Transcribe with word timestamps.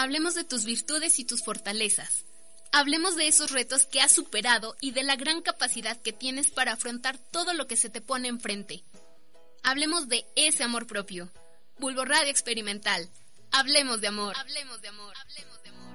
Hablemos 0.00 0.34
de 0.34 0.44
tus 0.44 0.64
virtudes 0.64 1.18
y 1.18 1.26
tus 1.26 1.44
fortalezas. 1.44 2.24
Hablemos 2.72 3.16
de 3.16 3.28
esos 3.28 3.50
retos 3.50 3.84
que 3.84 4.00
has 4.00 4.10
superado 4.10 4.74
y 4.80 4.92
de 4.92 5.02
la 5.02 5.14
gran 5.14 5.42
capacidad 5.42 6.00
que 6.00 6.14
tienes 6.14 6.48
para 6.48 6.72
afrontar 6.72 7.18
todo 7.18 7.52
lo 7.52 7.66
que 7.66 7.76
se 7.76 7.90
te 7.90 8.00
pone 8.00 8.28
enfrente. 8.28 8.82
Hablemos 9.62 10.08
de 10.08 10.24
ese 10.36 10.64
amor 10.64 10.86
propio. 10.86 11.30
Bulbo 11.78 12.06
Radio 12.06 12.30
Experimental. 12.30 13.10
Hablemos 13.52 14.00
de 14.00 14.06
amor. 14.06 14.34
Hablemos 14.38 14.80
de 14.80 14.88
amor. 14.88 15.14
Hablemos 15.20 15.62
de 15.62 15.68
amor. 15.68 15.90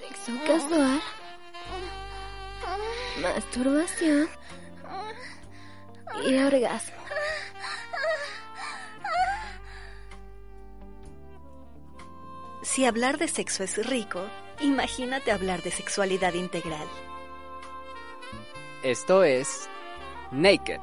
Sexo 0.00 0.32
casual. 0.46 1.02
Masturbación. 3.22 4.28
Y 6.26 6.34
orgasmo. 6.34 6.97
Si 12.78 12.84
hablar 12.84 13.18
de 13.18 13.26
sexo 13.26 13.64
es 13.64 13.84
rico, 13.88 14.22
imagínate 14.60 15.32
hablar 15.32 15.64
de 15.64 15.72
sexualidad 15.72 16.34
integral. 16.34 16.86
Esto 18.84 19.24
es 19.24 19.68
Naked. 20.30 20.78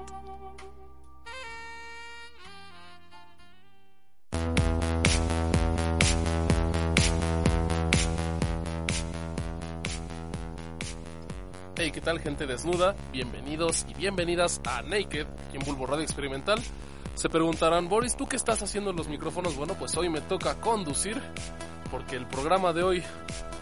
Hey, 11.77 11.91
¿qué 11.93 12.01
tal 12.01 12.19
gente 12.19 12.45
desnuda? 12.45 12.93
Bienvenidos 13.13 13.85
y 13.87 13.93
bienvenidas 13.93 14.59
a 14.65 14.81
Naked, 14.81 15.27
en 15.53 15.61
Bulbo 15.65 15.85
Radio 15.85 16.03
Experimental. 16.03 16.61
Se 17.13 17.29
preguntarán, 17.29 17.87
Boris, 17.87 18.17
¿tú 18.17 18.27
qué 18.27 18.35
estás 18.35 18.61
haciendo 18.61 18.89
en 18.89 18.97
los 18.97 19.07
micrófonos? 19.07 19.55
Bueno, 19.55 19.75
pues 19.75 19.95
hoy 19.95 20.09
me 20.09 20.19
toca 20.19 20.59
conducir, 20.59 21.21
porque 21.95 22.17
el 22.17 22.25
programa 22.25 22.73
de 22.73 22.83
hoy, 22.83 23.03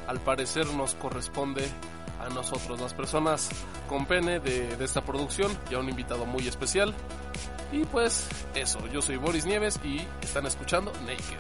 al 0.08 0.20
parecer, 0.20 0.66
nos 0.74 0.96
corresponde 0.96 1.64
a 2.20 2.34
nosotros, 2.34 2.82
las 2.82 2.92
personas 2.92 3.48
con 3.88 4.08
pene 4.08 4.40
de, 4.40 4.76
de 4.76 4.86
esta 4.86 5.06
producción, 5.06 5.56
y 5.70 5.76
a 5.76 5.78
un 5.78 5.88
invitado 5.88 6.26
muy 6.26 6.48
especial. 6.48 6.96
Y 7.72 7.86
pues 7.86 8.28
eso, 8.56 8.80
yo 8.88 9.04
soy 9.04 9.18
Boris 9.18 9.46
Nieves 9.46 9.80
y 9.84 10.02
están 10.24 10.48
escuchando 10.48 10.92
Naked. 11.02 11.38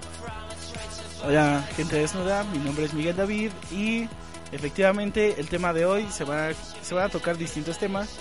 Hola, 1.25 1.67
gente 1.75 1.95
desnuda, 1.95 2.43
mi 2.43 2.59
nombre 2.59 2.85
es 2.85 2.93
Miguel 2.93 3.15
David 3.15 3.49
y 3.71 4.07
efectivamente 4.51 5.39
el 5.39 5.49
tema 5.49 5.73
de 5.73 5.85
hoy 5.85 6.05
se 6.11 6.25
va, 6.25 6.49
se 6.83 6.93
van 6.93 7.05
a 7.05 7.09
tocar 7.09 7.39
distintos 7.39 7.79
temas, 7.79 8.19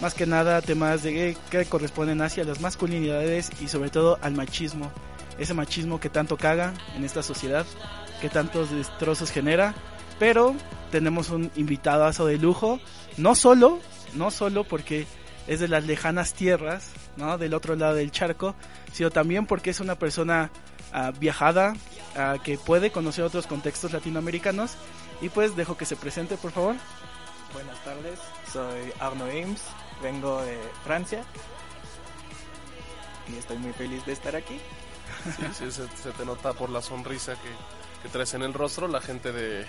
más 0.00 0.14
que 0.14 0.26
nada 0.26 0.60
temas 0.60 1.04
de 1.04 1.36
que 1.50 1.64
corresponden 1.66 2.20
hacia 2.20 2.42
las 2.42 2.60
masculinidades 2.60 3.52
y 3.60 3.68
sobre 3.68 3.90
todo 3.90 4.18
al 4.22 4.34
machismo, 4.34 4.90
ese 5.38 5.54
machismo 5.54 6.00
que 6.00 6.10
tanto 6.10 6.36
caga 6.36 6.74
en 6.96 7.04
esta 7.04 7.22
sociedad, 7.22 7.64
que 8.20 8.28
tantos 8.28 8.70
destrozos 8.70 9.30
genera, 9.30 9.74
pero 10.18 10.54
tenemos 10.90 11.30
un 11.30 11.50
invitadazo 11.56 12.26
de 12.26 12.38
lujo, 12.38 12.80
no 13.16 13.34
solo, 13.34 13.78
no 14.14 14.30
solo 14.30 14.64
porque 14.64 15.06
es 15.46 15.60
de 15.60 15.68
las 15.68 15.84
lejanas 15.84 16.34
tierras, 16.34 16.90
¿no? 17.16 17.38
Del 17.38 17.54
otro 17.54 17.74
lado 17.74 17.94
del 17.94 18.10
charco, 18.10 18.54
sino 18.92 19.10
también 19.10 19.46
porque 19.46 19.70
es 19.70 19.80
una 19.80 19.98
persona 19.98 20.50
ah, 20.92 21.12
viajada, 21.18 21.74
ah, 22.16 22.36
que 22.42 22.58
puede 22.58 22.90
conocer 22.90 23.24
otros 23.24 23.46
contextos 23.46 23.92
latinoamericanos. 23.92 24.76
Y 25.20 25.30
pues 25.30 25.56
dejo 25.56 25.76
que 25.76 25.84
se 25.84 25.96
presente, 25.96 26.36
por 26.36 26.52
favor. 26.52 26.76
Buenas 27.52 27.82
tardes, 27.82 28.20
soy 28.52 28.92
Arno 29.00 29.24
Ames, 29.24 29.62
vengo 30.02 30.40
de 30.42 30.58
Francia 30.84 31.24
y 33.26 33.36
estoy 33.36 33.58
muy 33.58 33.72
feliz 33.72 34.04
de 34.06 34.12
estar 34.12 34.36
aquí. 34.36 34.60
Sí, 35.24 35.46
sí, 35.52 35.70
se, 35.70 35.88
se 35.96 36.12
te 36.12 36.24
nota 36.24 36.52
por 36.52 36.70
la 36.70 36.82
sonrisa 36.82 37.34
que, 37.34 37.48
que 38.02 38.08
traes 38.08 38.34
en 38.34 38.42
el 38.42 38.54
rostro. 38.54 38.88
La 38.88 39.00
gente 39.00 39.32
de, 39.32 39.64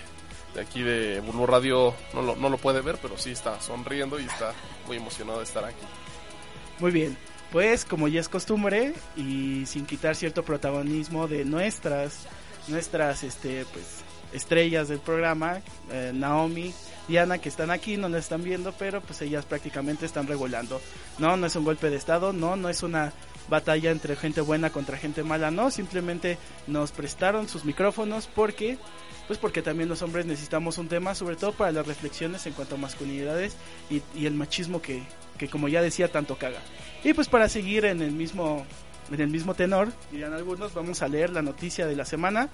de 0.54 0.60
aquí 0.60 0.82
de 0.82 1.20
Bulbo 1.20 1.46
Radio 1.46 1.94
no 2.14 2.22
lo, 2.22 2.36
no 2.36 2.48
lo 2.48 2.58
puede 2.58 2.80
ver, 2.80 2.98
pero 3.00 3.16
sí 3.18 3.30
está 3.30 3.60
sonriendo 3.60 4.18
y 4.20 4.24
está 4.24 4.52
muy 4.86 4.96
emocionado 4.96 5.38
de 5.38 5.44
estar 5.44 5.64
aquí. 5.64 5.86
Muy 6.78 6.90
bien, 6.90 7.16
pues 7.52 7.84
como 7.84 8.08
ya 8.08 8.20
es 8.20 8.28
costumbre 8.28 8.94
y 9.16 9.66
sin 9.66 9.84
quitar 9.84 10.16
cierto 10.16 10.42
protagonismo 10.44 11.28
de 11.28 11.44
nuestras, 11.44 12.26
nuestras, 12.68 13.22
este, 13.22 13.64
pues 13.66 13.84
estrellas 14.32 14.88
del 14.88 15.00
programa, 15.00 15.60
eh, 15.90 16.12
Naomi, 16.14 16.72
Diana, 17.08 17.38
que 17.38 17.48
están 17.48 17.70
aquí, 17.70 17.96
no 17.96 18.08
las 18.08 18.24
están 18.24 18.44
viendo, 18.44 18.72
pero 18.78 19.00
pues 19.00 19.20
ellas 19.22 19.44
prácticamente 19.44 20.06
están 20.06 20.26
regulando. 20.26 20.80
No, 21.18 21.36
no 21.36 21.46
es 21.46 21.56
un 21.56 21.64
golpe 21.64 21.90
de 21.90 21.96
estado, 21.96 22.32
no, 22.32 22.56
no 22.56 22.68
es 22.68 22.82
una 22.82 23.12
batalla 23.50 23.90
entre 23.90 24.16
gente 24.16 24.40
buena 24.40 24.70
contra 24.70 24.96
gente 24.96 25.22
mala, 25.22 25.50
no, 25.50 25.70
simplemente 25.70 26.38
nos 26.66 26.92
prestaron 26.92 27.48
sus 27.48 27.64
micrófonos 27.64 28.28
porque 28.34 28.78
pues 29.30 29.38
porque 29.38 29.62
también 29.62 29.88
los 29.88 30.02
hombres 30.02 30.26
necesitamos 30.26 30.76
un 30.78 30.88
tema, 30.88 31.14
sobre 31.14 31.36
todo 31.36 31.52
para 31.52 31.70
las 31.70 31.86
reflexiones 31.86 32.44
en 32.46 32.52
cuanto 32.52 32.74
a 32.74 32.78
masculinidades 32.78 33.54
y, 33.88 34.26
el 34.26 34.34
machismo 34.34 34.82
que, 34.82 35.04
que, 35.38 35.48
como 35.48 35.68
ya 35.68 35.82
decía, 35.82 36.10
tanto 36.10 36.36
caga. 36.36 36.58
Y 37.04 37.14
pues 37.14 37.28
para 37.28 37.48
seguir 37.48 37.84
en 37.84 38.02
el 38.02 38.10
mismo, 38.10 38.66
en 39.08 39.20
el 39.20 39.28
mismo 39.28 39.54
tenor, 39.54 39.92
dirán 40.10 40.32
algunos, 40.32 40.74
vamos 40.74 41.02
a 41.02 41.06
leer 41.06 41.30
la 41.30 41.42
noticia 41.42 41.86
de 41.86 41.94
la 41.94 42.04
semana, 42.04 42.48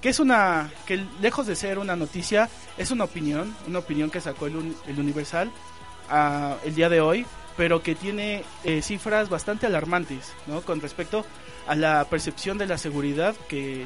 que 0.00 0.08
es 0.08 0.20
una, 0.20 0.72
que 0.86 1.04
lejos 1.20 1.46
de 1.46 1.54
ser 1.54 1.78
una 1.78 1.96
noticia, 1.96 2.48
es 2.78 2.90
una 2.90 3.04
opinión, 3.04 3.54
una 3.68 3.80
opinión 3.80 4.10
que 4.10 4.22
sacó 4.22 4.46
el, 4.46 4.74
el 4.86 4.98
Universal 4.98 5.52
uh, 6.10 6.66
el 6.66 6.74
día 6.74 6.88
de 6.88 7.02
hoy, 7.02 7.26
pero 7.56 7.82
que 7.82 7.94
tiene 7.94 8.44
eh, 8.64 8.82
cifras 8.82 9.28
bastante 9.28 9.66
alarmantes, 9.66 10.32
¿no? 10.46 10.62
Con 10.62 10.80
respecto 10.80 11.24
a 11.66 11.74
la 11.74 12.04
percepción 12.04 12.58
de 12.58 12.66
la 12.66 12.78
seguridad 12.78 13.34
que 13.48 13.82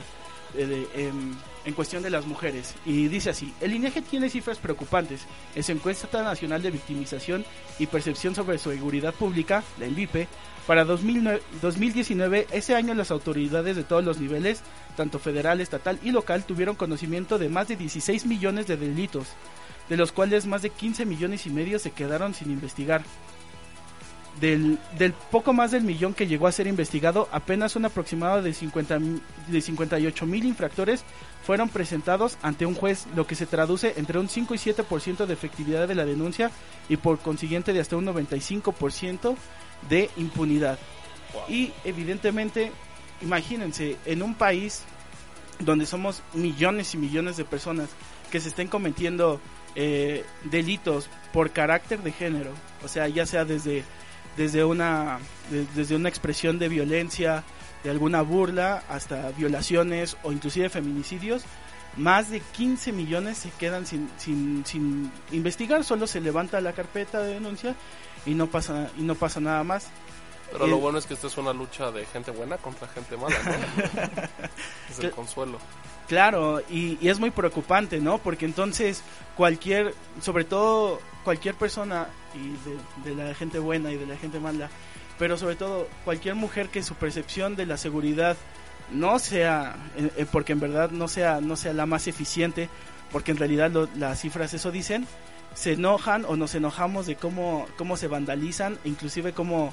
eh, 0.54 0.88
en, 0.94 1.37
en, 1.65 1.75
cuestión 1.75 2.03
de 2.03 2.10
las 2.10 2.26
mujeres. 2.26 2.75
Y 2.84 3.09
dice 3.09 3.31
así, 3.31 3.53
el 3.60 3.75
INEGE 3.75 4.03
tiene 4.03 4.31
cifras 4.31 4.59
preocupantes. 4.59 5.26
En 5.55 5.62
su 5.62 5.72
encuesta 5.72 6.22
nacional 6.22 6.62
de 6.62 6.71
victimización 6.71 7.44
y 7.78 7.87
percepción 7.87 8.34
sobre 8.34 8.59
seguridad 8.59 9.12
pública, 9.12 9.62
la 9.78 9.87
ENVIPE, 9.87 10.28
para 10.66 10.84
2009, 10.84 11.43
2019, 11.62 12.49
ese 12.50 12.75
año 12.75 12.93
las 12.94 13.12
autoridades 13.12 13.76
de 13.76 13.84
todos 13.84 14.05
los 14.05 14.19
niveles, 14.19 14.62
tanto 14.97 15.21
federal, 15.21 15.60
estatal 15.60 15.99
y 16.03 16.10
local, 16.10 16.44
tuvieron 16.44 16.75
conocimiento 16.75 17.38
de 17.38 17.49
más 17.49 17.69
de 17.69 17.76
16 17.76 18.26
millones 18.26 18.66
de 18.66 18.76
delitos, 18.76 19.28
de 19.88 19.97
los 19.97 20.10
cuales 20.10 20.47
más 20.47 20.62
de 20.62 20.71
15 20.71 21.06
millones 21.06 21.47
y 21.47 21.50
medio 21.50 21.78
se 21.78 21.93
quedaron 21.93 22.34
sin 22.34 22.50
investigar. 22.50 23.03
Del, 24.41 24.79
del, 24.99 25.15
poco 25.15 25.55
más 25.55 25.71
del 25.71 25.83
millón 25.83 26.13
que 26.13 26.27
llegó 26.27 26.47
a 26.47 26.53
ser 26.53 26.67
investigado, 26.67 27.27
apenas 27.33 27.75
un 27.75 27.87
aproximado 27.87 28.43
de, 28.43 28.53
50, 28.53 28.99
de 29.49 29.61
58 29.63 30.27
mil 30.27 30.45
infractores 30.45 31.05
fueron 31.43 31.71
presentados 31.71 32.37
ante 32.43 32.67
un 32.67 32.75
juez, 32.75 33.07
lo 33.15 33.27
que 33.27 33.35
se 33.35 33.47
traduce 33.47 33.95
entre 33.97 34.19
un 34.19 34.29
5 34.29 34.55
y 34.55 34.59
7% 34.59 35.25
de 35.25 35.33
efectividad 35.33 35.89
de 35.89 35.95
la 35.95 36.05
denuncia 36.05 36.51
y 36.89 36.99
por 36.99 37.19
consiguiente 37.19 37.73
de 37.73 37.81
hasta 37.81 37.97
un 37.97 38.05
95% 38.05 39.37
de 39.89 40.11
impunidad. 40.17 40.79
Wow. 41.33 41.43
Y 41.49 41.73
evidentemente, 41.85 42.73
imagínense, 43.23 43.97
en 44.05 44.23
un 44.23 44.35
país 44.35 44.85
donde 45.61 45.87
somos 45.87 46.23
millones 46.35 46.95
y 46.95 46.99
millones 46.99 47.37
de 47.37 47.45
personas 47.45 47.89
que 48.31 48.41
se 48.41 48.49
estén 48.49 48.69
cometiendo 48.69 49.41
eh, 49.75 50.25
delitos 50.45 51.09
por 51.33 51.51
carácter 51.51 52.03
de 52.03 52.13
género, 52.13 52.51
o 52.85 52.89
sea, 52.89 53.09
ya 53.09 53.27
sea 53.27 53.45
desde 53.45 53.85
desde 54.37 54.65
una 54.65 55.19
de, 55.51 55.67
desde 55.75 55.97
una 55.97 56.09
expresión 56.09 56.59
de 56.59 56.69
violencia, 56.69 57.45
de 57.85 57.91
alguna 57.91 58.23
burla 58.23 58.83
hasta 58.89 59.31
violaciones 59.33 60.17
o 60.23 60.33
inclusive 60.33 60.69
feminicidios, 60.69 61.45
más 61.97 62.31
de 62.31 62.41
15 62.41 62.93
millones 62.93 63.39
se 63.39 63.51
quedan 63.51 63.87
sin, 63.87 64.11
sin, 64.19 64.65
sin 64.67 65.11
investigar, 65.33 65.85
solo 65.85 66.07
se 66.07 66.21
levanta 66.21 66.61
la 66.61 66.73
carpeta 66.73 67.23
de 67.23 67.35
denuncia 67.35 67.75
y 68.27 68.35
no 68.35 68.49
pasa 68.49 68.91
y 68.99 69.03
no 69.03 69.15
pasa 69.15 69.41
nada 69.41 69.65
más. 69.65 69.89
Pero 70.53 70.67
lo 70.67 70.79
bueno 70.79 70.99
es 70.99 71.07
que 71.07 71.15
esta 71.15 71.27
es 71.27 71.37
una 71.37 71.53
lucha 71.53 71.91
de 71.91 72.07
gente 72.07 72.31
buena 72.31 72.56
contra 72.59 72.88
gente 72.88 73.17
mala, 73.17 73.37
¿no? 73.44 74.23
es 74.91 74.99
el 75.00 75.11
consuelo. 75.11 75.59
Claro, 76.09 76.61
y, 76.70 76.99
y, 77.00 77.09
es 77.09 77.19
muy 77.19 77.31
preocupante, 77.31 78.00
¿no? 78.00 78.19
Porque 78.19 78.44
entonces 78.44 79.03
cualquier, 79.37 79.93
sobre 80.23 80.44
todo 80.44 81.00
cualquier 81.25 81.56
persona 81.56 82.06
y 82.35 83.09
de, 83.09 83.11
de, 83.11 83.25
la 83.25 83.35
gente 83.35 83.59
buena 83.59 83.91
y 83.91 83.97
de 83.97 84.06
la 84.06 84.17
gente 84.17 84.38
mala, 84.38 84.70
pero 85.19 85.37
sobre 85.37 85.56
todo 85.56 85.88
cualquier 86.05 86.37
mujer 86.37 86.69
que 86.69 86.85
su 86.85 86.94
percepción 86.94 87.56
de 87.56 87.67
la 87.67 87.76
seguridad 87.76 88.37
no 88.91 89.19
sea, 89.19 89.76
eh, 89.97 90.11
eh, 90.17 90.26
porque 90.31 90.53
en 90.53 90.61
verdad 90.61 90.91
no 90.91 91.09
sea, 91.09 91.41
no 91.41 91.56
sea 91.56 91.73
la 91.73 91.87
más 91.87 92.06
eficiente, 92.06 92.69
porque 93.12 93.32
en 93.32 93.38
realidad 93.38 93.70
lo, 93.70 93.88
las 93.97 94.20
cifras 94.20 94.55
eso 94.55 94.70
dicen, 94.70 95.06
se 95.55 95.73
enojan 95.73 96.25
o 96.26 96.37
nos 96.37 96.55
enojamos 96.55 97.06
de 97.06 97.17
cómo, 97.17 97.67
cómo 97.76 97.97
se 97.97 98.09
vandalizan, 98.09 98.79
inclusive 98.85 99.32
cómo, 99.32 99.73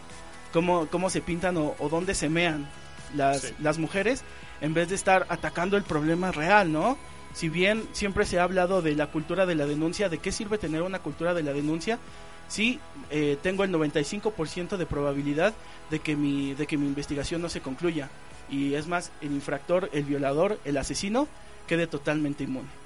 cómo, 0.54 0.88
cómo 0.88 1.10
se 1.10 1.22
pintan 1.22 1.58
o, 1.58 1.76
o 1.80 1.90
dónde 1.90 2.16
se 2.16 2.30
mean 2.30 2.70
las, 3.16 3.42
sí. 3.42 3.54
las 3.60 3.78
mujeres 3.80 4.24
en 4.62 4.74
vez 4.74 4.90
de 4.90 4.96
estar 4.96 5.26
atacando 5.28 5.76
el 5.76 5.84
problema 5.84 6.32
real, 6.32 6.72
¿no? 6.72 6.98
Si 7.34 7.50
bien 7.50 7.84
siempre 7.92 8.26
se 8.26 8.40
ha 8.40 8.44
hablado 8.44 8.82
de 8.82 8.96
la 8.96 9.08
cultura 9.08 9.46
de 9.46 9.56
la 9.56 9.66
denuncia, 9.66 10.08
¿de 10.08 10.20
qué 10.20 10.32
sirve 10.32 10.58
tener 10.58 10.84
una 10.84 11.00
cultura 11.00 11.34
de 11.34 11.44
la 11.44 11.52
denuncia 11.52 12.00
sí 12.48 12.80
eh, 13.10 13.38
tengo 13.42 13.64
el 13.64 13.72
95% 13.72 14.78
de 14.78 14.86
probabilidad 14.86 15.54
de 15.90 16.00
que 16.00 16.16
mi 16.16 16.54
de 16.54 16.68
que 16.68 16.78
mi 16.78 16.86
investigación 16.86 17.42
no 17.42 17.50
se 17.50 17.62
concluya 17.62 18.10
y 18.50 18.76
es 18.76 18.88
más 18.88 19.12
el 19.22 19.32
infractor, 19.32 19.90
el 19.94 20.04
violador, 20.04 20.60
el 20.66 20.78
asesino 20.78 21.28
quede 21.68 21.88
totalmente 21.88 22.44
inmune. 22.44 22.83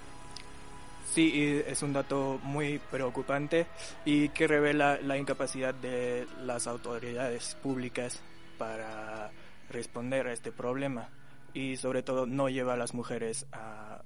Sí, 1.18 1.64
es 1.66 1.82
un 1.82 1.94
dato 1.94 2.40
muy 2.44 2.78
preocupante 2.78 3.66
y 4.06 4.30
que 4.30 4.46
revela 4.46 5.00
la 5.02 5.18
incapacidad 5.18 5.74
de 5.74 6.28
las 6.44 6.68
autoridades 6.68 7.58
públicas 7.64 8.22
para 8.60 9.32
responder 9.72 10.28
a 10.28 10.34
este 10.34 10.52
problema 10.52 11.10
y 11.56 11.78
sobre 11.78 12.04
todo 12.04 12.28
no 12.28 12.50
lleva 12.50 12.76
a 12.76 12.78
las 12.78 12.94
mujeres 12.94 13.48
a, 13.52 14.04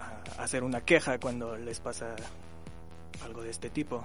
a 0.00 0.42
hacer 0.42 0.64
una 0.64 0.80
queja 0.80 1.20
cuando 1.20 1.56
les 1.56 1.78
pasa 1.78 2.16
algo 3.22 3.42
de 3.42 3.50
este 3.50 3.70
tipo. 3.70 4.04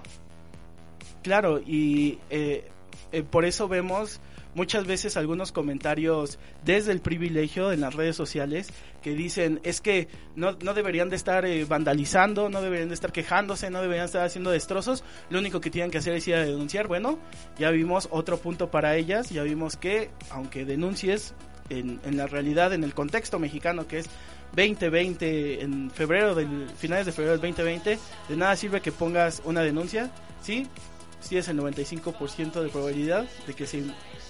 Claro, 1.23 1.59
y 1.59 2.19
eh, 2.29 2.69
eh, 3.11 3.23
por 3.23 3.45
eso 3.45 3.67
vemos 3.67 4.21
muchas 4.55 4.85
veces 4.85 5.17
algunos 5.17 5.51
comentarios 5.51 6.39
desde 6.63 6.91
el 6.91 7.01
privilegio 7.01 7.71
en 7.71 7.81
las 7.81 7.95
redes 7.95 8.15
sociales 8.15 8.69
que 9.01 9.13
dicen 9.13 9.59
es 9.63 9.81
que 9.81 10.07
no, 10.35 10.53
no 10.63 10.73
deberían 10.73 11.09
de 11.09 11.15
estar 11.15 11.45
eh, 11.45 11.65
vandalizando, 11.65 12.49
no 12.49 12.61
deberían 12.61 12.89
de 12.89 12.95
estar 12.95 13.11
quejándose, 13.11 13.69
no 13.69 13.81
deberían 13.81 14.05
estar 14.05 14.25
haciendo 14.25 14.51
destrozos, 14.51 15.03
lo 15.29 15.39
único 15.39 15.59
que 15.61 15.69
tienen 15.69 15.91
que 15.91 15.97
hacer 15.97 16.13
es 16.13 16.27
ir 16.27 16.35
a 16.35 16.45
denunciar. 16.45 16.87
Bueno, 16.87 17.19
ya 17.57 17.71
vimos 17.71 18.07
otro 18.11 18.37
punto 18.37 18.69
para 18.69 18.95
ellas, 18.95 19.29
ya 19.29 19.43
vimos 19.43 19.77
que 19.77 20.09
aunque 20.29 20.65
denuncies 20.65 21.33
en, 21.69 21.99
en 22.05 22.17
la 22.17 22.27
realidad, 22.27 22.73
en 22.73 22.83
el 22.83 22.93
contexto 22.93 23.39
mexicano 23.39 23.87
que 23.87 23.99
es 23.99 24.09
2020, 24.55 25.61
en 25.61 25.91
febrero 25.91 26.35
del 26.35 26.69
finales 26.77 27.05
de 27.05 27.11
febrero 27.11 27.31
del 27.31 27.41
2020, 27.41 27.99
de 28.29 28.35
nada 28.35 28.55
sirve 28.55 28.81
que 28.81 28.91
pongas 28.91 29.41
una 29.45 29.61
denuncia, 29.61 30.11
¿sí? 30.41 30.67
Sí 31.21 31.37
es 31.37 31.47
el 31.47 31.59
95% 31.59 32.61
de 32.61 32.69
probabilidad 32.69 33.25
de 33.45 33.53
que 33.53 33.67
se 33.67 33.83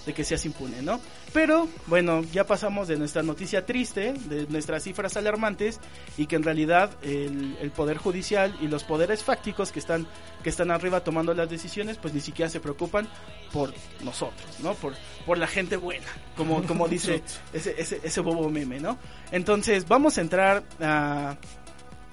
de 0.06 0.14
que 0.14 0.24
seas 0.24 0.44
impune, 0.44 0.82
¿no? 0.82 1.00
Pero 1.32 1.68
bueno, 1.86 2.22
ya 2.32 2.44
pasamos 2.44 2.88
de 2.88 2.96
nuestra 2.96 3.22
noticia 3.22 3.64
triste, 3.64 4.12
de 4.12 4.46
nuestras 4.48 4.82
cifras 4.82 5.16
alarmantes 5.16 5.80
y 6.16 6.26
que 6.26 6.36
en 6.36 6.42
realidad 6.42 6.90
el, 7.02 7.56
el, 7.60 7.70
poder 7.70 7.98
judicial 7.98 8.56
y 8.60 8.68
los 8.68 8.84
poderes 8.84 9.22
fácticos 9.22 9.72
que 9.72 9.78
están 9.78 10.06
que 10.42 10.50
están 10.50 10.70
arriba 10.70 11.04
tomando 11.04 11.34
las 11.34 11.48
decisiones, 11.48 11.98
pues 11.98 12.14
ni 12.14 12.20
siquiera 12.20 12.48
se 12.48 12.60
preocupan 12.60 13.08
por 13.52 13.72
nosotros, 14.04 14.60
¿no? 14.60 14.74
Por 14.74 14.94
por 15.24 15.38
la 15.38 15.46
gente 15.46 15.76
buena, 15.76 16.08
como 16.36 16.62
como 16.64 16.88
dice 16.88 17.22
ese, 17.52 17.74
ese 17.78 18.00
ese 18.02 18.20
bobo 18.20 18.50
meme, 18.50 18.80
¿no? 18.80 18.98
Entonces 19.30 19.86
vamos 19.86 20.18
a 20.18 20.20
entrar 20.20 20.64
a 20.80 21.36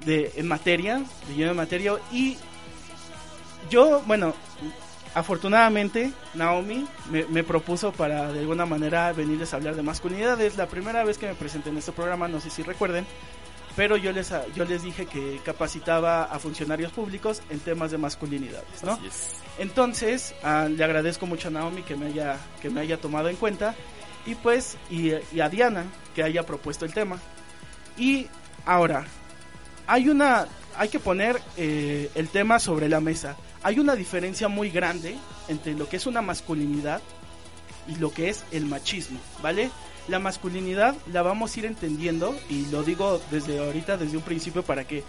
de 0.05 0.31
en 0.35 0.47
materia, 0.47 1.03
de 1.27 1.35
lleno 1.35 1.51
en 1.51 1.57
materia 1.57 1.93
y 2.11 2.37
yo, 3.69 4.01
bueno, 4.07 4.33
afortunadamente 5.13 6.11
Naomi 6.33 6.87
me, 7.11 7.25
me, 7.25 7.43
propuso 7.43 7.91
para 7.91 8.31
de 8.31 8.39
alguna 8.39 8.65
manera 8.65 9.11
venirles 9.13 9.53
a 9.53 9.57
hablar 9.57 9.75
de 9.75 9.81
masculinidad. 9.81 10.39
Es 10.41 10.57
la 10.57 10.67
primera 10.67 11.03
vez 11.03 11.17
que 11.17 11.27
me 11.27 11.35
presenté 11.35 11.69
en 11.69 11.77
este 11.77 11.91
programa, 11.91 12.27
no 12.27 12.39
sé 12.39 12.49
si 12.49 12.63
recuerden, 12.63 13.05
pero 13.75 13.97
yo 13.97 14.11
les, 14.11 14.33
yo 14.55 14.65
les 14.65 14.83
dije 14.83 15.05
que 15.05 15.39
capacitaba 15.43 16.23
a 16.23 16.39
funcionarios 16.39 16.91
públicos 16.91 17.41
en 17.49 17.59
temas 17.59 17.91
de 17.91 17.97
masculinidades, 17.97 18.83
¿no? 18.83 18.99
Entonces, 19.57 20.35
uh, 20.43 20.67
le 20.67 20.83
agradezco 20.83 21.25
mucho 21.25 21.47
a 21.49 21.51
Naomi 21.51 21.83
que 21.83 21.95
me 21.95 22.07
haya, 22.07 22.37
que 22.61 22.69
me 22.69 22.81
haya 22.81 22.97
tomado 22.97 23.29
en 23.29 23.35
cuenta 23.35 23.75
y 24.25 24.35
pues, 24.35 24.77
y, 24.89 25.11
y 25.31 25.39
a 25.39 25.49
Diana 25.49 25.85
que 26.13 26.23
haya 26.23 26.45
propuesto 26.45 26.85
el 26.85 26.93
tema. 26.93 27.19
Y 27.97 28.27
ahora, 28.65 29.05
hay 29.87 30.09
una, 30.09 30.45
hay 30.79 30.89
que 30.89 30.99
poner 30.99 31.39
eh, 31.57 32.09
el 32.15 32.29
tema 32.29 32.57
sobre 32.57 32.89
la 32.89 32.99
mesa 32.99 33.37
hay 33.61 33.79
una 33.79 33.95
diferencia 33.95 34.47
muy 34.47 34.69
grande 34.69 35.17
entre 35.47 35.73
lo 35.73 35.89
que 35.89 35.97
es 35.97 36.05
una 36.05 36.21
masculinidad 36.21 37.01
y 37.87 37.95
lo 37.95 38.11
que 38.11 38.29
es 38.29 38.45
el 38.51 38.65
machismo, 38.65 39.19
¿vale? 39.41 39.69
La 40.07 40.19
masculinidad 40.19 40.95
la 41.11 41.21
vamos 41.21 41.55
a 41.55 41.59
ir 41.59 41.65
entendiendo 41.65 42.35
y 42.49 42.65
lo 42.67 42.83
digo 42.83 43.21
desde 43.31 43.59
ahorita, 43.59 43.97
desde 43.97 44.17
un 44.17 44.23
principio, 44.23 44.63
para 44.63 44.85
que 44.85 45.03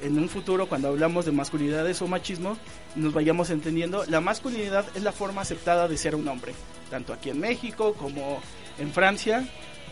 en 0.00 0.18
un 0.18 0.28
futuro, 0.28 0.66
cuando 0.66 0.88
hablamos 0.88 1.26
de 1.26 1.32
masculinidades 1.32 2.00
o 2.00 2.08
machismo, 2.08 2.56
nos 2.96 3.12
vayamos 3.12 3.50
entendiendo. 3.50 4.04
La 4.06 4.20
masculinidad 4.20 4.86
es 4.94 5.02
la 5.02 5.12
forma 5.12 5.42
aceptada 5.42 5.88
de 5.88 5.98
ser 5.98 6.14
un 6.14 6.26
hombre, 6.28 6.54
tanto 6.88 7.12
aquí 7.12 7.30
en 7.30 7.38
México 7.38 7.94
como 7.94 8.40
en 8.78 8.92
Francia, 8.92 9.46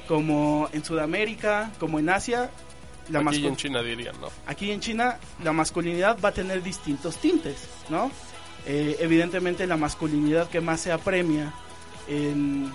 como 0.07 0.71
en 0.73 0.83
Sudamérica, 0.83 1.71
como 1.79 1.99
en 1.99 2.09
Asia. 2.09 2.51
La 3.11 3.21
Aquí 3.21 3.47
en 3.47 3.57
China 3.57 3.83
dirían, 3.83 4.21
¿no? 4.21 4.29
Aquí 4.47 4.71
en 4.71 4.81
China 4.81 5.19
la 5.43 5.53
masculinidad 5.53 6.19
va 6.23 6.31
a 6.31 6.33
tener 6.33 6.63
distintos 6.63 7.17
tintes, 7.17 7.69
¿no? 7.89 8.11
Eh, 8.67 8.97
evidentemente 9.01 9.67
la 9.67 9.77
masculinidad 9.77 10.49
que 10.49 10.61
más 10.61 10.81
se 10.81 10.93
apremia 10.93 11.55
en, 12.07 12.71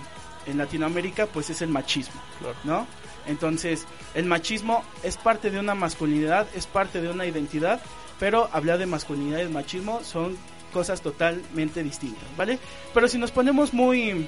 en 0.46 0.58
Latinoamérica 0.58 1.26
pues 1.26 1.50
es 1.50 1.62
el 1.62 1.68
machismo, 1.68 2.20
claro. 2.40 2.56
¿no? 2.64 2.86
Entonces 3.26 3.86
el 4.14 4.26
machismo 4.26 4.84
es 5.02 5.16
parte 5.16 5.50
de 5.50 5.58
una 5.58 5.74
masculinidad, 5.74 6.46
es 6.54 6.66
parte 6.66 7.00
de 7.00 7.10
una 7.10 7.26
identidad, 7.26 7.80
pero 8.18 8.48
hablar 8.52 8.78
de 8.78 8.86
masculinidad 8.86 9.40
y 9.40 9.48
machismo 9.48 10.02
son 10.02 10.36
cosas 10.72 11.00
totalmente 11.00 11.82
distintas, 11.82 12.24
¿vale? 12.36 12.58
Pero 12.92 13.06
si 13.08 13.16
nos 13.16 13.30
ponemos 13.30 13.72
muy, 13.72 14.26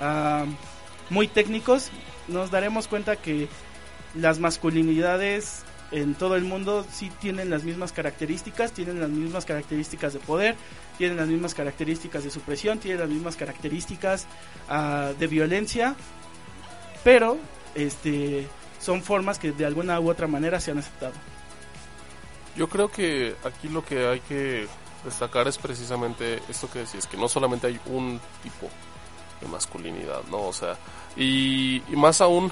uh, 0.00 0.46
muy 1.10 1.28
técnicos, 1.28 1.90
nos 2.28 2.50
daremos 2.50 2.88
cuenta 2.88 3.16
que 3.16 3.48
las 4.16 4.38
masculinidades 4.38 5.64
en 5.92 6.14
todo 6.14 6.36
el 6.36 6.44
mundo 6.44 6.84
sí 6.90 7.10
tienen 7.20 7.50
las 7.50 7.62
mismas 7.62 7.92
características, 7.92 8.72
tienen 8.72 9.00
las 9.00 9.10
mismas 9.10 9.44
características 9.44 10.12
de 10.12 10.18
poder, 10.18 10.56
tienen 10.98 11.16
las 11.16 11.28
mismas 11.28 11.54
características 11.54 12.24
de 12.24 12.30
supresión, 12.30 12.78
tienen 12.78 13.00
las 13.00 13.08
mismas 13.08 13.36
características 13.36 14.26
uh, 14.68 15.16
de 15.18 15.26
violencia, 15.26 15.94
pero 17.04 17.38
este 17.74 18.48
son 18.80 19.02
formas 19.02 19.38
que 19.38 19.52
de 19.52 19.64
alguna 19.64 20.00
u 20.00 20.10
otra 20.10 20.26
manera 20.26 20.60
se 20.60 20.72
han 20.72 20.78
aceptado. 20.78 21.14
Yo 22.56 22.68
creo 22.68 22.90
que 22.90 23.36
aquí 23.44 23.68
lo 23.68 23.84
que 23.84 24.06
hay 24.06 24.20
que 24.20 24.66
destacar 25.04 25.46
es 25.46 25.58
precisamente 25.58 26.40
esto 26.48 26.70
que 26.70 26.80
decís, 26.80 27.06
que 27.06 27.16
no 27.16 27.28
solamente 27.28 27.66
hay 27.66 27.78
un 27.86 28.20
tipo 28.42 28.68
de 29.40 29.46
masculinidad, 29.48 30.22
¿no? 30.30 30.38
O 30.38 30.52
sea, 30.52 30.76
y, 31.16 31.82
y 31.88 31.96
más 31.96 32.20
aún 32.20 32.50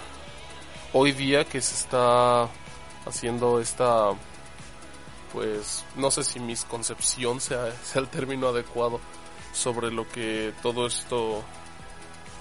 hoy 0.95 1.13
día 1.13 1.45
que 1.45 1.61
se 1.61 1.75
está 1.75 2.49
haciendo 3.05 3.61
esta 3.61 4.13
pues 5.33 5.85
no 5.97 6.11
sé 6.13 6.23
si 6.23 6.39
misconcepción 6.41 7.41
sea, 7.41 7.71
sea 7.85 8.01
el 8.01 8.09
término 8.09 8.49
adecuado 8.49 9.01
sobre 9.53 9.91
lo 9.91 10.09
que 10.09 10.53
todo 10.63 10.87
esto 10.87 11.43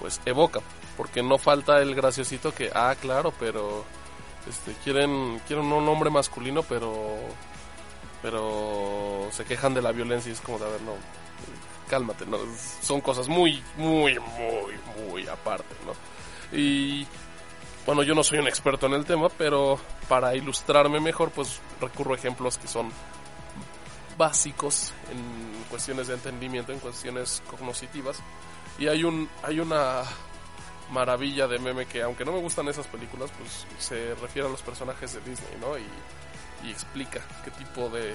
pues 0.00 0.20
evoca. 0.24 0.60
Porque 0.96 1.22
no 1.22 1.38
falta 1.38 1.82
el 1.82 1.94
graciosito 1.94 2.54
que 2.54 2.70
ah 2.72 2.94
claro 3.00 3.34
pero 3.38 3.84
este 4.48 4.72
quieren 4.84 5.40
quieren 5.46 5.72
un 5.72 5.88
hombre 5.88 6.08
masculino 6.08 6.62
pero 6.62 7.16
pero 8.22 9.26
se 9.32 9.44
quejan 9.44 9.74
de 9.74 9.82
la 9.82 9.90
violencia 9.90 10.30
y 10.30 10.34
es 10.34 10.40
como 10.40 10.58
de 10.60 10.66
a 10.66 10.68
ver 10.68 10.82
no 10.82 10.92
cálmate 11.88 12.26
no 12.26 12.38
son 12.80 13.00
cosas 13.00 13.28
muy 13.28 13.60
muy 13.76 14.18
muy 14.20 14.74
muy 15.08 15.26
aparte 15.26 15.74
no 15.84 16.56
y 16.56 17.06
bueno, 17.86 18.02
yo 18.02 18.14
no 18.14 18.22
soy 18.22 18.38
un 18.38 18.46
experto 18.46 18.86
en 18.86 18.94
el 18.94 19.04
tema, 19.04 19.28
pero 19.28 19.78
para 20.08 20.34
ilustrarme 20.34 21.00
mejor, 21.00 21.30
pues 21.30 21.60
recurro 21.80 22.14
a 22.14 22.16
ejemplos 22.16 22.58
que 22.58 22.66
son 22.66 22.90
básicos 24.16 24.92
en 25.10 25.64
cuestiones 25.68 26.08
de 26.08 26.14
entendimiento, 26.14 26.72
en 26.72 26.78
cuestiones 26.78 27.42
cognitivas. 27.48 28.20
Y 28.78 28.88
hay 28.88 29.04
un 29.04 29.28
hay 29.42 29.60
una 29.60 30.02
maravilla 30.90 31.46
de 31.46 31.58
meme 31.58 31.86
que 31.86 32.02
aunque 32.02 32.24
no 32.24 32.32
me 32.32 32.40
gustan 32.40 32.68
esas 32.68 32.86
películas, 32.86 33.30
pues 33.38 33.66
se 33.78 34.14
refiere 34.14 34.48
a 34.48 34.50
los 34.50 34.62
personajes 34.62 35.14
de 35.14 35.20
Disney, 35.20 35.56
¿no? 35.60 35.78
Y, 35.78 35.84
explica 36.70 37.20
qué 37.44 37.50
tipo 37.50 37.90
de 37.90 38.14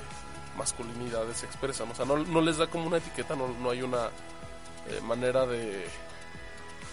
masculinidades 0.58 1.38
se 1.38 1.46
expresan. 1.46 1.92
O 1.92 1.94
sea, 1.94 2.04
no, 2.04 2.18
no 2.18 2.42
les 2.42 2.58
da 2.58 2.66
como 2.66 2.88
una 2.88 2.98
etiqueta, 2.98 3.36
no, 3.36 3.48
no 3.48 3.70
hay 3.70 3.84
una 3.84 4.08
eh, 4.88 5.00
manera 5.04 5.46
de 5.46 5.86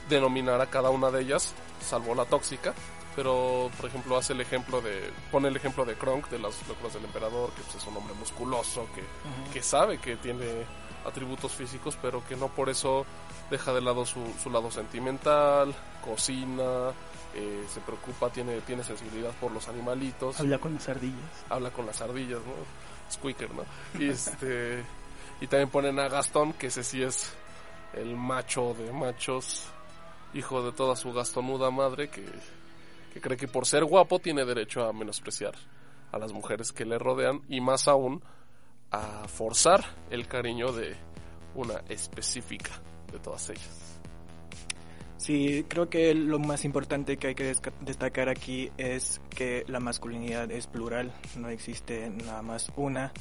denominar 0.09 0.61
a 0.61 0.67
cada 0.67 0.91
una 0.91 1.11
de 1.11 1.23
ellas, 1.23 1.55
salvo 1.81 2.15
la 2.15 2.25
tóxica. 2.25 2.75
Pero, 3.15 3.71
por 3.79 3.89
ejemplo, 3.89 4.19
hace 4.19 4.35
el 4.35 4.43
ejemplo 4.43 4.83
de. 4.83 5.11
Pone 5.33 5.49
el 5.49 5.57
ejemplo 5.57 5.87
de 5.87 5.95
Kronk, 5.95 6.29
de 6.29 6.39
las 6.39 6.69
locuras 6.69 6.93
del 6.93 7.05
emperador, 7.07 7.51
que 7.53 7.63
pues, 7.63 7.77
es 7.77 7.87
un 7.87 7.97
hombre 7.97 8.15
musculoso, 8.15 8.87
que, 8.95 9.01
uh 9.01 9.05
-huh. 9.05 9.53
que 9.55 9.63
sabe 9.63 9.97
que 9.99 10.17
tiene 10.17 10.45
atributos 11.07 11.53
físicos, 11.53 11.97
pero 12.03 12.23
que 12.29 12.37
no 12.37 12.49
por 12.49 12.69
eso 12.69 13.07
deja 13.51 13.73
de 13.73 13.81
lado 13.81 14.05
su, 14.05 14.21
su 14.43 14.51
lado 14.51 14.71
sentimental, 14.71 15.75
cocina, 16.05 16.93
eh, 17.35 17.65
se 17.73 17.81
preocupa, 17.81 18.31
tiene, 18.31 18.61
tiene 18.63 18.83
sensibilidad 18.83 19.31
por 19.41 19.53
los 19.53 19.69
animalitos. 19.69 20.41
Habla 20.41 20.59
con 20.59 20.75
las 20.75 20.89
ardillas. 20.89 21.45
Habla 21.49 21.71
con 21.71 21.87
las 21.87 22.01
ardillas, 22.01 22.41
¿no? 22.41 23.13
Squeaker, 23.13 23.51
¿no? 23.55 23.65
Y, 23.99 24.09
este, 24.11 24.85
y 25.41 25.47
también 25.47 25.71
ponen 25.71 25.99
a 26.01 26.09
Gastón, 26.09 26.53
que 26.55 26.69
ese 26.69 26.83
sí 26.83 27.03
es 27.03 27.33
el 27.95 28.17
macho 28.17 28.75
de 28.75 28.93
machos, 28.93 29.69
hijo 30.37 30.63
de 30.63 30.73
toda 30.73 30.97
su 30.97 31.13
gastonuda 31.13 31.71
madre 31.71 32.09
que, 32.09 32.25
que 33.13 33.21
cree 33.21 33.37
que 33.37 33.49
por 33.49 33.67
ser 33.67 33.85
guapo 33.85 34.19
tiene 34.19 34.45
derecho 34.45 34.85
a 34.85 34.93
menospreciar 34.93 35.55
a 36.13 36.19
las 36.19 36.33
mujeres 36.33 36.73
que 36.73 36.85
le 36.85 36.99
rodean 36.99 37.43
y 37.49 37.61
más 37.61 37.89
aún 37.89 38.23
a 38.91 39.27
forzar 39.29 39.85
el 40.11 40.29
cariño 40.29 40.73
de 40.73 40.97
una 41.55 41.83
específica 41.89 42.71
de 43.13 43.19
todas 43.19 43.51
ellas. 43.51 43.87
Sí, 45.17 45.65
creo 45.67 45.89
que 45.89 46.15
lo 46.15 46.39
más 46.39 46.65
importante 46.65 47.17
que 47.17 47.29
hay 47.29 47.35
que 47.35 47.53
destacar 47.81 48.29
aquí 48.29 48.71
es 48.77 49.21
que 49.31 49.65
la 49.67 49.81
masculinidad 49.81 50.51
es 50.53 50.67
plural, 50.67 51.13
no 51.37 51.49
existe 51.49 52.11
nada 52.11 52.43
más 52.43 52.71
una, 52.77 53.13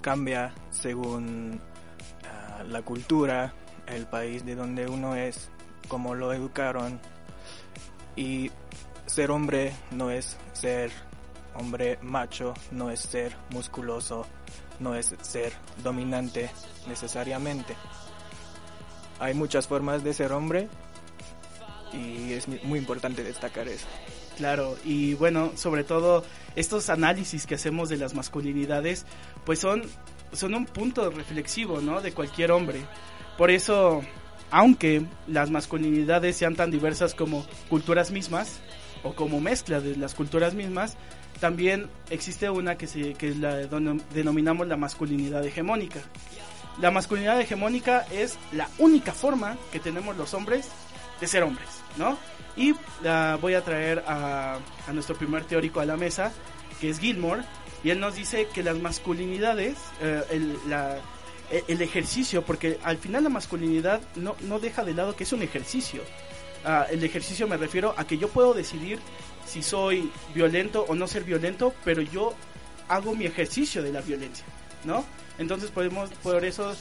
cambia 0.00 0.54
según 0.70 1.60
uh, 1.60 2.64
la 2.66 2.82
cultura, 2.82 3.54
el 3.86 4.06
país 4.06 4.44
de 4.44 4.56
donde 4.56 4.88
uno 4.88 5.14
es, 5.14 5.50
cómo 5.92 6.14
lo 6.14 6.32
educaron 6.32 6.98
y 8.16 8.50
ser 9.04 9.30
hombre 9.30 9.74
no 9.90 10.10
es 10.10 10.38
ser 10.54 10.90
hombre 11.54 11.98
macho, 12.00 12.54
no 12.70 12.90
es 12.90 13.00
ser 13.00 13.36
musculoso, 13.50 14.24
no 14.80 14.94
es 14.94 15.14
ser 15.20 15.52
dominante 15.84 16.50
necesariamente. 16.88 17.76
Hay 19.20 19.34
muchas 19.34 19.68
formas 19.68 20.02
de 20.02 20.14
ser 20.14 20.32
hombre 20.32 20.70
y 21.92 22.32
es 22.32 22.48
muy 22.48 22.78
importante 22.78 23.22
destacar 23.22 23.68
eso. 23.68 23.86
Claro, 24.38 24.78
y 24.86 25.12
bueno, 25.12 25.52
sobre 25.56 25.84
todo 25.84 26.24
estos 26.56 26.88
análisis 26.88 27.46
que 27.46 27.56
hacemos 27.56 27.90
de 27.90 27.98
las 27.98 28.14
masculinidades, 28.14 29.04
pues 29.44 29.58
son, 29.58 29.82
son 30.32 30.54
un 30.54 30.64
punto 30.64 31.10
reflexivo, 31.10 31.82
¿no? 31.82 32.00
De 32.00 32.12
cualquier 32.12 32.50
hombre. 32.50 32.80
Por 33.36 33.50
eso, 33.50 34.02
aunque 34.52 35.02
las 35.26 35.50
masculinidades 35.50 36.36
sean 36.36 36.54
tan 36.54 36.70
diversas 36.70 37.14
como 37.14 37.44
culturas 37.68 38.12
mismas, 38.12 38.60
o 39.02 39.14
como 39.14 39.40
mezcla 39.40 39.80
de 39.80 39.96
las 39.96 40.14
culturas 40.14 40.54
mismas, 40.54 40.96
también 41.40 41.88
existe 42.10 42.48
una 42.50 42.76
que, 42.76 42.86
se, 42.86 43.14
que 43.14 43.34
la 43.34 43.56
denominamos 44.14 44.68
la 44.68 44.76
masculinidad 44.76 45.44
hegemónica. 45.44 46.00
La 46.80 46.90
masculinidad 46.90 47.40
hegemónica 47.40 48.06
es 48.12 48.38
la 48.52 48.68
única 48.78 49.12
forma 49.12 49.56
que 49.72 49.80
tenemos 49.80 50.16
los 50.16 50.34
hombres 50.34 50.68
de 51.20 51.26
ser 51.26 51.42
hombres, 51.42 51.68
¿no? 51.96 52.16
Y 52.54 52.74
voy 53.40 53.54
a 53.54 53.62
traer 53.64 54.04
a, 54.06 54.58
nuestro 54.92 55.16
primer 55.16 55.44
teórico 55.44 55.80
a 55.80 55.86
la 55.86 55.96
mesa, 55.96 56.30
que 56.80 56.90
es 56.90 57.00
Gilmore, 57.00 57.42
y 57.82 57.90
él 57.90 57.98
nos 57.98 58.14
dice 58.14 58.46
que 58.52 58.62
las 58.62 58.78
masculinidades, 58.78 59.78
eh, 60.00 60.22
e, 60.30 60.98
el, 61.68 61.82
ejercicio, 61.82 62.42
porque 62.42 62.78
al 62.82 62.96
final 62.96 63.24
la 63.24 63.30
masculinidad 63.30 64.00
no, 64.16 64.36
no 64.42 64.58
deja 64.58 64.84
de 64.84 64.94
lado 64.94 65.14
que 65.14 65.24
es 65.24 65.32
un 65.32 65.42
ejercicio. 65.42 66.02
Ah, 66.64 66.86
el 66.90 67.02
ejercicio 67.04 67.46
me 67.48 67.56
refiero 67.56 67.94
a 67.96 68.06
que 68.06 68.18
yo 68.18 68.28
puedo 68.28 68.54
decidir 68.54 68.98
si 69.46 69.62
soy 69.62 70.10
violento 70.34 70.84
o 70.88 70.94
no 70.94 71.06
ser 71.06 71.24
violento, 71.24 71.74
pero 71.84 72.02
yo 72.02 72.34
hago 72.88 73.14
mi 73.14 73.26
ejercicio 73.26 73.82
de 73.82 73.92
la 73.92 74.00
violencia, 74.00 74.44
¿no? 74.84 75.04
Entonces 75.38 75.70
podemos, 75.70 76.10
por 76.22 76.44
eso 76.44 76.74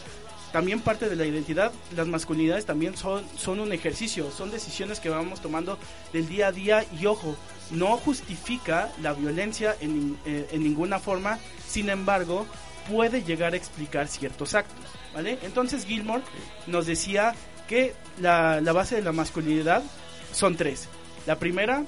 también 0.52 0.82
parte 0.82 1.10
de 1.10 1.16
la 1.16 1.26
identidad, 1.26 1.72
las 1.96 2.08
masculinidades 2.08 2.66
también 2.66 2.96
son, 2.98 3.24
son 3.38 3.60
un 3.60 3.72
ejercicio, 3.72 4.32
son 4.32 4.52
decisiones 4.52 5.00
que 5.00 5.10
vamos 5.10 5.42
tomando 5.42 5.78
del 6.12 6.28
día 6.28 6.48
a 6.48 6.52
día 6.52 6.86
y 7.00 7.06
ojo, 7.06 7.36
no 7.72 7.98
justifica 7.98 8.92
la 9.02 9.14
violencia 9.14 9.76
en, 9.80 10.18
eh, 10.26 10.50
en 10.52 10.64
ninguna 10.64 11.00
forma, 11.00 11.40
sin 11.66 11.90
embargo, 11.90 12.46
puede 12.90 13.24
llegar 13.24 13.54
a 13.54 13.58
explicar 13.58 14.08
ciertos 14.08 14.56
actos, 14.56 14.86
¿vale? 15.14 15.38
Entonces 15.44 15.86
Gilmore 15.86 16.24
nos 16.68 16.86
decía 16.86 17.34
que 17.68 17.94
la, 18.20 18.60
base 18.74 18.96
de 18.96 19.02
la 19.02 19.12
masculinidad 19.12 19.84
son 20.32 20.56
tres. 20.56 20.90
La 21.26 21.38
primera, 21.38 21.84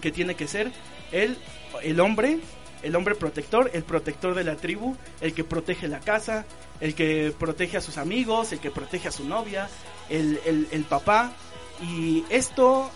que 0.00 0.10
tiene 0.10 0.34
que 0.34 0.46
ser 0.46 0.72
el, 1.10 1.36
el 1.82 2.00
hombre, 2.00 2.40
el 2.82 2.96
hombre 2.96 3.14
protector, 3.14 3.70
el 3.72 3.84
protector 3.84 4.34
de 4.34 4.44
la 4.44 4.56
tribu, 4.56 4.96
el 5.20 5.34
que 5.34 5.44
protege 5.44 5.88
la 5.88 6.00
casa, 6.00 6.46
el 6.80 6.94
que 6.94 7.34
protege 7.38 7.76
a 7.76 7.80
sus 7.80 7.98
amigos, 7.98 8.52
el 8.52 8.58
que 8.58 8.70
protege 8.70 9.08
a 9.08 9.12
su 9.12 9.24
novia, 9.24 9.68
el, 10.08 10.40
el, 10.70 10.84
papá. 10.84 11.32
Y 11.80 12.24
esto, 12.28 12.90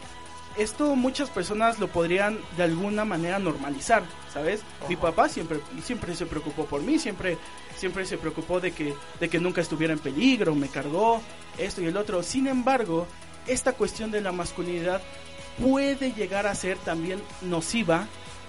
esto 0.58 0.96
muchas 0.96 1.30
personas 1.30 1.78
lo 1.78 1.88
podrían 1.88 2.38
de 2.56 2.62
alguna 2.62 3.04
manera 3.04 3.38
normalizar, 3.38 4.02
¿sabes? 4.32 4.62
Mi 4.88 4.96
papá 4.96 5.28
siempre, 5.28 5.60
siempre 5.82 6.14
se 6.14 6.26
preocupó 6.26 6.66
por 6.66 6.82
mí, 6.82 6.98
siempre, 6.98 7.38
siempre 7.76 8.06
se 8.06 8.18
preocupó 8.18 8.60
de 8.60 8.72
que, 8.72 8.94
de 9.20 9.28
que 9.28 9.38
nunca 9.38 9.60
estuviera 9.60 9.92
en 9.92 9.98
peligro, 9.98 10.54
me 10.54 10.68
cargó, 10.68 11.20
esto 11.58 11.82
y 11.82 11.86
el 11.86 11.96
otro. 11.96 12.22
Sin 12.22 12.46
embargo, 12.46 13.06
esta 13.46 13.72
cuestión 13.72 14.10
de 14.10 14.20
la 14.20 14.32
masculinidad 14.32 15.02
puede 15.60 16.12
llegar 16.12 16.46
a 16.46 16.54
ser 16.54 16.78
también 16.78 17.20
nociva 17.42 18.06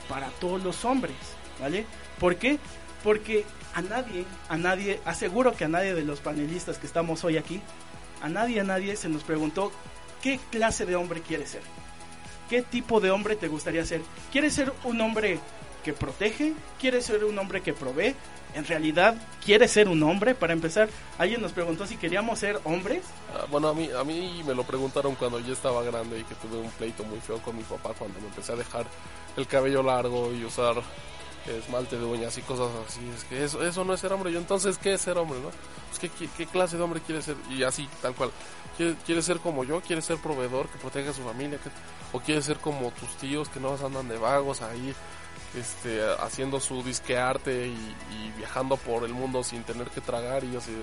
para 0.10 0.28
todos 0.40 0.64
los 0.64 0.86
hombres, 0.86 1.16
¿vale? 1.60 1.86
¿Por 2.20 2.38
qué? 2.38 2.60
Porque 3.04 3.46
a 3.74 3.82
nadie, 3.82 4.26
a 4.50 4.58
nadie, 4.58 5.00
aseguro 5.06 5.56
que 5.56 5.66
a 5.66 5.70
nadie 5.70 5.94
de 5.94 6.04
los 6.04 6.20
panelistas 6.20 6.78
que 6.78 6.88
estamos 6.88 7.24
hoy 7.24 7.38
aquí, 7.38 7.62
a 8.22 8.30
nadie, 8.30 8.60
a 8.60 8.64
nadie 8.64 8.96
se 8.96 9.10
nos 9.10 9.24
preguntó 9.24 9.72
qué 10.22 10.40
clase 10.52 10.86
de 10.86 10.96
hombre 10.96 11.22
quieres 11.22 11.50
ser. 11.50 11.62
¿Qué 12.50 12.62
tipo 12.62 13.00
de 13.00 13.12
hombre 13.12 13.36
te 13.36 13.48
gustaría 13.48 13.86
ser? 13.86 14.02
¿Quieres 14.32 14.54
ser 14.54 14.74
un 14.84 15.00
hombre 15.02 15.40
que 15.84 15.94
protege? 15.94 16.54
¿Quieres 16.80 17.06
ser 17.06 17.24
un 17.24 17.38
hombre 17.38 17.62
que 17.62 17.74
provee? 17.74 18.16
En 18.54 18.66
realidad, 18.66 19.16
¿quieres 19.46 19.72
ser 19.72 19.88
un 19.88 20.02
hombre? 20.04 20.34
Para 20.34 20.54
empezar, 20.54 20.90
alguien 21.18 21.42
nos 21.42 21.52
preguntó 21.52 21.86
si 21.86 21.98
queríamos 21.98 22.40
ser 22.40 22.60
hombres. 22.64 23.04
Ah, 23.36 23.46
bueno, 23.52 23.68
a 23.68 23.74
mí, 23.74 23.90
a 23.98 24.04
mí 24.04 24.42
me 24.46 24.56
lo 24.56 24.64
preguntaron 24.64 25.16
cuando 25.16 25.40
yo 25.40 25.54
estaba 25.54 25.84
grande 25.84 26.20
y 26.20 26.24
que 26.24 26.36
tuve 26.36 26.58
un 26.58 26.72
pleito 26.72 27.04
muy 27.04 27.20
feo 27.20 27.38
con 27.40 27.56
mi 27.56 27.64
papá 27.64 27.94
cuando 27.98 28.20
me 28.20 28.28
empecé 28.28 28.54
a 28.54 28.56
dejar 28.56 28.86
el 29.36 29.46
cabello 29.46 29.84
largo 29.84 30.34
y 30.34 30.44
usar 30.44 30.76
esmalte 31.46 31.98
de 31.98 32.06
uñas 32.06 32.38
y 32.38 32.42
cosas 32.42 32.70
así. 32.88 33.02
Es 33.16 33.24
que 33.26 33.44
eso, 33.44 33.66
eso 33.66 33.84
no 33.84 33.94
es 33.94 34.00
ser 34.00 34.14
hombre. 34.14 34.32
Yo 34.32 34.40
entonces, 34.40 34.78
¿qué 34.78 34.94
es 34.94 35.02
ser 35.02 35.18
hombre, 35.18 35.40
no? 35.40 35.50
Pues, 35.90 36.12
¿qué, 36.38 36.46
clase 36.46 36.78
de 36.78 36.84
hombre 36.84 37.02
quiere 37.06 37.22
ser? 37.22 37.36
Y 37.50 37.64
así, 37.64 37.88
tal 38.02 38.14
cual. 38.14 38.32
¿Quiere, 38.78 39.22
ser 39.24 39.40
como 39.40 39.64
yo? 39.64 39.82
¿Quiere 39.82 40.02
ser 40.02 40.18
proveedor 40.18 40.70
que 40.70 40.78
proteja 40.78 41.10
a 41.10 41.14
su 41.14 41.24
familia? 41.24 41.58
¿O 42.14 42.20
quiere 42.20 42.42
ser 42.42 42.58
como 42.58 42.92
tus 42.92 43.10
tíos 43.18 43.50
que 43.50 43.60
no 43.60 43.74
andan 43.74 44.08
de 44.08 44.18
vagos 44.18 44.62
ahí? 44.62 44.94
Este, 45.56 46.02
haciendo 46.20 46.60
su 46.60 46.84
disquearte 46.84 47.68
y, 47.68 47.72
y 47.72 48.34
viajando 48.38 48.78
por 48.78 49.04
el 49.04 49.14
mundo 49.14 49.44
sin 49.44 49.64
tener 49.64 49.88
que 49.88 50.02
tragar 50.02 50.44
y 50.44 50.56
así. 50.56 50.74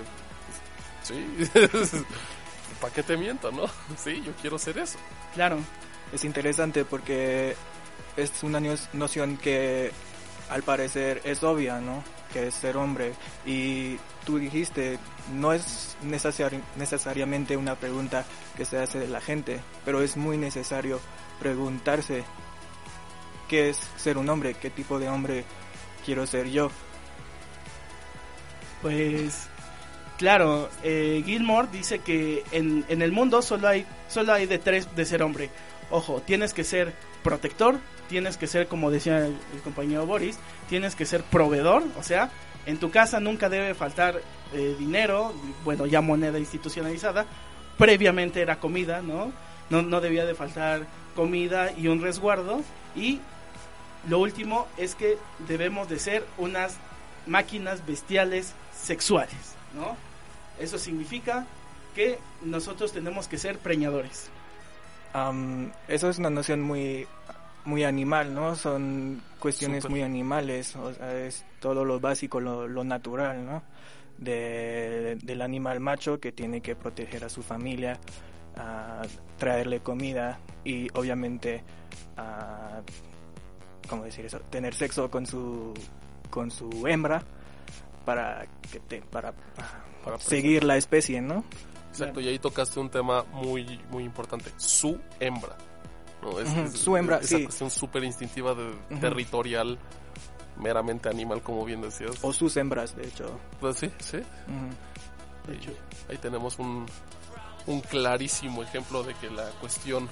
Sí, 1.03 1.49
¿para 2.81 2.93
qué 2.93 3.03
te 3.03 3.15
miento, 3.15 3.51
no? 3.51 3.65
Sí, 3.97 4.21
yo 4.25 4.33
quiero 4.41 4.57
ser 4.59 4.77
eso. 4.79 4.97
Claro, 5.33 5.59
es 6.11 6.25
interesante 6.25 6.83
porque 6.83 7.55
es 8.17 8.43
una 8.43 8.59
noción 8.93 9.37
que 9.37 9.91
al 10.49 10.63
parecer 10.63 11.21
es 11.23 11.43
obvia, 11.43 11.79
¿no? 11.79 12.03
Que 12.33 12.47
es 12.47 12.55
ser 12.55 12.77
hombre. 12.77 13.13
Y 13.45 13.97
tú 14.25 14.37
dijiste, 14.37 14.99
no 15.33 15.53
es 15.53 15.97
necesariamente 16.03 17.57
una 17.57 17.75
pregunta 17.75 18.25
que 18.55 18.65
se 18.65 18.77
hace 18.77 18.99
de 18.99 19.07
la 19.07 19.21
gente, 19.21 19.59
pero 19.83 20.01
es 20.01 20.17
muy 20.17 20.37
necesario 20.37 20.99
preguntarse 21.39 22.23
qué 23.47 23.69
es 23.69 23.79
ser 23.97 24.17
un 24.17 24.29
hombre, 24.29 24.55
qué 24.55 24.69
tipo 24.69 24.99
de 24.99 25.09
hombre 25.09 25.45
quiero 26.05 26.25
ser 26.27 26.49
yo. 26.49 26.71
Pues 28.81 29.47
claro, 30.17 30.69
eh, 30.83 31.23
Gilmore 31.25 31.67
dice 31.71 31.99
que 31.99 32.43
en, 32.51 32.85
en 32.87 33.01
el 33.01 33.11
mundo 33.11 33.41
solo 33.41 33.67
hay, 33.67 33.85
solo 34.07 34.33
hay 34.33 34.45
de 34.45 34.59
tres 34.59 34.93
de 34.95 35.05
ser 35.05 35.23
hombre. 35.23 35.49
Ojo, 35.89 36.21
tienes 36.21 36.53
que 36.53 36.63
ser 36.63 36.93
protector, 37.23 37.79
tienes 38.07 38.37
que 38.37 38.47
ser, 38.47 38.67
como 38.67 38.91
decía 38.91 39.25
el, 39.25 39.35
compañero 39.63 40.05
Boris, 40.05 40.37
tienes 40.69 40.95
que 40.95 41.05
ser 41.05 41.23
proveedor, 41.23 41.83
o 41.97 42.03
sea, 42.03 42.29
en 42.65 42.77
tu 42.77 42.91
casa 42.91 43.19
nunca 43.19 43.49
debe 43.49 43.73
faltar 43.73 44.21
eh, 44.55 44.75
dinero, 44.79 45.33
bueno, 45.63 45.85
ya 45.85 46.01
moneda 46.01 46.39
institucionalizada, 46.39 47.25
previamente 47.77 48.41
era 48.41 48.59
comida, 48.59 49.01
¿no? 49.01 49.31
¿no? 49.69 49.81
No 49.81 50.01
debía 50.01 50.25
de 50.25 50.35
faltar 50.35 50.87
comida 51.15 51.71
y 51.71 51.87
un 51.87 52.01
resguardo, 52.01 52.61
y 52.95 53.19
lo 54.07 54.19
último 54.19 54.67
es 54.77 54.95
que 54.95 55.17
debemos 55.47 55.89
de 55.89 55.99
ser 55.99 56.25
unas 56.37 56.77
máquinas 57.27 57.85
bestiales 57.85 58.53
sexuales, 58.73 59.55
¿no? 59.73 59.95
Eso 60.59 60.77
significa 60.77 61.45
que 61.95 62.19
nosotros 62.41 62.91
tenemos 62.91 63.27
que 63.27 63.37
ser 63.37 63.57
preñadores. 63.57 64.29
eso 65.87 66.09
es 66.09 66.17
una 66.17 66.29
noción 66.29 66.61
muy 66.61 67.07
muy 67.65 67.83
animal, 67.83 68.33
¿no? 68.33 68.55
Son 68.55 69.21
cuestiones 69.39 69.89
muy 69.89 70.03
animales, 70.03 70.75
o 70.75 70.93
sea, 70.93 71.17
es 71.25 71.43
todo 71.59 71.83
lo 71.83 71.99
básico, 71.99 72.39
lo, 72.39 72.83
natural, 72.83 73.45
¿no? 73.45 73.63
De, 74.17 75.17
del 75.21 75.41
animal 75.41 75.81
macho 75.81 76.19
que 76.21 76.31
tiene 76.31 76.61
que 76.61 76.75
proteger 76.75 77.25
a 77.25 77.29
su 77.29 77.43
familia, 77.43 77.99
traerle 79.37 79.81
comida 79.81 80.39
y 80.63 80.87
obviamente 80.97 81.63
¿cómo 83.89 84.03
decir 84.03 84.25
eso? 84.25 84.39
Tener 84.49 84.73
sexo 84.73 85.09
con 85.11 85.25
su, 85.25 85.73
con 86.29 86.49
su 86.49 86.87
hembra 86.87 87.23
para, 88.05 88.45
que 88.71 88.79
te, 88.79 89.01
para, 89.01 89.33
para 90.03 90.19
seguir 90.19 90.63
la 90.63 90.77
especie, 90.77 91.21
¿no? 91.21 91.43
Exacto, 91.89 92.19
y 92.19 92.27
ahí 92.27 92.39
tocaste 92.39 92.79
un 92.79 92.89
tema 92.89 93.23
muy, 93.33 93.79
muy 93.89 94.03
importante, 94.03 94.51
su 94.57 94.99
hembra 95.19 95.55
su 96.73 96.97
hembra, 96.97 97.17
esa 97.17 97.39
cuestión 97.43 97.69
súper 97.69 98.03
instintiva 98.03 98.55
de, 98.55 98.73
territorial 98.99 99.77
meramente 100.57 101.09
animal, 101.09 101.41
como 101.41 101.65
bien 101.65 101.81
decías. 101.81 102.23
O 102.23 102.31
sus 102.33 102.55
hembras, 102.57 102.95
de 102.95 103.07
hecho. 103.07 103.39
Pues 103.59 103.77
sí, 103.77 103.91
sí. 103.99 104.17
Ujú. 104.17 105.47
De 105.51 105.55
hecho, 105.57 105.71
Ahí 106.09 106.17
tenemos 106.17 106.57
un, 106.59 106.85
un 107.67 107.81
clarísimo 107.81 108.63
ejemplo 108.63 109.03
de 109.03 109.13
que 109.15 109.29
la 109.29 109.49
cuestión 109.61 110.09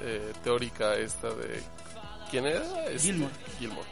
eh, 0.00 0.32
teórica 0.42 0.94
esta 0.94 1.28
de... 1.28 1.62
¿Quién 2.30 2.46
era? 2.46 2.86
Este, 2.86 3.12
Gilmore. 3.12 3.32
Gilmore. 3.58 3.88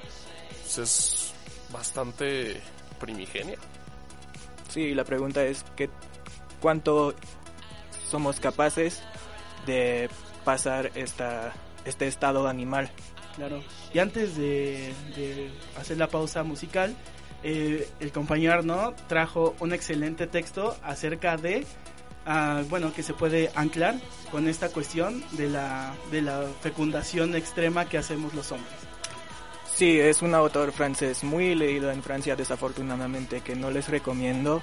Pues 0.63 0.79
es 0.79 1.35
bastante 1.73 2.61
primigenia. 2.99 3.59
Sí, 4.69 4.81
y 4.81 4.95
la 4.95 5.05
pregunta 5.05 5.45
es 5.45 5.65
que 5.77 5.89
cuánto 6.61 7.15
somos 8.09 8.41
capaces 8.41 9.03
de 9.67 10.11
pasar 10.45 10.91
esta, 10.95 11.53
este 11.85 12.07
estado 12.07 12.49
animal. 12.49 12.91
Claro. 13.37 13.63
Y 13.93 13.99
antes 13.99 14.37
de, 14.37 14.93
de 15.17 15.51
hacer 15.77 15.99
la 15.99 16.09
pausa 16.09 16.43
musical, 16.45 16.95
eh, 17.47 17.87
el 18.01 18.11
compañero 18.11 18.55
Arno 18.55 18.95
trajo 19.07 19.55
un 19.61 19.75
excelente 19.75 20.27
texto 20.27 20.77
acerca 20.83 21.37
de, 21.37 21.67
ah, 22.25 22.63
bueno, 22.71 22.93
que 22.95 23.03
se 23.03 23.13
puede 23.13 23.51
anclar 23.55 23.97
con 24.31 24.49
esta 24.49 24.71
cuestión 24.71 25.23
de 25.33 25.51
la, 25.51 25.95
de 26.11 26.23
la 26.23 26.45
fecundación 26.63 27.37
extrema 27.37 27.85
que 27.85 27.99
hacemos 27.99 28.33
los 28.33 28.51
hombres. 28.51 28.73
Sí, 29.75 30.01
es 30.01 30.23
un 30.23 30.35
autor 30.35 30.73
francés 30.73 31.23
muy 31.23 31.55
leído 31.55 31.91
en 31.91 32.03
Francia, 32.03 32.35
desafortunadamente, 32.35 33.43
que 33.43 33.55
no 33.55 33.71
les 33.71 33.89
recomiendo. 33.89 34.63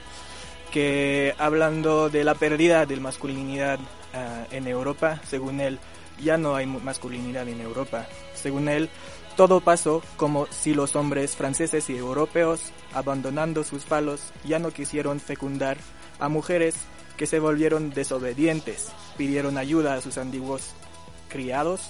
Que 0.72 1.36
hablando 1.38 2.10
de 2.10 2.24
la 2.24 2.34
pérdida 2.34 2.88
de 2.88 2.96
masculinidad 2.96 3.78
ah, 4.14 4.46
en 4.50 4.68
Europa, 4.68 5.22
según 5.28 5.60
él, 5.60 5.78
ya 6.20 6.38
no 6.38 6.56
hay 6.56 6.66
masculinidad 6.66 7.48
en 7.48 7.62
Europa. 7.62 8.08
Según 8.34 8.68
él, 8.68 8.90
todo 9.36 9.62
pasó 9.62 10.04
como 10.18 10.48
si 10.48 10.74
los 10.74 10.96
hombres 10.96 11.36
franceses 11.36 11.90
y 11.90 11.98
europeos, 11.98 12.72
abandonando 12.94 13.64
sus 13.64 13.84
palos, 13.84 14.22
ya 14.44 14.60
no 14.60 14.72
quisieron 14.72 15.20
fecundar 15.20 15.78
a 16.20 16.30
mujeres 16.30 16.76
que 17.18 17.26
se 17.26 17.40
volvieron 17.40 17.92
desobedientes, 17.92 18.92
pidieron 19.18 19.58
ayuda 19.58 19.94
a 19.94 20.02
sus 20.02 20.18
antiguos 20.18 20.74
criados, 21.30 21.82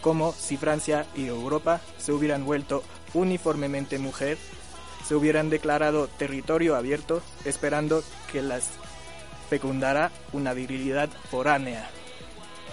como 0.00 0.32
si 0.32 0.56
Francia 0.56 1.06
y 1.14 1.26
Europa 1.26 1.80
se 1.98 2.12
hubieran 2.12 2.44
vuelto 2.44 2.82
uniformemente 3.14 3.98
mujer, 3.98 4.38
se 5.06 5.14
hubieran 5.14 5.50
declarado 5.50 6.08
territorio 6.08 6.76
abierto, 6.76 7.22
esperando 7.44 8.02
que 8.30 8.42
las 8.42 8.70
fecundara 9.48 10.10
una 10.32 10.54
virilidad 10.54 11.08
foránea. 11.30 11.90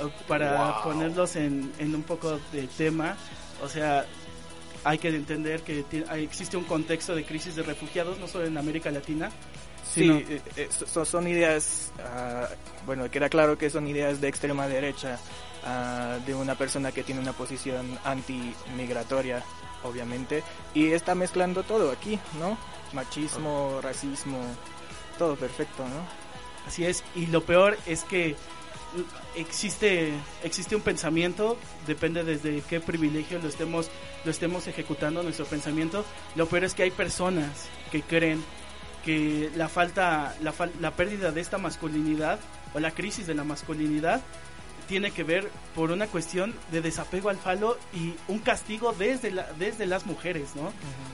Uh, 0.02 0.10
Para 0.28 0.74
Wow. 0.74 0.84
ponerlos 0.84 1.36
en, 1.36 1.72
en 1.80 1.96
un 1.96 2.04
poco 2.04 2.40
de 2.52 2.68
tema, 2.78 3.16
o 3.64 3.68
sea, 3.70 4.06
hay 4.84 4.98
que 4.98 5.10
entender 5.10 5.62
que 5.62 5.84
existe 6.16 6.56
un 6.58 6.64
contexto 6.66 7.16
de 7.16 7.26
crisis 7.26 7.56
de 7.56 7.64
refugiados, 7.64 8.20
no 8.20 8.28
solo 8.28 8.46
en 8.46 8.58
América 8.58 8.92
Latina, 8.92 9.30
Sí, 9.84 10.02
sino- 10.02 10.18
eh, 10.18 10.42
eh, 10.58 10.70
so- 10.70 11.06
son, 11.06 11.28
ideas, 11.28 11.92
ah, 12.04 12.48
bueno, 12.86 13.10
queda 13.10 13.30
claro 13.30 13.58
que 13.58 13.70
son 13.70 13.88
ideas 13.88 14.20
de 14.22 14.28
extrema 14.28 14.68
derecha, 14.68 15.18
ah, 15.66 16.18
de 16.26 16.36
una 16.36 16.56
persona 16.56 16.92
que 16.92 17.04
tiene 17.04 17.22
una 17.22 17.34
posición 17.34 17.98
anti-migratoria, 18.04 19.44
obviamente, 19.84 20.44
y 20.74 20.92
está 20.92 21.16
mezclando 21.16 21.64
todo 21.64 21.92
aquí, 21.92 22.20
¿no? 22.40 22.58
Machismo, 22.94 23.80
racismo, 23.82 24.38
todo 25.18 25.36
perfecto, 25.36 25.84
¿no? 25.84 26.06
Así 26.68 26.86
es, 26.86 27.04
y 27.16 27.28
lo 27.28 27.42
peor 27.44 27.78
es 27.86 28.04
que 28.04 28.36
existe 29.36 30.14
existe 30.44 30.76
un 30.76 30.82
pensamiento, 30.82 31.58
depende 31.86 32.24
desde 32.24 32.62
qué 32.62 32.80
privilegio 32.80 33.40
lo 33.40 33.48
estemos 33.48 33.90
lo 34.26 34.32
estemos 34.32 34.68
ejecutando 34.68 35.24
nuestro 35.24 35.46
pensamiento. 35.46 36.06
Lo 36.36 36.48
peor 36.48 36.64
es 36.64 36.74
que 36.74 36.84
hay 36.84 36.92
personas 36.92 37.68
que 37.92 38.02
creen 38.02 38.44
que 39.06 39.50
la 39.56 39.70
falta 39.70 40.36
la, 40.42 40.54
la 40.82 40.92
pérdida 40.92 41.32
de 41.32 41.42
esta 41.42 41.58
masculinidad 41.58 42.40
o 42.74 42.80
la 42.80 42.92
crisis 42.92 43.28
de 43.28 43.36
la 43.36 43.44
masculinidad 43.44 44.22
tiene 44.88 45.12
que 45.12 45.24
ver 45.24 45.50
por 45.76 45.92
una 45.92 46.08
cuestión 46.08 46.54
de 46.72 46.82
desapego 46.82 47.30
al 47.30 47.38
falo 47.38 47.78
y 47.94 48.14
un 48.28 48.40
castigo 48.40 48.94
desde 48.98 49.32
la, 49.32 49.52
desde 49.60 49.86
las 49.86 50.06
mujeres, 50.06 50.56
¿no? 50.56 50.72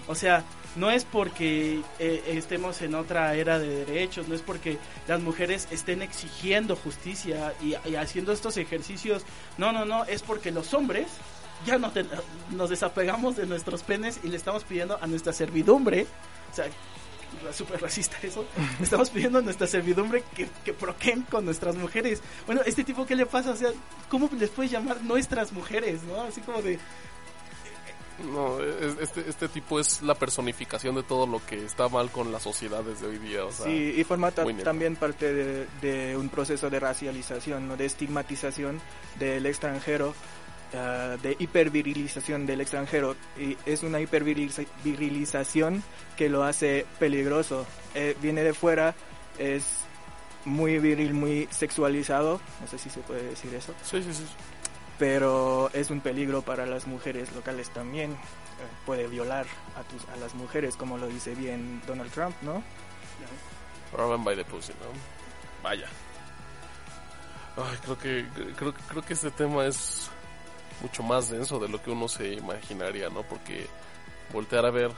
O 0.07 0.15
sea, 0.15 0.43
no 0.75 0.91
es 0.91 1.05
porque 1.05 1.81
eh, 1.99 2.23
estemos 2.27 2.81
en 2.81 2.95
otra 2.95 3.35
era 3.35 3.59
de 3.59 3.85
derechos, 3.85 4.27
no 4.27 4.35
es 4.35 4.41
porque 4.41 4.77
las 5.07 5.21
mujeres 5.21 5.67
estén 5.71 6.01
exigiendo 6.01 6.75
justicia 6.75 7.53
y, 7.61 7.75
y 7.89 7.95
haciendo 7.95 8.31
estos 8.31 8.57
ejercicios. 8.57 9.23
No, 9.57 9.71
no, 9.71 9.85
no, 9.85 10.05
es 10.05 10.21
porque 10.23 10.51
los 10.51 10.73
hombres 10.73 11.07
ya 11.65 11.77
no 11.77 11.91
te- 11.91 12.05
nos 12.51 12.69
desapegamos 12.69 13.35
de 13.35 13.45
nuestros 13.45 13.83
penes 13.83 14.19
y 14.23 14.27
le 14.29 14.37
estamos 14.37 14.63
pidiendo 14.63 14.97
a 15.01 15.07
nuestra 15.07 15.31
servidumbre, 15.33 16.05
o 16.51 16.55
sea, 16.55 16.65
súper 17.53 17.81
racista 17.81 18.17
eso, 18.23 18.45
estamos 18.81 19.09
pidiendo 19.09 19.39
a 19.39 19.41
nuestra 19.41 19.67
servidumbre 19.67 20.23
que, 20.35 20.47
que 20.65 20.73
proquen 20.73 21.21
con 21.23 21.45
nuestras 21.45 21.75
mujeres. 21.75 22.21
Bueno, 22.45 22.61
este 22.65 22.83
tipo, 22.83 23.05
¿qué 23.05 23.15
le 23.15 23.25
pasa? 23.25 23.51
O 23.51 23.55
sea, 23.55 23.69
¿cómo 24.09 24.29
les 24.37 24.49
puedes 24.49 24.71
llamar 24.71 25.01
nuestras 25.03 25.51
mujeres, 25.51 26.03
no? 26.03 26.21
Así 26.21 26.41
como 26.41 26.61
de... 26.61 26.79
No, 28.31 28.61
es- 28.61 28.97
este, 29.01 29.27
este 29.27 29.47
tipo 29.49 29.79
es 29.79 30.01
la 30.03 30.13
personificación 30.13 30.95
de 30.95 31.03
todo 31.03 31.25
lo 31.25 31.43
que 31.45 31.65
está 31.65 31.89
mal 31.89 32.11
con 32.11 32.31
las 32.31 32.43
sociedades 32.43 33.01
de 33.01 33.07
hoy 33.07 33.17
día. 33.17 33.43
O 33.43 33.51
sea, 33.51 33.65
Sí, 33.65 33.95
y 33.97 34.03
forma 34.03 34.31
también 34.31 34.95
parte 34.95 35.33
de, 35.33 35.67
de 35.81 36.15
un 36.15 36.29
proceso 36.29 36.69
de 36.69 36.79
racialización, 36.79 37.67
¿no? 37.67 37.75
de 37.75 37.85
estigmatización 37.85 38.79
del 39.17 39.45
extranjero, 39.47 40.13
ah, 40.73 41.17
de 41.21 41.35
hipervirilización 41.39 42.45
del 42.45 42.61
extranjero. 42.61 43.15
Y 43.37 43.57
es 43.65 43.83
una 43.83 43.99
hipervirilización 43.99 45.83
que 46.15 46.29
lo 46.29 46.43
hace 46.43 46.85
peligroso. 46.99 47.65
Eh, 47.95 48.15
viene 48.21 48.43
de 48.43 48.53
fuera, 48.53 48.95
es 49.37 49.83
muy 50.45 50.79
viril, 50.79 51.13
muy 51.13 51.47
sexualizado, 51.51 52.39
no 52.59 52.67
sé 52.67 52.77
si 52.77 52.89
se 52.89 52.99
puede 53.01 53.23
decir 53.23 53.53
eso, 53.53 53.73
sí, 53.83 54.03
sí, 54.03 54.13
sí. 54.13 54.25
pero 54.99 55.69
es 55.73 55.89
un 55.89 56.01
peligro 56.01 56.41
para 56.41 56.65
las 56.65 56.87
mujeres 56.87 57.33
locales 57.33 57.69
también. 57.69 58.11
Eh, 58.11 58.67
puede 58.85 59.07
violar 59.07 59.45
a, 59.75 59.83
tus, 59.83 60.07
a 60.09 60.15
las 60.17 60.35
mujeres, 60.35 60.75
como 60.75 60.97
lo 60.97 61.07
dice 61.07 61.33
bien 61.33 61.81
Donald 61.87 62.11
Trump, 62.11 62.35
¿no? 62.41 62.63
Run 63.93 64.23
by 64.23 64.35
the 64.35 64.45
pussy, 64.45 64.73
¿no? 64.73 64.87
Vaya. 65.63 65.87
Ay, 67.55 67.77
creo 67.83 67.97
que 67.97 68.25
creo, 68.55 68.73
creo 68.73 69.01
que 69.03 69.13
este 69.13 69.31
tema 69.31 69.65
es 69.65 70.09
mucho 70.81 71.03
más 71.03 71.29
denso 71.29 71.59
de 71.59 71.69
lo 71.69 71.81
que 71.81 71.91
uno 71.91 72.07
se 72.07 72.33
imaginaría, 72.33 73.09
¿no? 73.09 73.23
Porque 73.23 73.67
voltear 74.31 74.65
a 74.65 74.71
ver 74.71 74.91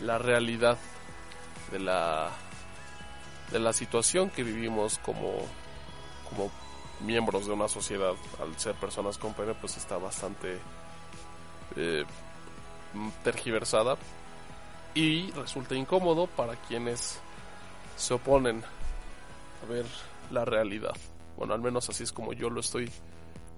la 0.00 0.18
realidad 0.18 0.78
de 1.72 1.78
la 1.78 2.30
de 3.50 3.58
la 3.58 3.72
situación 3.72 4.30
que 4.30 4.42
vivimos 4.42 4.98
como 4.98 5.32
como 6.28 6.50
miembros 7.00 7.46
de 7.46 7.52
una 7.52 7.68
sociedad 7.68 8.14
al 8.40 8.58
ser 8.58 8.74
personas 8.74 9.18
con 9.18 9.34
pene 9.34 9.54
pues 9.54 9.76
está 9.76 9.98
bastante 9.98 10.58
eh, 11.76 12.04
tergiversada 13.22 13.96
y 14.94 15.30
resulta 15.32 15.74
incómodo 15.74 16.26
para 16.26 16.56
quienes 16.56 17.20
se 17.96 18.14
oponen 18.14 18.62
a 19.62 19.70
ver 19.70 19.84
la 20.30 20.44
realidad. 20.44 20.94
Bueno, 21.36 21.54
al 21.54 21.60
menos 21.60 21.88
así 21.90 22.02
es 22.02 22.12
como 22.12 22.32
yo 22.32 22.48
lo 22.48 22.60
estoy 22.60 22.90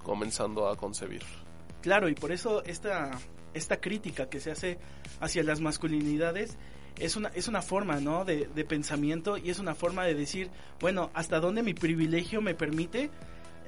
comenzando 0.02 0.68
a 0.68 0.76
concebir. 0.76 1.22
Claro, 1.82 2.08
y 2.08 2.14
por 2.14 2.32
eso 2.32 2.64
esta, 2.64 3.10
esta 3.54 3.80
crítica 3.80 4.28
que 4.28 4.40
se 4.40 4.50
hace 4.50 4.78
hacia 5.20 5.42
las 5.42 5.60
masculinidades 5.60 6.56
es 6.98 7.16
una, 7.16 7.28
es 7.28 7.48
una 7.48 7.62
forma, 7.62 8.00
¿no? 8.00 8.24
De, 8.24 8.48
de 8.52 8.64
pensamiento 8.64 9.36
y 9.38 9.50
es 9.50 9.58
una 9.58 9.74
forma 9.74 10.04
de 10.04 10.14
decir, 10.14 10.50
bueno, 10.80 11.10
hasta 11.14 11.38
dónde 11.40 11.62
mi 11.62 11.74
privilegio 11.74 12.40
me 12.40 12.54
permite 12.54 13.10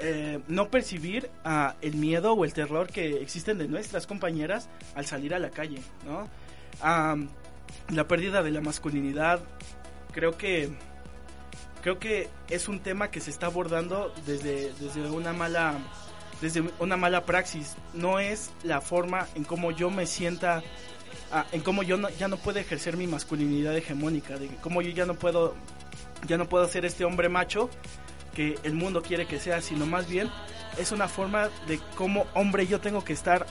eh, 0.03 0.41
no 0.49 0.71
percibir 0.71 1.31
ah, 1.45 1.77
el 1.83 1.95
miedo 1.95 2.33
o 2.33 2.47
el 2.47 2.55
terror 2.55 2.87
que 2.89 3.21
existen 3.21 3.59
de 3.59 3.69
nuestras 3.69 4.07
compañeras 4.07 4.71
al 4.95 5.05
salir 5.05 5.35
a 5.35 5.39
la 5.39 5.51
calle, 5.51 5.83
¿no? 6.07 6.27
Am, 6.81 7.29
la 7.91 8.09
pérdida 8.09 8.43
de 8.43 8.51
la 8.51 8.63
masculinidad, 8.63 9.41
creo 10.13 10.39
que 10.39 10.71
creo 11.83 11.99
que 11.99 12.31
es 12.49 12.69
un 12.69 12.81
tema 12.81 13.11
que 13.11 13.21
se 13.21 13.31
está 13.31 13.47
abordando 13.47 14.13
desde, 14.25 14.73
desde 14.81 15.11
una 15.11 15.35
mala 15.35 15.79
desde 16.41 16.63
una 16.79 16.97
mala 16.97 17.25
praxis. 17.25 17.77
No 17.95 18.19
es 18.19 18.51
la 18.63 18.81
forma 18.81 19.27
en 19.35 19.45
cómo 19.45 19.71
yo 19.71 19.91
me 19.91 20.07
sienta 20.07 20.63
ah, 21.33 21.47
en 21.53 21.61
cómo 21.61 21.83
yo 21.83 21.97
no- 21.97 22.09
ya 22.11 22.29
no 22.29 22.37
puedo 22.37 22.59
ejercer 22.59 22.97
mi 22.97 23.07
masculinidad 23.07 23.77
hegemónica 23.77 24.37
de 24.39 24.49
cómo 24.63 24.83
yo 24.83 24.91
ya 24.91 25.07
no 25.07 25.15
puedo 25.15 25.55
ya 26.27 26.37
no 26.39 26.49
puedo 26.49 26.67
ser 26.69 26.85
este 26.85 27.05
hombre 27.05 27.29
macho 27.29 27.71
que 28.35 28.59
el 28.63 28.75
mundo 28.75 29.03
quiere 29.03 29.27
que 29.27 29.39
sea 29.41 29.61
sino 29.61 29.87
más 29.87 30.09
bien 30.09 30.31
es 30.79 30.93
una 30.93 31.09
forma 31.09 31.49
de 31.67 31.81
cómo 31.97 32.27
hombre 32.35 32.67
yo 32.67 32.81
tengo 32.81 33.03
que 33.05 33.13
estar 33.13 33.47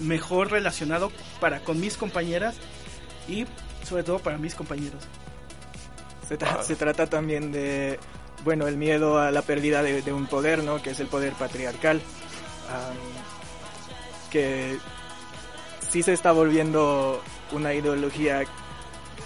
mejor 0.00 0.50
relacionado 0.50 1.10
para 1.40 1.60
con 1.60 1.80
mis 1.80 1.96
compañeras 1.96 2.56
y 3.28 3.46
sobre 3.86 4.02
todo 4.04 4.18
para 4.18 4.38
mis 4.38 4.54
compañeros. 4.54 5.02
Se, 6.28 6.38
tra- 6.38 6.62
se 6.62 6.76
trata 6.76 7.06
también 7.06 7.52
de, 7.52 7.98
bueno, 8.44 8.66
el 8.66 8.76
miedo 8.76 9.18
a 9.18 9.30
la 9.30 9.42
pérdida 9.42 9.82
de, 9.82 10.12
un 10.12 10.26
poder, 10.26 10.62
¿no? 10.62 10.82
Que 10.82 10.90
es 10.90 11.00
el 11.00 11.06
poder 11.06 11.32
patriarcal. 11.34 12.00
Am, 12.68 12.96
que 14.30 14.78
sí 15.90 16.02
se 16.02 16.12
está 16.12 16.32
volviendo 16.32 17.22
una 17.52 17.74
ideología 17.74 18.44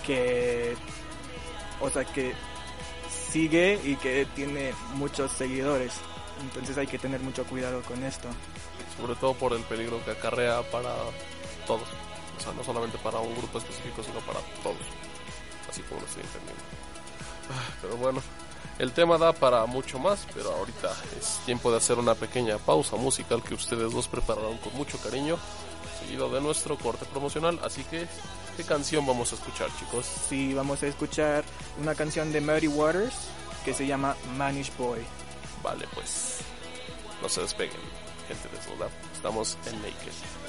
que, 0.04 0.76
o 1.80 1.88
sea, 1.90 2.04
que 2.04 2.34
sigue 3.32 3.80
y 3.84 3.96
que 3.96 4.26
tiene 4.34 4.72
muchos 4.94 5.30
seguidores. 5.32 5.92
Entonces 6.40 6.76
hay 6.76 6.86
que 6.86 6.98
tener 6.98 7.20
mucho 7.20 7.44
cuidado 7.44 7.82
con 7.82 8.02
esto. 8.04 8.28
Sobre 8.98 9.14
todo 9.14 9.34
por 9.34 9.52
el 9.52 9.62
peligro 9.62 10.04
que 10.04 10.10
acarrea 10.10 10.62
para 10.70 10.94
todos. 11.66 11.88
O 12.36 12.40
sea, 12.40 12.52
no 12.52 12.64
solamente 12.64 12.98
para 12.98 13.18
un 13.20 13.34
grupo 13.36 13.58
específico, 13.58 14.02
sino 14.02 14.20
para 14.20 14.40
todos. 14.62 14.76
Así 15.70 15.82
como 15.82 16.00
lo 16.00 16.06
estoy 16.06 16.22
entendiendo. 16.22 16.62
Ah, 17.50 17.74
Pero 17.80 17.96
bueno, 17.96 18.22
el 18.78 18.92
tema 18.92 19.18
da 19.18 19.32
para 19.32 19.66
mucho 19.66 19.98
más, 19.98 20.26
pero 20.34 20.52
ahorita 20.54 20.92
es 21.18 21.40
tiempo 21.46 21.70
de 21.70 21.78
hacer 21.78 21.98
una 21.98 22.14
pequeña 22.14 22.58
pausa 22.58 22.96
musical 22.96 23.42
que 23.42 23.54
ustedes 23.54 23.92
dos 23.92 24.08
prepararon 24.08 24.58
con 24.58 24.74
mucho 24.74 24.98
cariño, 24.98 25.38
seguido 26.00 26.28
de 26.30 26.40
nuestro 26.40 26.76
corte 26.76 27.06
promocional. 27.06 27.58
Así 27.64 27.82
que, 27.84 28.06
¿qué 28.56 28.64
canción 28.64 29.06
vamos 29.06 29.32
a 29.32 29.36
escuchar, 29.36 29.68
chicos? 29.78 30.06
Sí, 30.28 30.54
vamos 30.54 30.82
a 30.82 30.86
escuchar 30.86 31.44
una 31.80 31.94
canción 31.94 32.32
de 32.32 32.40
Muddy 32.40 32.68
Waters 32.68 33.14
que 33.64 33.72
se 33.74 33.86
llama 33.86 34.14
Manish 34.36 34.70
Boy. 34.76 35.00
Vale, 35.62 35.86
pues 35.94 36.38
no 37.22 37.28
se 37.28 37.40
despeguen, 37.40 37.80
gente 38.28 38.48
desnuda. 38.54 38.88
Estamos 39.14 39.56
en 39.66 39.80
Naked. 39.82 40.45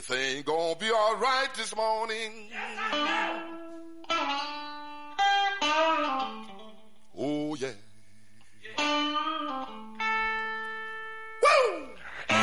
Everything 0.00 0.42
gonna 0.42 0.74
be 0.76 0.90
alright 0.90 1.54
this 1.54 1.74
morning. 1.76 2.48
Oh, 7.18 7.54
yeah. 7.56 7.68
Woo! 11.42 11.88
Yeah. 12.30 12.36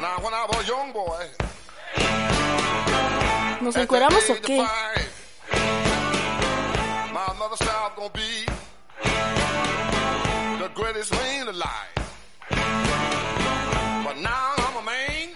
Now, 0.00 0.16
when 0.22 0.32
I 0.32 0.46
was 0.48 0.64
a 0.64 0.68
young 0.68 0.92
boy, 0.92 1.26
¿Nos 3.60 3.76
encueramos 3.76 4.30
o 4.30 4.34
qué? 4.40 4.56
My 7.12 7.34
mother 7.38 7.56
said 7.56 7.68
I 7.68 7.88
was 7.88 7.92
gonna 7.96 8.10
be 8.14 8.46
the 10.90 10.94
greatest 10.94 11.12
man 11.12 11.48
alive. 11.48 11.94
But 14.04 14.16
now 14.18 14.54
I'm 14.56 14.76
a 14.76 14.82
man, 14.82 15.28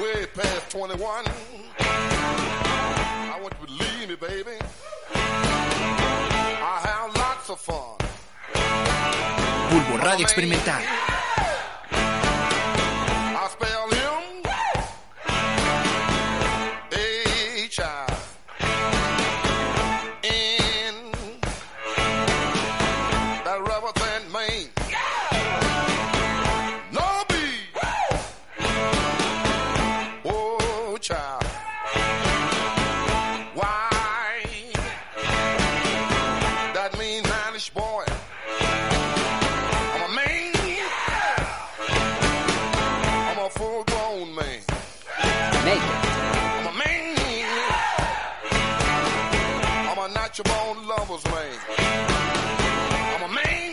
way 0.00 0.26
past 0.34 0.70
21. 0.70 1.24
I 1.78 3.38
want 3.40 3.54
you 3.60 3.66
to 3.66 3.72
believe 3.72 4.08
me, 4.08 4.16
baby. 4.16 4.58
I 5.14 6.80
have 6.84 7.14
lots 7.16 7.50
of 7.50 7.60
fun. 7.60 7.98
Bulbo 9.70 10.02
Radio 10.02 10.22
Experimental. 10.24 11.17
A 50.28 50.30
natural 50.30 50.74
born 50.74 50.86
lover's 50.86 51.24
man. 51.24 51.58
I'm 51.78 53.22
a 53.22 53.28
man. 53.32 53.72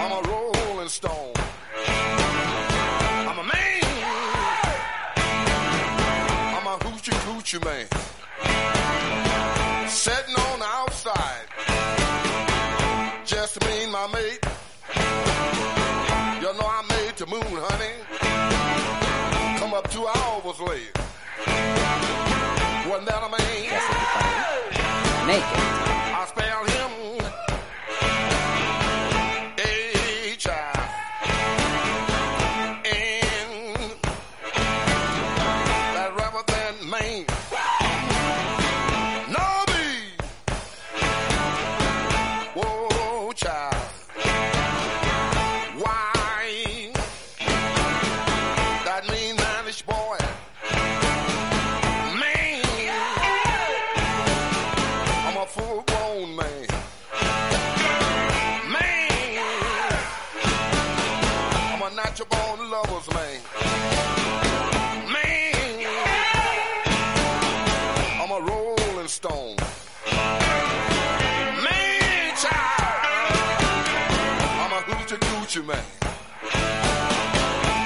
I'm 0.00 0.12
a 0.12 0.20
rolling 0.28 0.88
stone. 0.88 1.32
I'm 3.28 3.38
a 3.38 3.44
man. 3.44 3.82
I'm 6.56 6.66
a 6.66 6.76
hoochie 6.84 7.14
coochie 7.22 7.64
man. 7.64 7.86
Sitting 9.88 10.34
on 10.34 10.58
the 10.58 10.66
outside. 10.66 11.46
Just 13.24 13.60
me 13.64 13.84
and 13.84 13.92
my 13.92 14.06
mate. 14.08 14.40
You 16.40 16.52
know 16.58 16.66
I 16.66 16.82
made 16.88 17.16
the 17.16 17.26
moon, 17.26 17.62
honey. 17.68 17.94
Come 19.60 19.72
up 19.72 19.88
two 19.92 20.04
hours 20.04 20.60
late. 20.62 20.98
Wasn't 22.88 23.06
that 23.06 23.22
a 23.22 23.37
man? 25.28 25.40
Naked. 25.40 25.97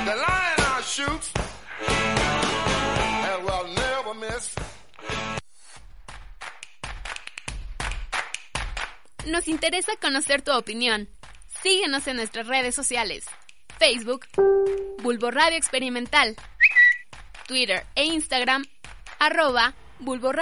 The 0.04 0.14
lion. 0.14 0.52
Nos 9.26 9.48
interesa 9.48 9.92
conocer 10.00 10.42
tu 10.42 10.52
opinión. 10.52 11.08
Síguenos 11.62 12.06
en 12.06 12.16
nuestras 12.16 12.46
redes 12.46 12.74
sociales. 12.74 13.24
Facebook, 13.78 14.26
Bulbo 14.98 15.30
Radio 15.30 15.56
Experimental. 15.56 16.36
Twitter 17.46 17.84
e 17.94 18.04
Instagram, 18.04 18.64
arroba 19.18 19.74
Bulbo 19.98 20.32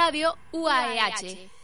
UAEH. 0.53 1.60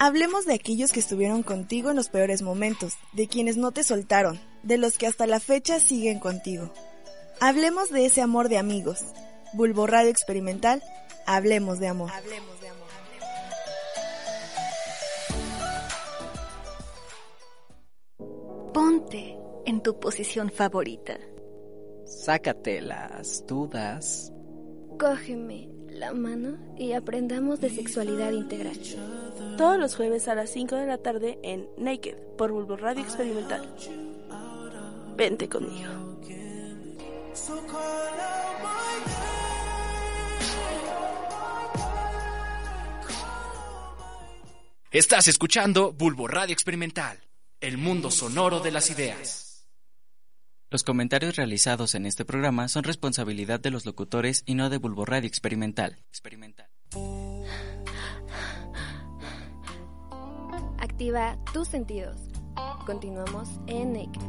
Hablemos 0.00 0.46
de 0.46 0.54
aquellos 0.54 0.92
que 0.92 1.00
estuvieron 1.00 1.42
contigo 1.42 1.90
en 1.90 1.96
los 1.96 2.08
peores 2.08 2.40
momentos, 2.40 2.94
de 3.14 3.26
quienes 3.26 3.56
no 3.56 3.72
te 3.72 3.82
soltaron, 3.82 4.38
de 4.62 4.78
los 4.78 4.96
que 4.96 5.08
hasta 5.08 5.26
la 5.26 5.40
fecha 5.40 5.80
siguen 5.80 6.20
contigo. 6.20 6.72
Hablemos 7.40 7.90
de 7.90 8.06
ese 8.06 8.22
amor 8.22 8.48
de 8.48 8.58
amigos. 8.58 9.00
Bulbo 9.54 9.88
Radio 9.88 10.10
Experimental, 10.10 10.84
hablemos 11.26 11.80
de 11.80 11.88
amor. 11.88 12.12
Ponte 18.72 19.36
en 19.66 19.82
tu 19.82 19.98
posición 19.98 20.52
favorita. 20.52 21.18
Sácate 22.04 22.82
las 22.82 23.44
dudas. 23.48 24.32
Cógeme 24.96 25.68
la 25.88 26.12
mano 26.14 26.56
y 26.76 26.92
aprendamos 26.92 27.60
de 27.60 27.70
sexualidad 27.70 28.30
integral. 28.30 28.78
Todos 29.58 29.76
los 29.76 29.96
jueves 29.96 30.28
a 30.28 30.36
las 30.36 30.50
5 30.50 30.76
de 30.76 30.86
la 30.86 30.98
tarde 30.98 31.40
en 31.42 31.68
Naked 31.76 32.14
por 32.38 32.52
Bulbo 32.52 32.76
Radio 32.76 33.02
Experimental. 33.02 33.68
Vente 35.16 35.48
conmigo. 35.48 36.16
Estás 44.92 45.26
escuchando 45.26 45.92
Bulbo 45.92 46.28
Radio 46.28 46.52
Experimental, 46.52 47.18
el 47.60 47.78
mundo 47.78 48.12
sonoro 48.12 48.60
de 48.60 48.70
las 48.70 48.90
ideas. 48.90 49.68
Los 50.70 50.84
comentarios 50.84 51.34
realizados 51.34 51.96
en 51.96 52.06
este 52.06 52.24
programa 52.24 52.68
son 52.68 52.84
responsabilidad 52.84 53.58
de 53.58 53.72
los 53.72 53.86
locutores 53.86 54.44
y 54.46 54.54
no 54.54 54.70
de 54.70 54.78
Bulbo 54.78 55.04
Radio 55.04 55.26
Experimental. 55.26 55.98
Experimental. 56.10 56.68
Activa 60.98 61.38
tus 61.52 61.68
sentidos. 61.68 62.16
Continuamos 62.84 63.48
en 63.68 63.92
Naked. 63.92 64.20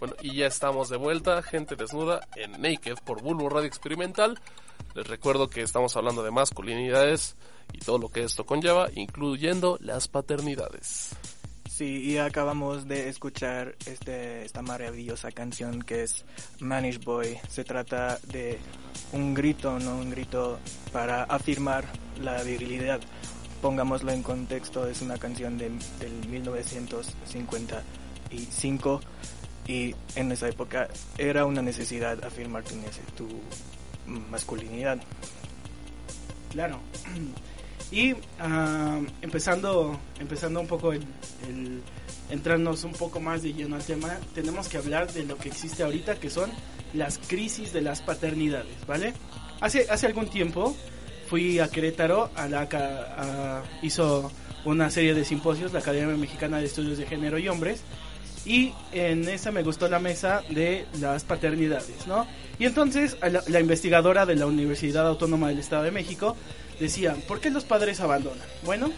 Bueno, 0.00 0.16
y 0.20 0.36
ya 0.36 0.46
estamos 0.46 0.90
de 0.90 0.98
vuelta, 0.98 1.42
gente 1.42 1.76
desnuda, 1.76 2.28
en 2.36 2.60
Naked 2.60 2.96
por 3.06 3.22
Bulbo 3.22 3.48
Radio 3.48 3.68
Experimental. 3.68 4.38
Les 4.94 5.06
recuerdo 5.06 5.48
que 5.48 5.62
estamos 5.62 5.96
hablando 5.96 6.22
de 6.22 6.30
masculinidades 6.30 7.36
y 7.72 7.78
todo 7.78 7.96
lo 7.96 8.10
que 8.10 8.24
esto 8.24 8.44
conlleva, 8.44 8.88
incluyendo 8.94 9.78
las 9.80 10.08
paternidades. 10.08 11.16
Sí, 11.76 12.02
y 12.04 12.18
acabamos 12.18 12.86
de 12.86 13.08
escuchar 13.08 13.74
este, 13.86 14.44
esta 14.44 14.62
maravillosa 14.62 15.32
canción 15.32 15.82
que 15.82 16.04
es 16.04 16.24
Manish 16.60 17.02
Boy. 17.02 17.36
Se 17.48 17.64
trata 17.64 18.20
de 18.28 18.60
un 19.12 19.34
grito, 19.34 19.76
no 19.80 19.96
un 19.96 20.08
grito 20.08 20.60
para 20.92 21.24
afirmar 21.24 21.84
la 22.22 22.40
virilidad. 22.44 23.00
Pongámoslo 23.60 24.12
en 24.12 24.22
contexto, 24.22 24.86
es 24.86 25.02
una 25.02 25.18
canción 25.18 25.58
de, 25.58 25.72
del 25.98 26.28
1955 26.28 29.00
y 29.66 29.96
en 30.14 30.30
esa 30.30 30.48
época 30.48 30.86
era 31.18 31.44
una 31.44 31.60
necesidad 31.60 32.22
afirmar 32.22 32.62
tu, 32.62 32.76
tu 33.16 33.26
masculinidad. 34.30 35.00
Claro. 36.52 36.78
Y 37.94 38.12
uh, 38.12 39.06
empezando, 39.22 40.00
empezando 40.18 40.60
un 40.60 40.66
poco 40.66 40.92
el, 40.92 41.00
entrarnos 42.28 42.82
un 42.82 42.92
poco 42.92 43.20
más 43.20 43.44
de 43.44 43.52
lleno 43.52 43.76
al 43.76 43.84
tema, 43.84 44.18
tenemos 44.34 44.68
que 44.68 44.78
hablar 44.78 45.12
de 45.12 45.24
lo 45.24 45.36
que 45.36 45.48
existe 45.48 45.84
ahorita, 45.84 46.16
que 46.16 46.28
son 46.28 46.50
las 46.92 47.18
crisis 47.18 47.72
de 47.72 47.82
las 47.82 48.02
paternidades, 48.02 48.84
¿vale? 48.88 49.14
Hace, 49.60 49.86
hace 49.88 50.06
algún 50.06 50.26
tiempo 50.26 50.76
fui 51.28 51.60
a 51.60 51.68
Querétaro, 51.68 52.32
a 52.34 52.48
la, 52.48 52.68
a, 52.72 53.62
hizo 53.80 54.32
una 54.64 54.90
serie 54.90 55.14
de 55.14 55.24
simposios, 55.24 55.72
la 55.72 55.78
Academia 55.78 56.16
Mexicana 56.16 56.58
de 56.58 56.64
Estudios 56.64 56.98
de 56.98 57.06
Género 57.06 57.38
y 57.38 57.46
Hombres, 57.46 57.82
y 58.44 58.72
en 58.90 59.28
esa 59.28 59.52
me 59.52 59.62
gustó 59.62 59.88
la 59.88 60.00
mesa 60.00 60.42
de 60.50 60.84
las 61.00 61.22
paternidades, 61.22 62.08
¿no? 62.08 62.26
Y 62.58 62.66
entonces 62.66 63.16
la, 63.20 63.44
la, 63.46 63.60
investigadora 63.60 64.26
de 64.26 64.34
la 64.34 64.46
Universidad 64.46 65.06
Autónoma 65.06 65.48
del 65.48 65.60
Estado 65.60 65.84
de 65.84 65.92
México 65.92 66.36
decía, 66.80 67.14
¿por 67.28 67.40
qué 67.40 67.50
los 67.50 67.64
padres 67.64 68.00
abandonan? 68.00 68.46
Bueno, 68.64 68.90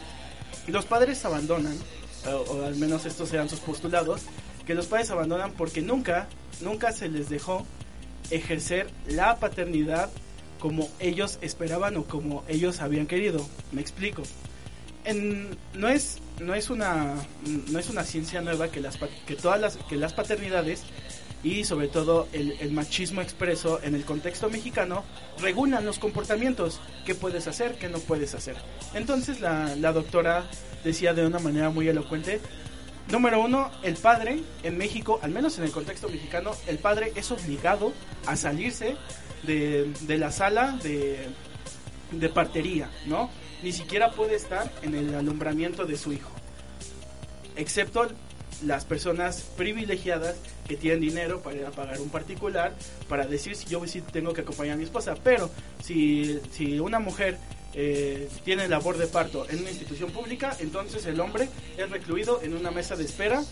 los 0.67 0.85
padres 0.85 1.25
abandonan, 1.25 1.77
o, 2.27 2.65
al 2.65 2.77
menos 2.77 3.07
estos 3.07 3.29
sean 3.29 3.49
sus 3.49 3.61
postulados, 3.61 4.23
que 4.67 4.75
los 4.75 4.87
padres 4.87 5.11
abandonan 5.11 5.53
porque 5.53 5.83
nunca, 5.83 6.29
nunca 6.61 6.93
se 6.93 7.09
les 7.09 7.29
dejó 7.29 7.65
ejercer 8.31 8.89
la 9.07 9.37
paternidad 9.37 10.11
como 10.59 10.89
ellos 10.99 11.39
esperaban 11.43 11.97
o 11.97 12.05
como 12.05 12.45
ellos 12.49 12.81
habían 12.81 13.07
querido. 13.07 13.47
Me 13.73 13.81
explico. 13.81 14.23
No 15.75 15.89
es 15.89 16.19
no 16.41 16.55
es 16.55 16.69
una 16.69 17.15
no 17.45 17.79
es 17.79 17.89
una 17.89 18.03
ciencia 18.03 18.41
nueva 18.41 18.69
que 18.69 18.81
las 18.81 18.99
que 19.27 19.37
todas 19.37 19.61
las 19.61 19.77
que 19.89 19.95
las 19.97 20.13
paternidades 20.13 20.83
y 21.43 21.65
sobre 21.65 21.89
todo 21.89 22.29
el, 22.33 22.71
machismo 22.73 23.21
expreso 23.21 23.81
en 23.83 23.95
el 23.95 24.05
contexto 24.05 24.51
mexicano 24.51 25.05
regulan 25.41 25.85
los 25.85 25.99
comportamientos. 25.99 26.81
Qué 27.05 27.15
puedes 27.15 27.47
hacer 27.47 27.77
qué 27.77 27.89
no 27.89 27.99
puedes 27.99 28.35
hacer 28.35 28.57
entonces 28.95 29.41
la, 29.41 29.75
la 29.77 29.93
doctora 29.93 30.49
decía 30.85 31.15
de 31.15 31.27
una 31.27 31.39
manera 31.39 31.71
muy 31.71 31.89
elocuente 31.89 32.41
número 33.11 33.41
uno 33.41 33.71
el 33.83 33.97
padre 33.97 34.43
en 34.63 34.77
México 34.77 35.21
al 35.23 35.31
menos 35.31 35.59
en 35.59 35.65
el 35.65 35.71
contexto 35.71 36.09
mexicano 36.09 36.53
el 36.67 36.79
padre 36.79 37.13
es 37.15 37.31
obligado 37.31 37.93
a 38.27 38.37
salirse 38.37 38.97
de, 39.45 39.93
de 40.03 40.19
la 40.19 40.33
sala 40.33 40.79
de, 40.83 41.29
de 42.11 42.29
partería 42.29 42.91
no 43.07 43.31
ni 43.63 43.73
siquiera 43.73 44.11
puede 44.11 44.37
estar 44.37 44.71
en 44.83 44.95
el 44.95 45.15
alumbramiento 45.15 45.87
de 45.87 45.97
su 45.97 46.13
hijo. 46.13 46.31
Excepto 47.57 48.09
las 48.65 48.85
personas 48.85 49.43
privilegiadas 49.57 50.37
que 50.67 50.77
tienen 50.77 51.01
dinero 51.01 51.41
para 51.41 51.57
ir 51.57 51.67
a 51.67 51.71
pagar 51.71 52.01
un 52.01 52.09
particular, 52.09 52.75
para 53.09 53.27
decir 53.27 53.55
si 53.57 53.67
yo 53.67 53.87
sí 53.87 54.01
tengo 54.01 54.33
que 54.33 54.43
acompañar 54.43 54.75
a 54.75 54.77
mi 54.77 54.85
esposa. 54.85 55.15
Pero 55.23 55.51
si, 55.83 56.41
si 56.53 56.79
una 56.81 56.99
mujer 56.99 57.39
eh, 57.75 58.29
tiene 58.45 58.69
labor 58.69 58.97
de 58.97 59.07
parto 59.07 59.49
en 59.49 59.61
una 59.61 59.71
institución 59.71 60.11
pública, 60.11 60.57
entonces 60.61 61.05
el 61.07 61.21
hombre 61.21 61.49
es 61.77 61.91
recluido 61.91 62.41
en 62.43 62.55
una 62.55 62.71
mesa 62.71 62.97
de 62.97 63.05
espera 63.05 63.43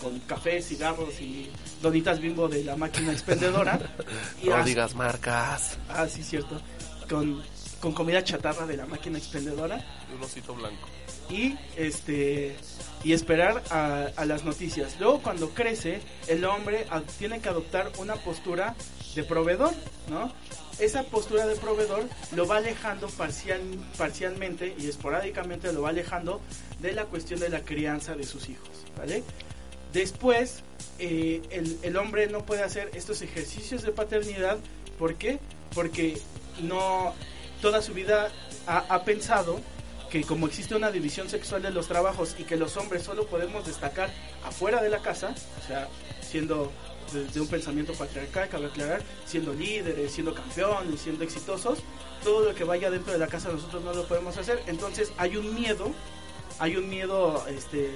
con 0.00 0.18
café, 0.20 0.60
cigarros 0.62 1.20
y 1.20 1.50
donitas 1.82 2.20
bimbo 2.20 2.48
de 2.48 2.64
la 2.64 2.76
máquina 2.76 3.12
expendedora. 3.12 3.78
y 4.42 4.48
no 4.48 4.62
digas 4.64 4.94
marcas. 4.94 5.78
Ah, 5.88 6.06
sí, 6.08 6.22
cierto. 6.22 6.60
Con 7.08 7.42
con 7.80 7.92
comida 7.92 8.22
chatarra 8.24 8.66
de 8.66 8.76
la 8.76 8.86
máquina 8.86 9.18
expendedora. 9.18 9.84
Y 10.10 10.14
un 10.14 10.22
osito 10.22 10.54
blanco. 10.54 10.88
Y 11.30 11.56
este 11.76 12.56
y 13.04 13.12
esperar 13.12 13.62
a, 13.70 14.08
a, 14.16 14.24
las 14.24 14.44
noticias. 14.44 14.96
Luego 14.98 15.22
cuando 15.22 15.50
crece, 15.50 16.00
el 16.26 16.44
hombre 16.44 16.86
a, 16.90 17.02
tiene 17.02 17.40
que 17.40 17.48
adoptar 17.48 17.92
una 17.98 18.16
postura 18.16 18.74
de 19.14 19.22
proveedor, 19.24 19.72
¿no? 20.08 20.32
Esa 20.78 21.04
postura 21.04 21.46
de 21.46 21.56
proveedor 21.56 22.04
lo 22.34 22.46
va 22.46 22.58
alejando 22.58 23.08
parcial, 23.08 23.60
parcialmente 23.96 24.74
y 24.78 24.88
esporádicamente 24.88 25.72
lo 25.72 25.82
va 25.82 25.90
alejando 25.90 26.40
de 26.80 26.92
la 26.92 27.06
cuestión 27.06 27.40
de 27.40 27.48
la 27.48 27.60
crianza 27.60 28.14
de 28.14 28.24
sus 28.24 28.48
hijos, 28.48 28.68
¿vale? 28.98 29.22
Después, 29.92 30.62
eh, 30.98 31.40
el, 31.50 31.78
el 31.82 31.96
hombre 31.96 32.26
no 32.26 32.44
puede 32.44 32.62
hacer 32.62 32.90
estos 32.94 33.22
ejercicios 33.22 33.82
de 33.82 33.92
paternidad, 33.92 34.58
¿por 34.98 35.14
qué? 35.14 35.38
Porque 35.74 36.20
no 36.60 37.14
toda 37.60 37.82
su 37.82 37.92
vida 37.94 38.30
ha, 38.66 39.02
pensado 39.04 39.60
que 40.10 40.22
como 40.22 40.46
existe 40.46 40.74
una 40.74 40.90
división 40.90 41.28
sexual 41.28 41.62
de 41.62 41.70
los 41.70 41.88
trabajos 41.88 42.36
y 42.38 42.44
que 42.44 42.56
los 42.56 42.76
hombres 42.76 43.02
solo 43.02 43.26
podemos 43.26 43.66
destacar 43.66 44.10
afuera 44.44 44.82
de 44.82 44.88
la 44.88 45.00
casa, 45.00 45.34
o 45.62 45.66
sea, 45.66 45.88
siendo 46.20 46.72
de, 47.12 47.40
un 47.40 47.48
pensamiento 47.48 47.92
patriarcal, 47.92 48.48
cabe 48.48 48.66
aclarar, 48.66 49.02
siendo 49.24 49.52
líderes, 49.52 50.12
siendo 50.12 50.34
campeones, 50.34 51.00
siendo 51.00 51.24
exitosos, 51.24 51.78
todo 52.24 52.48
lo 52.48 52.54
que 52.54 52.64
vaya 52.64 52.90
dentro 52.90 53.12
de 53.12 53.18
la 53.18 53.26
casa 53.26 53.50
nosotros 53.50 53.82
no 53.84 53.92
lo 53.92 54.06
podemos 54.06 54.36
hacer, 54.36 54.62
entonces 54.66 55.12
hay 55.16 55.36
un 55.36 55.54
miedo, 55.54 55.92
hay 56.58 56.76
un 56.76 56.88
miedo 56.88 57.46
este 57.48 57.90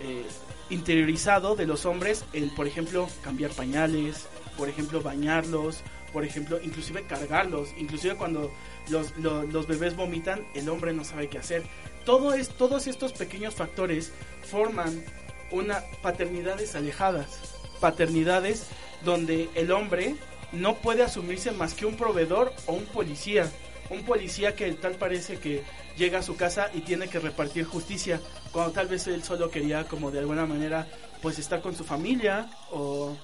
eh, 0.00 0.26
interiorizado 0.70 1.56
de 1.56 1.66
los 1.66 1.86
hombres 1.86 2.24
en, 2.32 2.54
por 2.54 2.66
ejemplo, 2.66 3.08
cambiar 3.22 3.50
pañales, 3.52 4.26
por 4.56 4.68
ejemplo, 4.68 5.00
bañarlos, 5.00 5.78
por 6.12 6.24
ejemplo, 6.24 6.58
inclusive 6.62 7.02
cargarlos, 7.04 7.70
inclusive 7.76 8.16
cuando 8.16 8.50
los, 8.88 9.16
los, 9.18 9.66
bebés 9.66 9.96
vomitan, 9.96 10.46
el 10.54 10.68
hombre 10.68 10.92
no 10.92 11.04
sabe 11.04 11.28
qué 11.28 11.38
hacer. 11.38 11.62
Todo 12.04 12.34
es, 12.34 12.48
todos 12.50 12.86
estos 12.86 13.12
pequeños 13.12 13.54
factores 13.54 14.12
forman 14.42 15.04
una 15.50 15.82
paternidades 16.02 16.74
alejadas, 16.74 17.40
paternidades 17.80 18.66
donde 19.04 19.48
el 19.54 19.70
hombre 19.70 20.16
no 20.52 20.76
puede 20.76 21.02
asumirse 21.02 21.50
más 21.52 21.74
que 21.74 21.86
un 21.86 21.96
proveedor 21.96 22.52
o 22.66 22.72
un 22.72 22.86
policía, 22.86 23.50
un 23.90 24.02
policía 24.02 24.54
que 24.54 24.72
tal 24.72 24.94
parece 24.94 25.38
que 25.38 25.62
llega 25.96 26.20
a 26.20 26.22
su 26.22 26.36
casa 26.36 26.70
y 26.72 26.80
tiene 26.80 27.08
que 27.08 27.18
repartir 27.18 27.64
justicia, 27.64 28.20
cuando 28.52 28.72
tal 28.72 28.88
vez 28.88 29.06
él 29.06 29.22
solo 29.22 29.50
quería 29.50 29.84
como 29.84 30.10
de 30.10 30.20
alguna 30.20 30.46
manera 30.46 30.86
pues 31.20 31.38
estar 31.38 31.60
con 31.60 31.74
su 31.74 31.84
familia 31.84 32.50
o 32.70 33.16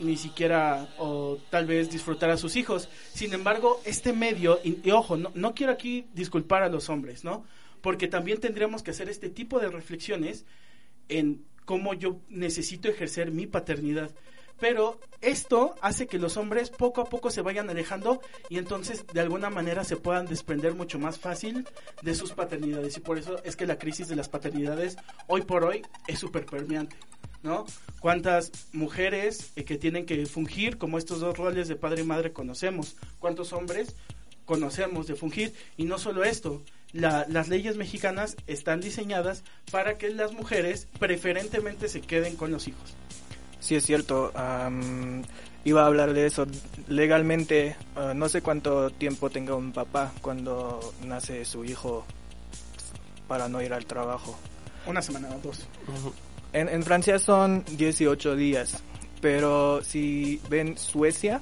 ni 0.00 0.16
siquiera 0.16 0.88
o 0.98 1.38
tal 1.50 1.66
vez 1.66 1.90
disfrutar 1.90 2.30
a 2.30 2.36
sus 2.36 2.56
hijos. 2.56 2.88
Sin 3.12 3.32
embargo, 3.32 3.80
este 3.84 4.12
medio, 4.12 4.60
y, 4.62 4.90
ojo, 4.90 5.16
no, 5.16 5.30
no, 5.34 5.54
quiero 5.54 5.72
aquí 5.72 6.06
disculpar 6.14 6.62
a 6.62 6.68
los 6.68 6.88
hombres, 6.88 7.24
¿no? 7.24 7.44
Porque 7.80 8.08
también 8.08 8.40
tendríamos 8.40 8.82
que 8.82 8.90
hacer 8.90 9.08
este 9.08 9.28
tipo 9.28 9.60
de 9.60 9.68
reflexiones 9.68 10.44
en 11.08 11.44
cómo 11.64 11.94
yo 11.94 12.20
necesito 12.28 12.88
ejercer 12.88 13.30
mi 13.30 13.46
paternidad. 13.46 14.10
Pero 14.60 14.98
esto 15.20 15.74
hace 15.80 16.06
que 16.06 16.18
los 16.18 16.36
hombres 16.36 16.70
poco 16.70 17.00
a 17.00 17.06
poco 17.06 17.30
se 17.30 17.42
vayan 17.42 17.70
alejando 17.70 18.20
y 18.48 18.58
entonces 18.58 19.06
de 19.12 19.20
alguna 19.20 19.50
manera 19.50 19.84
se 19.84 19.96
puedan 19.96 20.26
desprender 20.26 20.74
mucho 20.74 20.98
más 20.98 21.18
fácil 21.18 21.66
de 22.02 22.14
sus 22.14 22.32
paternidades 22.32 22.96
y 22.96 23.00
por 23.00 23.18
eso 23.18 23.42
es 23.44 23.56
que 23.56 23.66
la 23.66 23.78
crisis 23.78 24.08
de 24.08 24.16
las 24.16 24.28
paternidades 24.28 24.96
hoy 25.26 25.42
por 25.42 25.64
hoy 25.64 25.82
es 26.06 26.18
súper 26.18 26.46
permeante. 26.46 26.96
¿No? 27.42 27.66
¿Cuántas 28.00 28.52
mujeres 28.72 29.52
eh, 29.54 29.64
que 29.64 29.76
tienen 29.76 30.06
que 30.06 30.24
fungir 30.24 30.78
como 30.78 30.96
estos 30.96 31.20
dos 31.20 31.36
roles 31.36 31.68
de 31.68 31.76
padre 31.76 32.00
y 32.00 32.06
madre 32.06 32.32
conocemos? 32.32 32.96
¿Cuántos 33.18 33.52
hombres 33.52 33.94
conocemos 34.46 35.06
de 35.06 35.14
fungir? 35.14 35.52
Y 35.76 35.84
no 35.84 35.98
solo 35.98 36.24
esto, 36.24 36.62
las 36.94 37.48
leyes 37.48 37.76
mexicanas 37.76 38.36
están 38.46 38.80
diseñadas 38.80 39.42
para 39.70 39.98
que 39.98 40.10
las 40.10 40.32
mujeres 40.32 40.86
preferentemente 40.98 41.88
se 41.88 42.00
queden 42.00 42.36
con 42.36 42.52
los 42.52 42.68
hijos. 42.68 42.94
Sí, 43.64 43.76
es 43.76 43.86
cierto. 43.86 44.30
iba 45.64 45.82
a 45.82 45.86
hablar 45.86 46.12
de 46.12 46.26
eso. 46.26 46.46
Legalmente, 46.86 47.76
ah, 47.96 48.12
no 48.14 48.28
sé 48.28 48.42
cuánto 48.42 48.90
tiempo 48.90 49.30
tenga 49.30 49.54
un 49.54 49.72
papá 49.72 50.12
cuando 50.20 50.92
nace 51.06 51.46
su 51.46 51.64
hijo 51.64 52.04
para 53.26 53.48
no 53.48 53.62
ir 53.62 53.72
al 53.72 53.86
trabajo. 53.86 54.36
Una 54.84 55.00
semana 55.00 55.30
o 55.34 55.38
dos. 55.38 55.66
en, 56.52 56.82
Francia 56.82 57.18
son 57.18 57.64
18 57.78 58.36
días, 58.36 58.82
pero 59.22 59.82
si 59.82 60.42
ven 60.50 60.76
Suecia, 60.76 61.40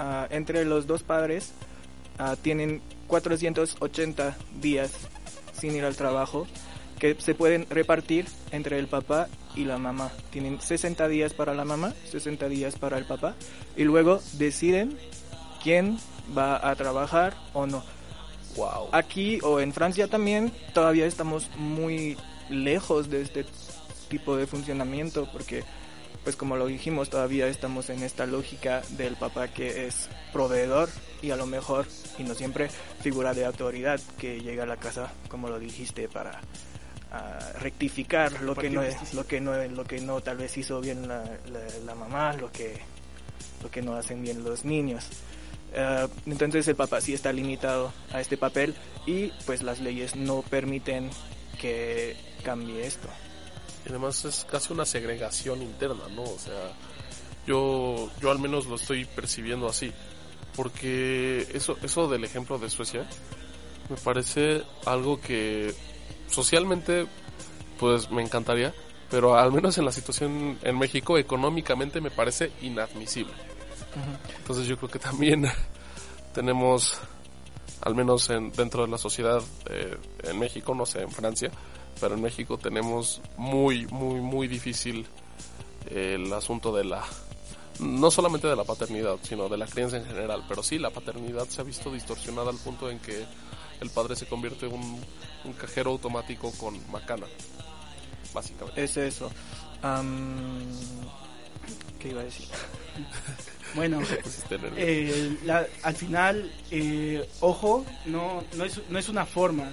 ah, 0.00 0.26
entre 0.30 0.64
los 0.64 0.88
dos 0.88 1.04
padres 1.04 1.52
ah, 2.18 2.34
tienen 2.42 2.82
480 3.06 4.36
días 4.60 4.90
sin 5.52 5.76
ir 5.76 5.84
al 5.84 5.94
trabajo 5.94 6.48
que 6.98 7.16
se 7.18 7.34
pueden 7.34 7.66
repartir 7.70 8.26
entre 8.50 8.78
el 8.78 8.88
papá 8.88 9.28
y 9.54 9.64
la 9.64 9.78
mamá. 9.78 10.10
Tienen 10.30 10.60
60 10.60 11.08
días 11.08 11.32
para 11.34 11.54
la 11.54 11.64
mamá, 11.64 11.94
60 12.10 12.48
días 12.48 12.76
para 12.76 12.98
el 12.98 13.04
papá 13.04 13.34
y 13.76 13.84
luego 13.84 14.20
deciden 14.34 14.98
quién 15.62 15.98
va 16.36 16.68
a 16.68 16.74
trabajar 16.76 17.34
o 17.52 17.66
no. 17.66 17.82
Wow. 18.56 18.88
Aquí 18.92 19.38
o 19.42 19.60
en 19.60 19.72
Francia 19.72 20.08
también 20.08 20.52
todavía 20.74 21.06
estamos 21.06 21.48
muy 21.56 22.16
lejos 22.50 23.10
de 23.10 23.22
este 23.22 23.44
tipo 24.08 24.36
de 24.36 24.46
funcionamiento 24.46 25.28
porque 25.30 25.64
pues 26.24 26.34
como 26.34 26.56
lo 26.56 26.66
dijimos 26.66 27.10
todavía 27.10 27.46
estamos 27.46 27.90
en 27.90 28.02
esta 28.02 28.26
lógica 28.26 28.82
del 28.96 29.16
papá 29.16 29.48
que 29.48 29.86
es 29.86 30.08
proveedor 30.32 30.88
y 31.22 31.30
a 31.30 31.36
lo 31.36 31.46
mejor 31.46 31.86
y 32.18 32.24
no 32.24 32.34
siempre 32.34 32.68
figura 33.00 33.34
de 33.34 33.44
autoridad 33.44 34.00
que 34.18 34.40
llega 34.40 34.64
a 34.64 34.66
la 34.66 34.76
casa 34.76 35.12
como 35.28 35.48
lo 35.48 35.58
dijiste 35.58 36.08
para 36.08 36.40
a 37.10 37.38
rectificar 37.60 38.42
lo 38.42 38.54
que 38.54 38.68
no 38.68 38.82
es, 38.82 39.14
lo 39.14 39.26
que 39.26 39.40
no 39.40 39.56
lo 39.68 39.84
que 39.84 40.00
no 40.00 40.20
tal 40.20 40.36
vez 40.36 40.56
hizo 40.58 40.80
bien 40.80 41.08
la, 41.08 41.24
la, 41.84 41.94
mamá 41.94 42.34
lo 42.34 42.52
que 42.52 42.78
lo 43.62 43.70
que 43.70 43.80
no 43.80 43.94
hacen 43.94 44.22
bien 44.22 44.44
los 44.44 44.64
niños. 44.64 45.06
Eh, 45.72 46.08
entonces 46.26 46.68
el 46.68 46.76
papá 46.76 47.00
sí 47.00 47.14
está 47.14 47.32
limitado 47.32 47.92
a 48.12 48.20
este 48.20 48.36
papel 48.36 48.74
y 49.06 49.28
pues 49.46 49.62
las 49.62 49.80
leyes 49.80 50.16
no 50.16 50.42
permiten 50.42 51.10
que 51.58 52.16
cambie 52.42 52.86
esto. 52.86 53.08
Y 53.86 53.90
además 53.90 54.24
es 54.24 54.46
casi 54.50 54.72
una 54.72 54.84
segregación 54.84 55.62
interna 55.62 56.04
no 56.14 56.24
o 56.24 56.38
sea 56.38 56.72
yo 57.46 58.10
yo 58.20 58.30
al 58.30 58.38
menos 58.38 58.66
lo 58.66 58.76
estoy 58.76 59.06
percibiendo 59.06 59.66
así 59.66 59.92
porque 60.54 61.46
eso 61.54 61.78
eso 61.82 62.06
del 62.08 62.24
ejemplo 62.24 62.58
de 62.58 62.68
Suecia 62.68 63.08
me 63.88 63.96
parece 63.96 64.62
algo 64.84 65.18
que 65.20 65.74
socialmente, 66.30 67.06
pues 67.78 68.10
me 68.10 68.22
encantaría, 68.22 68.74
pero 69.10 69.36
al 69.36 69.52
menos 69.52 69.78
en 69.78 69.84
la 69.84 69.92
situación 69.92 70.58
en 70.62 70.78
México, 70.78 71.18
económicamente 71.18 72.00
me 72.00 72.10
parece 72.10 72.52
inadmisible. 72.62 73.32
Entonces 74.38 74.66
yo 74.66 74.76
creo 74.76 74.90
que 74.90 74.98
también 74.98 75.46
tenemos, 76.34 76.98
al 77.80 77.94
menos 77.94 78.28
en, 78.30 78.52
dentro 78.52 78.84
de 78.84 78.88
la 78.88 78.98
sociedad 78.98 79.42
eh, 79.70 79.96
en 80.24 80.38
México, 80.38 80.74
no 80.74 80.86
sé, 80.86 81.02
en 81.02 81.10
Francia, 81.10 81.50
pero 82.00 82.14
en 82.14 82.22
México 82.22 82.58
tenemos 82.58 83.20
muy, 83.36 83.86
muy, 83.86 84.20
muy 84.20 84.48
difícil 84.48 85.06
el 85.90 86.32
asunto 86.32 86.74
de 86.74 86.84
la 86.84 87.04
no 87.80 88.10
solamente 88.10 88.48
de 88.48 88.56
la 88.56 88.64
paternidad, 88.64 89.18
sino 89.22 89.48
de 89.48 89.56
la 89.56 89.66
crianza 89.66 89.98
en 89.98 90.04
general, 90.04 90.44
pero 90.48 90.64
sí 90.64 90.78
la 90.78 90.90
paternidad 90.90 91.46
se 91.48 91.60
ha 91.60 91.64
visto 91.64 91.92
distorsionada 91.92 92.50
al 92.50 92.56
punto 92.56 92.90
en 92.90 92.98
que 92.98 93.24
el 93.80 93.90
padre 93.90 94.16
se 94.16 94.26
convierte 94.26 94.66
en 94.66 94.72
un, 94.74 95.00
cajero 95.58 95.92
automático 95.92 96.52
con 96.52 96.78
macana, 96.90 97.26
básicamente. 98.34 98.82
Es 98.82 98.96
eso. 98.96 99.30
¿Qué 101.98 102.08
iba 102.08 102.20
a 102.20 102.24
decir? 102.24 102.46
Bueno, 103.74 104.00
eh, 104.76 105.36
al 105.82 105.94
final, 105.94 106.50
eh, 106.70 107.28
ojo, 107.40 107.84
no, 108.06 108.42
no, 108.56 108.64
es, 108.64 108.80
no 108.88 108.98
es 108.98 109.10
una 109.10 109.26
forma 109.26 109.70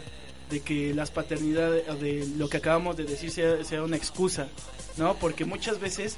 de 0.50 0.60
que 0.60 0.94
las 0.94 1.12
paternidades, 1.12 1.86
de 2.02 2.28
lo 2.38 2.50
que 2.50 2.58
acabamos 2.58 2.98
de 2.98 3.06
decir 3.06 3.32
sea, 3.32 3.64
sea 3.64 3.84
una 3.84 3.96
excusa, 3.96 4.50
¿no? 4.98 5.16
Porque 5.16 5.46
muchas 5.46 5.80
veces 5.80 6.18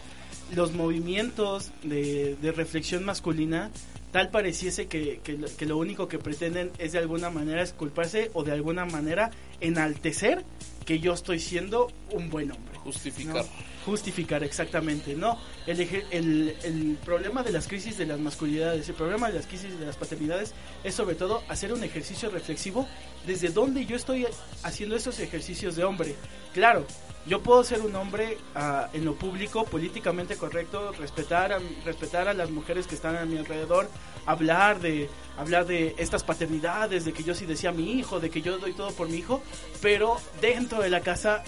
los 0.55 0.73
movimientos 0.73 1.71
de, 1.83 2.35
de 2.41 2.51
reflexión 2.51 3.05
masculina 3.05 3.69
tal 4.11 4.29
pareciese 4.29 4.87
que, 4.87 5.19
que, 5.23 5.65
lo 5.65 5.77
único 5.77 6.07
que 6.07 6.17
pretenden 6.17 6.71
es 6.77 6.93
de 6.93 6.99
alguna 6.99 7.29
manera 7.29 7.61
esculparse 7.61 8.31
o 8.33 8.43
de 8.43 8.51
alguna 8.51 8.85
manera 8.85 9.31
enaltecer 9.59 10.45
que 10.85 10.99
yo 10.99 11.13
estoy 11.13 11.39
siendo 11.39 11.91
un 12.11 12.29
buen 12.29 12.51
hombre. 12.51 12.77
Justificar. 12.79 13.45
Justificar, 13.85 14.43
exactamente. 14.43 15.15
No, 15.15 15.37
el, 15.65 15.81
el, 16.11 16.55
el 16.63 16.97
problema 17.03 17.43
de 17.43 17.51
las 17.51 17.67
crisis 17.67 17.97
de 17.97 18.05
las 18.05 18.19
masculinidades, 18.19 18.87
el 18.87 18.95
problema 18.95 19.27
de 19.27 19.33
las 19.33 19.47
crisis 19.47 19.77
de 19.77 19.85
las 19.85 19.97
paternidades 19.97 20.53
es 20.83 20.95
sobre 20.95 21.15
todo 21.15 21.43
hacer 21.49 21.73
un 21.73 21.83
ejercicio 21.83 22.29
reflexivo 22.29 22.87
desde 23.25 23.49
donde 23.49 23.85
yo 23.85 23.97
estoy 23.97 24.25
haciendo 24.63 24.95
esos 24.95 25.19
ejercicios 25.19 25.75
de 25.75 25.83
hombre. 25.83 26.15
Claro, 26.53 26.85
yo 27.27 27.41
puedo 27.41 27.63
ser 27.63 27.81
un 27.81 27.95
hombre 27.95 28.37
uh, 28.55 28.95
en 28.95 29.03
lo 29.05 29.15
público, 29.15 29.65
políticamente 29.65 30.37
correcto, 30.37 30.93
respetar 30.93 31.51
a, 31.51 31.59
respetar 31.85 32.27
a 32.27 32.33
las 32.33 32.49
mujeres 32.49 32.87
que 32.87 32.95
están 32.95 33.17
a 33.17 33.25
mi 33.25 33.37
alrededor, 33.37 33.89
hablar 34.25 34.79
de, 34.79 35.09
hablar 35.37 35.65
de 35.65 35.95
estas 35.97 36.23
paternidades, 36.23 37.05
de 37.05 37.13
que 37.13 37.23
yo 37.23 37.35
sí 37.35 37.45
decía 37.45 37.69
a 37.69 37.73
mi 37.73 37.93
hijo, 37.93 38.19
de 38.19 38.29
que 38.29 38.41
yo 38.41 38.57
doy 38.57 38.73
todo 38.73 38.91
por 38.91 39.09
mi 39.09 39.17
hijo, 39.17 39.43
pero 39.81 40.17
dentro 40.41 40.81
de 40.81 40.89
la 40.89 41.01
casa 41.01 41.43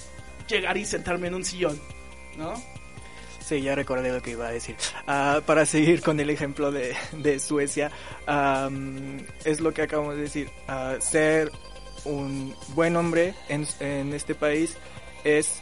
llegar 0.48 0.78
y 0.78 0.86
sentarme 0.86 1.28
en 1.28 1.36
un 1.36 1.46
sillón, 1.46 1.80
¿no? 2.38 2.54
Sí, 3.40 3.62
ya 3.62 3.74
recordé 3.74 4.12
lo 4.12 4.22
que 4.22 4.32
iba 4.32 4.48
a 4.48 4.52
decir. 4.52 4.76
Uh, 5.08 5.42
para 5.42 5.66
seguir 5.66 6.02
con 6.02 6.20
el 6.20 6.30
ejemplo 6.30 6.72
de, 6.72 6.96
de 7.14 7.40
Suecia, 7.40 7.90
es 9.44 9.60
lo 9.60 9.74
que 9.74 9.82
acabamos 9.82 10.16
de 10.18 10.22
decir. 10.22 10.52
Uh, 10.68 11.02
ser 11.02 11.52
un 12.06 12.54
buen 12.76 12.96
hombre 12.96 13.34
en, 13.48 13.66
en 13.80 14.14
este 14.14 14.36
país 14.36 14.78
es 15.24 15.62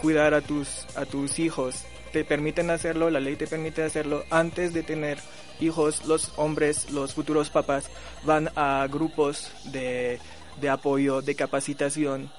cuidar 0.00 0.34
a 0.34 0.40
tus, 0.40 0.86
a 0.96 1.06
tus 1.06 1.38
hijos. 1.38 1.84
Te 2.12 2.24
permiten 2.24 2.70
hacerlo, 2.70 3.10
la 3.10 3.20
ley 3.20 3.36
te 3.36 3.46
permite 3.46 3.82
hacerlo 3.82 4.24
antes 4.30 4.72
de 4.72 4.82
tener 4.82 5.18
hijos. 5.60 6.06
Los 6.06 6.32
hombres, 6.36 6.90
los 6.90 7.14
futuros 7.14 7.50
papás, 7.50 7.90
van 8.24 8.50
a 8.56 8.86
grupos 8.90 9.52
de, 9.72 10.18
de 10.60 10.68
apoyo, 10.68 11.22
de 11.22 11.34
capacitación 11.34 12.30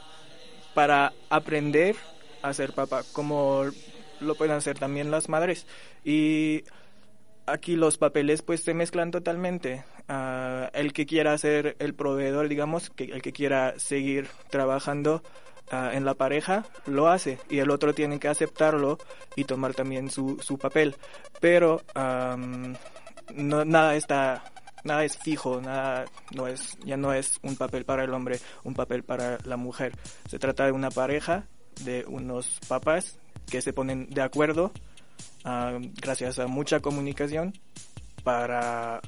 para 0.74 1.14
aprender 1.30 1.96
a 2.42 2.54
ser 2.54 2.74
papá, 2.74 3.04
como 3.14 3.66
lo 4.20 4.36
pueden 4.36 4.56
hacer 4.56 4.78
también 4.78 5.12
las 5.12 5.30
madres. 5.30 5.66
Y 6.04 6.64
aquí 7.46 7.76
los 7.76 7.98
papeles 7.98 8.42
pues 8.42 8.62
se 8.64 8.74
mezclan 8.74 9.12
totalmente. 9.12 9.84
Uh, 10.10 10.70
el 10.74 10.94
que 10.94 11.06
quiera 11.06 11.38
ser 11.38 11.76
el 11.80 11.94
proveedor, 11.94 12.48
digamos, 12.48 12.90
que 12.90 13.06
el 13.06 13.22
que 13.22 13.34
quiera 13.34 13.78
seguir 13.78 14.28
trabajando, 14.50 15.22
Ah, 15.70 15.92
en 15.94 16.06
la 16.06 16.14
pareja 16.14 16.64
lo 16.86 17.10
hace 17.10 17.40
y 17.50 17.60
el 17.60 17.72
otro 17.72 17.94
tiene 17.94 18.20
que 18.20 18.30
aceptarlo 18.30 18.98
y 19.36 19.44
tomar 19.44 19.74
también 19.74 20.10
su, 20.10 20.38
su 20.42 20.58
papel. 20.58 20.96
Pero 21.42 21.82
no, 23.36 23.66
nada 23.66 23.96
está 23.96 24.44
nada 24.86 25.04
es 25.04 25.18
fijo, 25.18 25.60
nada 25.60 26.06
no 26.34 26.48
es 26.48 26.78
ya 26.86 26.96
no 26.96 27.12
es 27.12 27.40
un 27.44 27.58
papel 27.58 27.84
para 27.84 28.06
el 28.06 28.14
hombre, 28.14 28.40
un 28.64 28.76
papel 28.76 29.04
para 29.04 29.40
la 29.44 29.58
mujer. 29.58 29.92
Se 30.30 30.40
trata 30.40 30.66
de 30.66 30.72
una 30.72 30.90
pareja 30.90 31.44
de 31.84 32.06
unos 32.08 32.60
papás 32.70 33.20
que 33.50 33.62
se 33.62 33.74
ponen 33.74 34.08
de 34.10 34.22
acuerdo 34.22 34.72
gracias 36.02 36.40
a 36.40 36.48
mucha 36.48 36.80
comunicación 36.80 37.54
para 38.24 39.02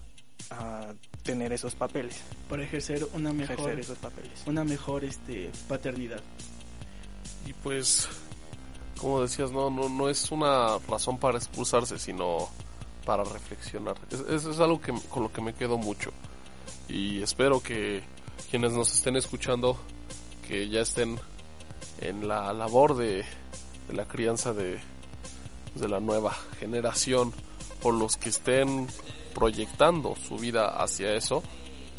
tener 1.23 1.53
esos 1.53 1.75
papeles. 1.75 2.21
Para 2.49 2.63
ejercer 2.63 3.07
una 3.13 3.31
mejor, 3.33 3.79
esos 3.79 3.97
papeles. 3.97 4.43
Una 4.45 4.63
mejor 4.63 5.03
este, 5.03 5.51
paternidad. 5.67 6.21
Y 7.45 7.53
pues, 7.53 8.07
como 8.99 9.21
decías, 9.21 9.51
no, 9.51 9.69
no, 9.69 9.89
no 9.89 10.09
es 10.09 10.31
una 10.31 10.77
razón 10.87 11.17
para 11.17 11.37
expulsarse, 11.37 11.97
sino 11.99 12.49
para 13.05 13.23
reflexionar. 13.23 13.95
Eso 14.11 14.51
es, 14.51 14.59
algo 14.59 14.79
que, 14.81 14.93
con 15.09 15.23
lo 15.23 15.31
que 15.31 15.41
me 15.41 15.53
quedo 15.53 15.77
mucho. 15.77 16.11
Y 16.87 17.21
espero 17.21 17.61
que 17.61 18.03
quienes 18.49 18.73
nos 18.73 18.93
estén 18.93 19.15
escuchando, 19.15 19.77
que 20.47 20.69
ya 20.69 20.81
estén 20.81 21.19
en 22.01 22.27
la 22.27 22.53
labor 22.53 22.95
de, 22.95 23.23
de 23.87 23.93
la 23.93 24.05
crianza 24.05 24.53
de, 24.53 24.79
de 25.75 25.87
la 25.87 25.99
nueva 25.99 26.33
generación 26.59 27.33
o 27.83 27.91
los 27.91 28.17
que 28.17 28.29
estén 28.29 28.87
proyectando 29.33 30.15
su 30.15 30.37
vida 30.37 30.81
hacia 30.81 31.13
eso, 31.13 31.43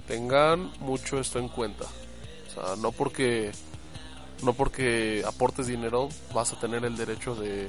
tengan 0.07 0.73
mucho 0.81 1.19
esto 1.19 1.39
en 1.39 1.49
cuenta. 1.49 1.85
O 1.85 2.51
sea, 2.53 2.77
no 2.77 2.93
porque 2.93 3.53
no 4.43 4.55
porque 4.55 5.23
aportes 5.27 5.67
dinero 5.67 6.09
vas 6.35 6.53
a 6.53 6.59
tener 6.59 6.85
el 6.85 6.97
derecho 6.97 7.35
de, 7.35 7.69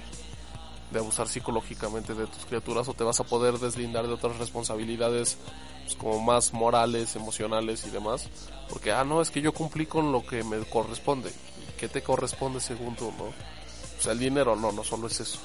de 0.92 1.00
abusar 1.00 1.28
psicológicamente 1.28 2.14
de 2.14 2.28
tus 2.28 2.46
criaturas 2.46 2.88
o 2.88 2.94
te 2.94 3.04
vas 3.04 3.20
a 3.20 3.26
poder 3.26 3.58
deslindar 3.60 4.08
de 4.08 4.14
otras 4.14 4.38
responsabilidades 4.38 5.38
pues, 5.84 5.96
como 5.96 6.20
más 6.22 6.54
morales, 6.54 7.16
emocionales 7.16 7.86
y 7.86 7.90
demás. 7.90 8.30
Porque, 8.70 8.92
ah, 8.92 9.04
no, 9.04 9.22
es 9.22 9.32
que 9.32 9.42
yo 9.42 9.54
cumplí 9.54 9.86
con 9.86 10.12
lo 10.12 10.26
que 10.26 10.44
me 10.44 10.60
corresponde. 10.66 11.32
¿Qué 11.78 11.88
te 11.88 12.02
corresponde 12.02 12.60
según 12.60 12.96
tú, 12.96 13.12
no? 13.18 13.26
O 13.26 14.02
sea, 14.02 14.14
el 14.14 14.20
dinero, 14.20 14.56
no, 14.56 14.72
no 14.72 14.84
solo 14.84 15.08
es 15.08 15.20
eso. 15.20 15.40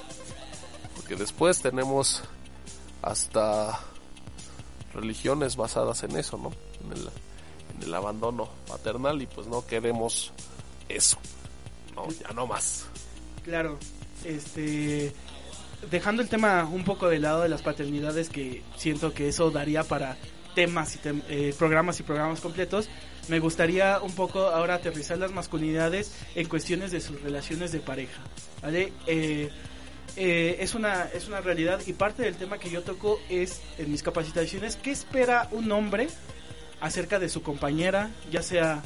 Porque 0.95 1.17
después 1.17 1.61
tenemos 1.61 2.23
hasta 3.03 3.81
religiones 4.97 5.57
basadas 5.57 6.03
en 6.03 6.17
eso, 6.17 6.39
¿no? 6.39 6.53
En 6.85 6.93
el, 6.93 7.09
en 7.77 7.83
el 7.83 7.95
abandono 7.95 8.49
paternal 8.67 9.21
y 9.23 9.27
pues 9.27 9.47
no 9.47 9.67
queremos 9.67 10.33
eso. 10.89 11.19
No, 11.95 12.09
ya 12.09 12.33
no 12.35 12.47
más. 12.47 12.87
Claro, 13.45 13.79
este 14.25 15.13
dejando 15.91 16.23
el 16.23 16.29
tema 16.29 16.65
un 16.65 16.85
poco 16.85 17.09
de 17.09 17.19
lado 17.19 17.43
de 17.43 17.49
las 17.49 17.63
paternidades 17.63 18.29
que 18.29 18.63
siento 18.77 19.13
que 19.13 19.29
eso 19.29 19.51
daría 19.51 19.85
para 19.85 20.17
temas 20.55 20.97
y 20.97 21.01
eh, 21.29 21.55
programas 21.59 22.01
y 22.01 22.03
programas 22.03 22.41
completos, 22.41 22.89
me 23.29 23.41
gustaría 23.41 24.01
un 24.01 24.13
poco 24.13 24.47
ahora 24.47 24.75
aterrizar 24.75 25.19
las 25.19 25.33
masculinidades 25.33 26.13
en 26.35 26.49
cuestiones 26.49 26.93
de 26.93 27.01
sus 27.01 27.21
relaciones 27.21 27.73
de 27.73 27.81
pareja, 27.81 28.23
¿vale? 28.63 28.93
Eh, 29.07 29.51
eh, 30.17 30.57
es, 30.61 30.75
una, 30.75 31.05
es 31.13 31.29
una 31.29 31.41
realidad 31.41 31.81
y 31.87 31.93
parte 31.93 32.23
del 32.23 32.37
tema 32.37 32.59
que 32.59 32.71
yo 32.71 32.83
toco 32.83 33.21
es 33.29 33.61
en 33.79 33.91
mis 33.91 34.03
capacitaciones, 34.03 34.77
¿qué 34.77 34.91
espera 34.91 35.49
un 35.51 35.71
hombre 35.73 36.09
acerca 36.81 37.19
de 37.19 37.29
su 37.29 37.43
compañera, 37.43 38.11
ya 38.31 38.43
sea 38.43 38.83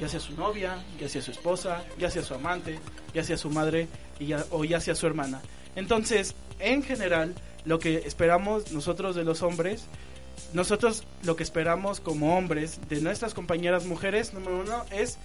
ya 0.00 0.08
sea 0.08 0.20
su 0.20 0.34
novia, 0.34 0.84
ya 1.00 1.08
sea 1.08 1.22
su 1.22 1.30
esposa, 1.30 1.84
ya 1.98 2.10
sea 2.10 2.22
su 2.22 2.34
amante, 2.34 2.78
ya 3.14 3.24
sea 3.24 3.36
su 3.36 3.50
madre 3.50 3.88
y 4.18 4.32
o 4.50 4.64
ya 4.64 4.80
sea 4.80 4.94
su 4.94 5.06
hermana. 5.06 5.40
Entonces, 5.74 6.34
en 6.58 6.82
general, 6.82 7.34
lo 7.64 7.78
que 7.78 7.96
esperamos 8.06 8.72
nosotros 8.72 9.16
de 9.16 9.24
los 9.24 9.42
hombres, 9.42 9.86
nosotros 10.52 11.04
lo 11.24 11.36
que 11.36 11.42
esperamos 11.42 12.00
como 12.00 12.36
hombres 12.36 12.80
de 12.88 13.00
nuestras 13.00 13.34
compañeras 13.34 13.84
mujeres, 13.84 14.32
número 14.32 14.60
uno, 14.60 14.84
es 14.90 15.18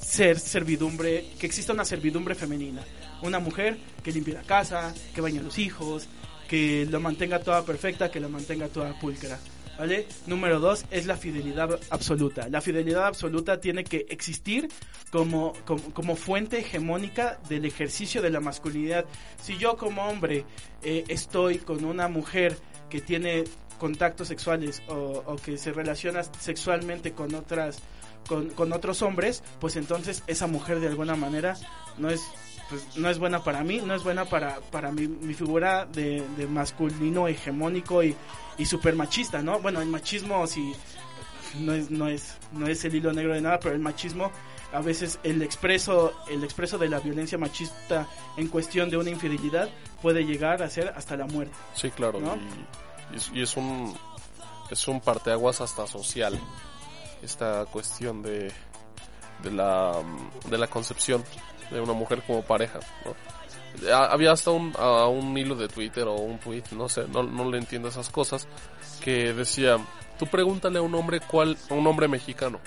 ser 0.00 0.38
servidumbre, 0.38 1.26
que 1.38 1.46
exista 1.46 1.72
una 1.72 1.84
servidumbre 1.84 2.34
femenina. 2.34 2.82
Una 3.22 3.38
mujer 3.38 3.78
que 4.02 4.12
limpie 4.12 4.34
la 4.34 4.42
casa, 4.42 4.94
que 5.14 5.20
bañe 5.20 5.38
a 5.38 5.42
los 5.42 5.58
hijos, 5.58 6.06
que 6.48 6.86
lo 6.88 7.00
mantenga 7.00 7.40
toda 7.40 7.64
perfecta, 7.64 8.10
que 8.10 8.20
lo 8.20 8.28
mantenga 8.28 8.68
toda 8.68 8.98
pulcra. 8.98 9.38
¿Vale? 9.78 10.06
Número 10.26 10.58
dos 10.58 10.86
es 10.90 11.06
la 11.06 11.16
fidelidad 11.16 11.78
absoluta. 11.90 12.48
La 12.48 12.60
fidelidad 12.60 13.06
absoluta 13.06 13.60
tiene 13.60 13.84
que 13.84 14.06
existir 14.08 14.68
como, 15.10 15.52
como, 15.92 16.16
fuente 16.16 16.60
hegemónica 16.60 17.38
del 17.48 17.66
ejercicio 17.66 18.22
de 18.22 18.30
la 18.30 18.40
masculinidad. 18.40 19.04
Si 19.42 19.58
yo 19.58 19.76
como 19.76 20.02
hombre 20.08 20.44
eh, 20.82 21.04
estoy 21.08 21.58
con 21.58 21.84
una 21.84 22.08
mujer 22.08 22.56
que 22.88 23.00
tiene 23.00 23.44
contactos 23.78 24.28
sexuales 24.28 24.82
o, 24.88 25.36
que 25.44 25.58
se 25.58 25.72
relaciona 25.72 26.22
sexualmente 26.22 27.12
con 27.12 27.34
otras 27.34 27.78
con, 28.26 28.48
con, 28.50 28.72
otros 28.72 29.02
hombres, 29.02 29.42
pues 29.60 29.76
entonces 29.76 30.22
esa 30.26 30.46
mujer 30.46 30.80
de 30.80 30.88
alguna 30.88 31.14
manera 31.14 31.56
no 31.98 32.10
es 32.10 32.22
pues 32.68 32.96
no 32.96 33.08
es 33.08 33.18
buena 33.18 33.42
para 33.42 33.62
mí, 33.62 33.80
no 33.84 33.94
es 33.94 34.02
buena 34.02 34.24
para, 34.24 34.60
para 34.70 34.90
mi, 34.92 35.06
mi 35.06 35.34
figura 35.34 35.86
de, 35.86 36.24
de, 36.36 36.46
masculino 36.46 37.28
hegemónico 37.28 38.02
y, 38.02 38.16
y 38.58 38.66
super 38.66 38.94
machista, 38.94 39.42
¿no? 39.42 39.60
Bueno, 39.60 39.80
el 39.80 39.88
machismo 39.88 40.46
sí 40.46 40.74
no 41.60 41.72
es, 41.72 41.90
no 41.90 42.08
es, 42.08 42.36
no 42.52 42.66
es 42.66 42.84
el 42.84 42.94
hilo 42.94 43.12
negro 43.12 43.34
de 43.34 43.40
nada, 43.40 43.58
pero 43.60 43.74
el 43.74 43.80
machismo 43.80 44.30
a 44.72 44.80
veces 44.80 45.18
el 45.22 45.42
expreso, 45.42 46.12
el 46.28 46.42
expreso 46.44 46.76
de 46.76 46.88
la 46.88 46.98
violencia 46.98 47.38
machista 47.38 48.06
en 48.36 48.48
cuestión 48.48 48.90
de 48.90 48.96
una 48.96 49.10
infidelidad 49.10 49.68
puede 50.02 50.24
llegar 50.24 50.62
a 50.62 50.68
ser 50.68 50.92
hasta 50.96 51.16
la 51.16 51.26
muerte. 51.26 51.54
Sí, 51.74 51.90
claro, 51.90 52.20
y, 53.12 53.38
y, 53.38 53.42
es 53.42 53.56
un 53.56 53.96
es 54.70 54.88
un 54.88 55.00
parteaguas 55.00 55.60
hasta 55.60 55.86
social 55.86 56.38
esta 57.22 57.64
cuestión 57.66 58.22
de 58.22 58.52
de 59.42 59.50
la 59.50 59.92
de 60.50 60.58
la 60.58 60.66
concepción 60.66 61.22
de 61.70 61.80
una 61.80 61.92
mujer 61.92 62.22
como 62.26 62.42
pareja, 62.42 62.80
Había 63.92 64.32
hasta 64.32 64.50
un, 64.50 64.74
un 64.76 65.36
hilo 65.36 65.54
de 65.54 65.68
Twitter 65.68 66.04
o 66.04 66.14
un 66.14 66.38
tweet, 66.38 66.64
no 66.72 66.88
sé, 66.88 67.06
no, 67.08 67.22
no 67.22 67.50
le 67.50 67.58
entiendo 67.58 67.88
esas 67.88 68.08
cosas, 68.08 68.46
que 69.00 69.32
decía, 69.32 69.78
tú 70.18 70.26
pregúntale 70.26 70.78
a 70.78 70.82
un 70.82 70.94
hombre 70.94 71.20
cuál, 71.20 71.56
a 71.70 71.74
un 71.74 71.86
hombre 71.86 72.08
mexicano, 72.08 72.60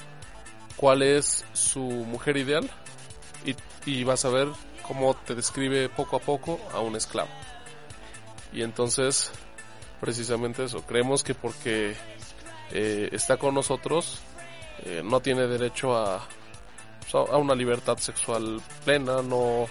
cuál 0.75 1.01
es 1.01 1.45
su 1.53 1.81
mujer 1.81 2.37
ideal 2.37 2.69
y, 3.45 3.55
y 3.89 4.03
vas 4.03 4.25
a 4.25 4.29
ver 4.29 4.47
cómo 4.83 5.13
te 5.13 5.35
describe 5.35 5.89
poco 5.89 6.15
a 6.15 6.19
poco 6.19 6.59
a 6.73 6.79
un 6.79 6.95
esclavo. 6.95 7.29
Y 8.51 8.63
entonces, 8.63 9.31
precisamente 9.99 10.63
eso, 10.63 10.81
creemos 10.81 11.23
que 11.23 11.35
porque 11.35 11.95
eh, 12.71 13.09
está 13.11 13.37
con 13.37 13.53
nosotros, 13.53 14.19
eh, 14.85 15.01
no 15.03 15.19
tiene 15.19 15.47
derecho 15.47 15.95
a, 15.95 16.27
a 17.17 17.37
una 17.37 17.55
libertad 17.55 17.97
sexual 17.97 18.61
plena, 18.85 19.21
no, 19.21 19.67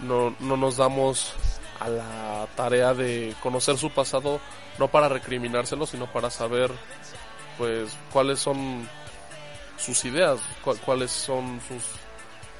no, 0.00 0.34
no 0.40 0.56
nos 0.56 0.76
damos 0.76 1.32
a 1.80 1.88
la 1.88 2.48
tarea 2.56 2.94
de 2.94 3.34
conocer 3.42 3.78
su 3.78 3.90
pasado, 3.90 4.40
no 4.78 4.88
para 4.88 5.08
recriminárselo, 5.08 5.86
sino 5.86 6.10
para 6.10 6.30
saber 6.30 6.70
pues 7.58 7.96
cuáles 8.12 8.40
son 8.40 8.88
sus 9.78 10.04
ideas, 10.04 10.40
cuáles 10.84 11.10
son 11.10 11.60
sus 11.68 11.82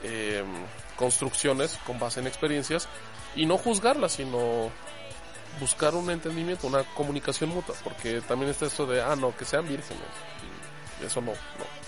eh, 0.03 0.45
construcciones 0.97 1.79
con 1.87 1.99
base 1.99 2.21
en 2.21 2.27
experiencias 2.27 2.89
y 3.35 3.47
no 3.47 3.59
juzgarlas, 3.59 4.13
sino 4.13 4.71
buscar 5.61 5.95
un 5.95 6.11
entendimiento, 6.11 6.67
una 6.67 6.85
comunicación 6.95 7.51
mutua, 7.51 7.75
porque 7.83 8.21
también 8.21 8.51
está 8.51 8.67
esto 8.67 8.87
de, 8.87 9.03
ah, 9.03 9.17
no, 9.17 9.35
que 9.37 9.45
sean 9.45 9.67
vírgenes, 9.67 10.03
y 11.01 11.07
eso 11.07 11.21
no, 11.21 11.33
no 11.33 11.87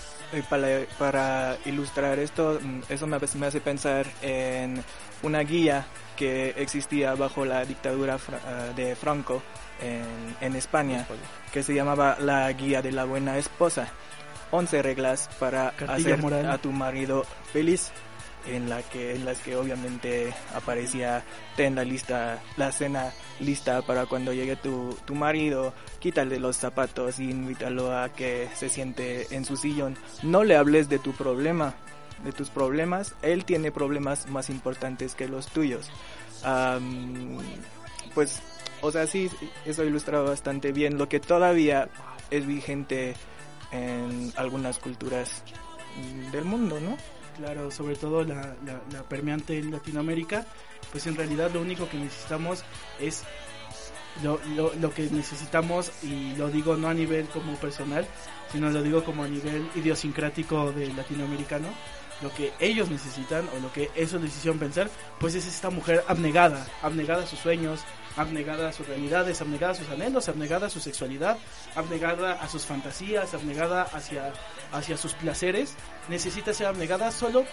para, 0.49 0.85
para, 0.97 1.57
ilustrar 1.65 2.19
esto, 2.19 2.59
mm, 2.61 2.81
eso 2.89 3.07
me, 3.07 3.17
me, 3.35 3.47
hace 3.47 3.61
pensar 3.61 4.05
en 4.21 4.83
una 5.23 5.39
guía 5.39 5.85
que 6.15 6.49
existía 6.57 7.15
bajo 7.15 7.45
la 7.45 7.65
dictadura 7.65 8.17
ah, 8.45 8.73
de 8.75 8.95
Franco 8.95 9.41
en, 9.81 10.35
en 10.41 10.55
España, 10.55 11.07
que 11.51 11.63
se 11.63 11.73
llamaba 11.73 12.17
la 12.19 12.51
Guía 12.51 12.81
de 12.81 12.91
la 12.91 13.05
Buena 13.05 13.37
Esposa. 13.37 13.87
11 14.51 14.81
reglas 14.81 15.29
para 15.39 15.73
hacer 15.87 16.19
a 16.47 16.57
tu 16.57 16.71
marido 16.71 17.23
feliz 17.53 17.91
en 18.47 18.69
la 18.69 18.81
que 18.81 19.15
en 19.15 19.25
las 19.25 19.39
que 19.39 19.55
obviamente 19.55 20.33
aparecía 20.53 21.23
ten 21.55 21.75
la 21.75 21.83
lista 21.83 22.41
la 22.57 22.71
cena 22.71 23.11
lista 23.39 23.81
para 23.81 24.05
cuando 24.05 24.33
llegue 24.33 24.55
tu, 24.55 24.97
tu 25.05 25.15
marido 25.15 25.73
quítale 25.99 26.39
los 26.39 26.57
zapatos 26.57 27.19
y 27.19 27.29
invítalo 27.29 27.95
a 27.97 28.09
que 28.09 28.49
se 28.55 28.69
siente 28.69 29.27
en 29.35 29.45
su 29.45 29.57
sillón. 29.57 29.97
No 30.23 30.43
le 30.43 30.55
hables 30.55 30.89
de 30.89 30.99
tu 30.99 31.13
problema 31.13 31.75
de 32.23 32.31
tus 32.31 32.49
problemas. 32.49 33.15
Él 33.21 33.45
tiene 33.45 33.71
problemas 33.71 34.27
más 34.27 34.49
importantes 34.49 35.15
que 35.15 35.27
los 35.27 35.47
tuyos. 35.47 35.89
Pues 38.13 38.41
o 38.81 38.91
sea 38.91 39.07
sí 39.07 39.29
eso 39.65 39.83
ilustrado 39.83 40.25
bastante 40.25 40.71
bien 40.71 40.97
lo 40.97 41.09
que 41.09 41.19
todavía 41.19 41.89
es 42.31 42.47
vigente 42.47 43.13
en 43.71 44.31
algunas 44.37 44.79
culturas 44.79 45.43
del 46.31 46.45
mundo 46.45 46.79
no 46.79 46.95
claro, 47.39 47.71
sobre 47.71 47.95
todo 47.95 48.23
la, 48.23 48.55
permeante 49.07 49.57
en 49.57 49.71
Latinoamérica, 49.71 50.45
pues 50.91 51.07
en 51.07 51.15
realidad 51.15 51.51
lo 51.53 51.61
único 51.61 51.89
que 51.89 51.97
necesitamos 51.97 52.63
es 52.99 53.23
lo, 54.23 54.93
que 54.93 55.09
necesitamos, 55.09 55.91
y 56.03 56.35
lo 56.35 56.49
digo 56.49 56.75
no 56.75 56.89
a 56.89 56.93
nivel 56.93 57.27
como 57.27 57.55
personal, 57.55 58.05
sino 58.51 58.69
lo 58.69 58.83
digo 58.83 59.03
como 59.03 59.23
a 59.23 59.27
nivel 59.27 59.67
idiosincrático 59.75 60.71
del 60.71 60.95
latinoamericano, 60.95 61.67
lo 62.21 62.33
que 62.33 62.51
ellos 62.59 62.89
necesitan 62.89 63.47
o 63.55 63.59
lo 63.59 63.71
que 63.71 63.89
ellos 63.95 64.21
les 64.21 64.35
hicieron 64.35 64.59
pensar, 64.59 64.89
pues 65.19 65.35
es 65.35 65.47
esta 65.47 65.69
mujer 65.69 66.03
abnegada, 66.07 66.67
abnegada 66.81 67.23
a 67.23 67.27
sus 67.27 67.39
sueños, 67.39 67.81
abnegada 68.19 68.69
a 68.69 68.73
sus 68.73 68.87
realidades, 68.87 69.39
abnegada 69.41 69.71
a 69.71 69.75
sus 69.75 69.89
anhelos, 69.89 70.27
abnegada 70.27 70.67
a 70.67 70.69
su 70.69 70.79
sexualidad, 70.81 71.37
abnegada 71.75 72.33
a 72.33 72.49
sus 72.49 72.65
fantasías, 72.65 73.33
abnegada 73.33 73.83
hacia, 73.83 74.33
hacia 74.73 74.97
sus 74.97 75.13
placeres, 75.13 75.75
necesita 76.09 76.53
ser 76.53 76.67
abnegada 76.67 77.11
solo. 77.11 77.45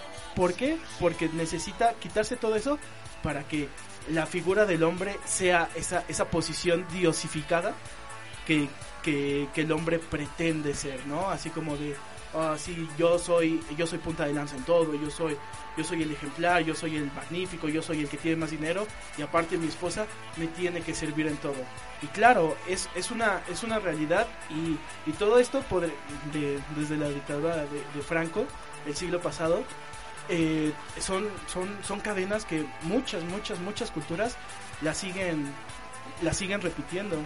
Porque 0.98 1.28
necesita 1.32 1.94
quitarse 1.94 2.36
todo 2.36 2.56
eso 2.56 2.78
para 3.22 3.46
que 3.46 3.68
la 4.10 4.26
figura 4.26 4.66
del 4.66 4.82
hombre 4.82 5.16
sea 5.24 5.68
esa, 5.76 6.04
esa 6.08 6.30
posición 6.30 6.84
diosificada 6.92 7.72
que, 8.44 8.68
que 9.02 9.48
el 9.54 9.70
hombre 9.70 10.00
pretende 10.00 10.74
ser, 10.74 11.06
¿no? 11.06 11.30
Así 11.30 11.50
como 11.50 11.76
de, 11.76 11.96
ah, 12.36 12.56
sí, 12.58 12.88
yo 12.98 13.18
soy, 13.18 13.62
yo 13.76 13.86
soy 13.86 13.98
punta 13.98 14.24
de 14.26 14.32
lanza 14.32 14.56
en 14.56 14.62
todo, 14.64 14.94
yo 14.94 15.10
soy, 15.10 15.36
yo 15.76 15.84
soy 15.84 16.02
el 16.02 16.12
ejemplar, 16.12 16.62
yo 16.62 16.74
soy 16.74 16.96
el 16.96 17.10
magnífico, 17.12 17.68
yo 17.68 17.82
soy 17.82 18.00
el 18.00 18.08
que 18.08 18.16
tiene 18.16 18.36
más 18.36 18.50
dinero 18.50 18.86
y 19.18 19.22
aparte 19.22 19.56
mi 19.58 19.66
esposa 19.68 20.06
me 20.36 20.46
tiene 20.48 20.80
que 20.82 20.94
servir 20.94 21.26
en 21.26 21.36
todo. 21.38 21.56
Y 22.02 22.06
claro, 22.08 22.56
es, 22.68 22.88
es, 22.94 23.10
una, 23.10 23.40
es 23.50 23.62
una 23.62 23.78
realidad 23.78 24.26
y, 24.50 24.76
y 25.08 25.12
todo 25.14 25.38
esto 25.38 25.62
de- 26.32 26.60
desde 26.76 26.96
la 26.96 27.08
dictadura 27.08 27.56
de, 27.56 27.82
de 27.94 28.02
Franco, 28.06 28.46
el 28.86 28.94
siglo 28.94 29.20
pasado, 29.20 29.64
eh, 30.28 30.72
son, 31.00 31.28
son, 31.46 31.68
son 31.82 32.00
cadenas 32.00 32.44
que 32.44 32.66
muchas, 32.82 33.22
muchas, 33.24 33.58
muchas 33.60 33.90
culturas 33.90 34.36
la 34.82 34.92
siguen, 34.94 35.52
la 36.22 36.32
siguen 36.34 36.60
repitiendo. 36.60 37.16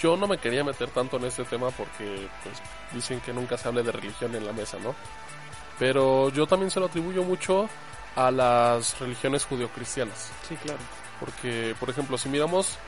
Yo 0.00 0.16
no 0.16 0.26
me 0.26 0.38
quería 0.38 0.64
meter 0.64 0.90
tanto 0.90 1.16
en 1.16 1.24
este 1.24 1.44
tema 1.44 1.70
porque 1.70 2.28
pues 2.42 2.60
dicen 2.92 3.20
que 3.20 3.32
nunca 3.32 3.56
se 3.56 3.68
hable 3.68 3.82
de 3.82 3.92
religión 3.92 4.34
en 4.34 4.46
la 4.46 4.52
mesa, 4.52 4.78
¿no? 4.82 4.94
Pero 5.78 6.28
yo 6.30 6.46
también 6.46 6.70
se 6.70 6.80
lo 6.80 6.86
atribuyo 6.86 7.22
mucho 7.22 7.68
a 8.16 8.30
las 8.30 8.98
religiones 8.98 9.44
judeocristianas. 9.44 10.30
Sí, 10.48 10.56
claro. 10.56 10.80
Porque, 11.20 11.74
por 11.78 11.90
ejemplo, 11.90 12.18
si 12.18 12.28
miramos 12.28 12.78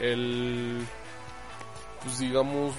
el, 0.00 0.84
pues 2.02 2.18
digamos, 2.18 2.74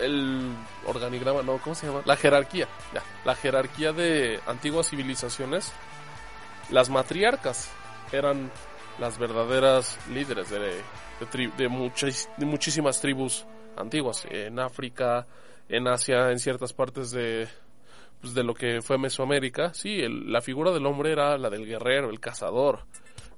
el 0.00 0.52
organigrama, 0.86 1.42
no, 1.42 1.58
¿cómo 1.58 1.74
se 1.74 1.86
llama? 1.86 2.02
La 2.04 2.16
jerarquía, 2.16 2.68
ya, 2.92 3.02
la 3.24 3.34
jerarquía 3.34 3.92
de 3.92 4.40
antiguas 4.46 4.90
civilizaciones, 4.90 5.72
las 6.70 6.90
matriarcas 6.90 7.70
eran 8.12 8.50
las 8.98 9.18
verdaderas 9.18 9.96
líderes 10.10 10.50
de, 10.50 10.82
de, 11.56 11.68
muchas, 11.68 12.28
de 12.36 12.46
muchísimas 12.46 13.00
tribus 13.00 13.46
antiguas, 13.76 14.26
en 14.30 14.58
África, 14.58 15.26
en 15.68 15.86
Asia, 15.88 16.30
en 16.30 16.38
ciertas 16.38 16.72
partes 16.72 17.10
de, 17.10 17.48
pues, 18.20 18.34
de 18.34 18.42
lo 18.44 18.54
que 18.54 18.80
fue 18.82 18.98
Mesoamérica, 18.98 19.72
sí, 19.74 20.00
el- 20.00 20.32
la 20.32 20.40
figura 20.40 20.70
del 20.72 20.86
hombre 20.86 21.12
era 21.12 21.38
la 21.38 21.50
del 21.50 21.66
guerrero, 21.66 22.10
el 22.10 22.20
cazador, 22.20 22.80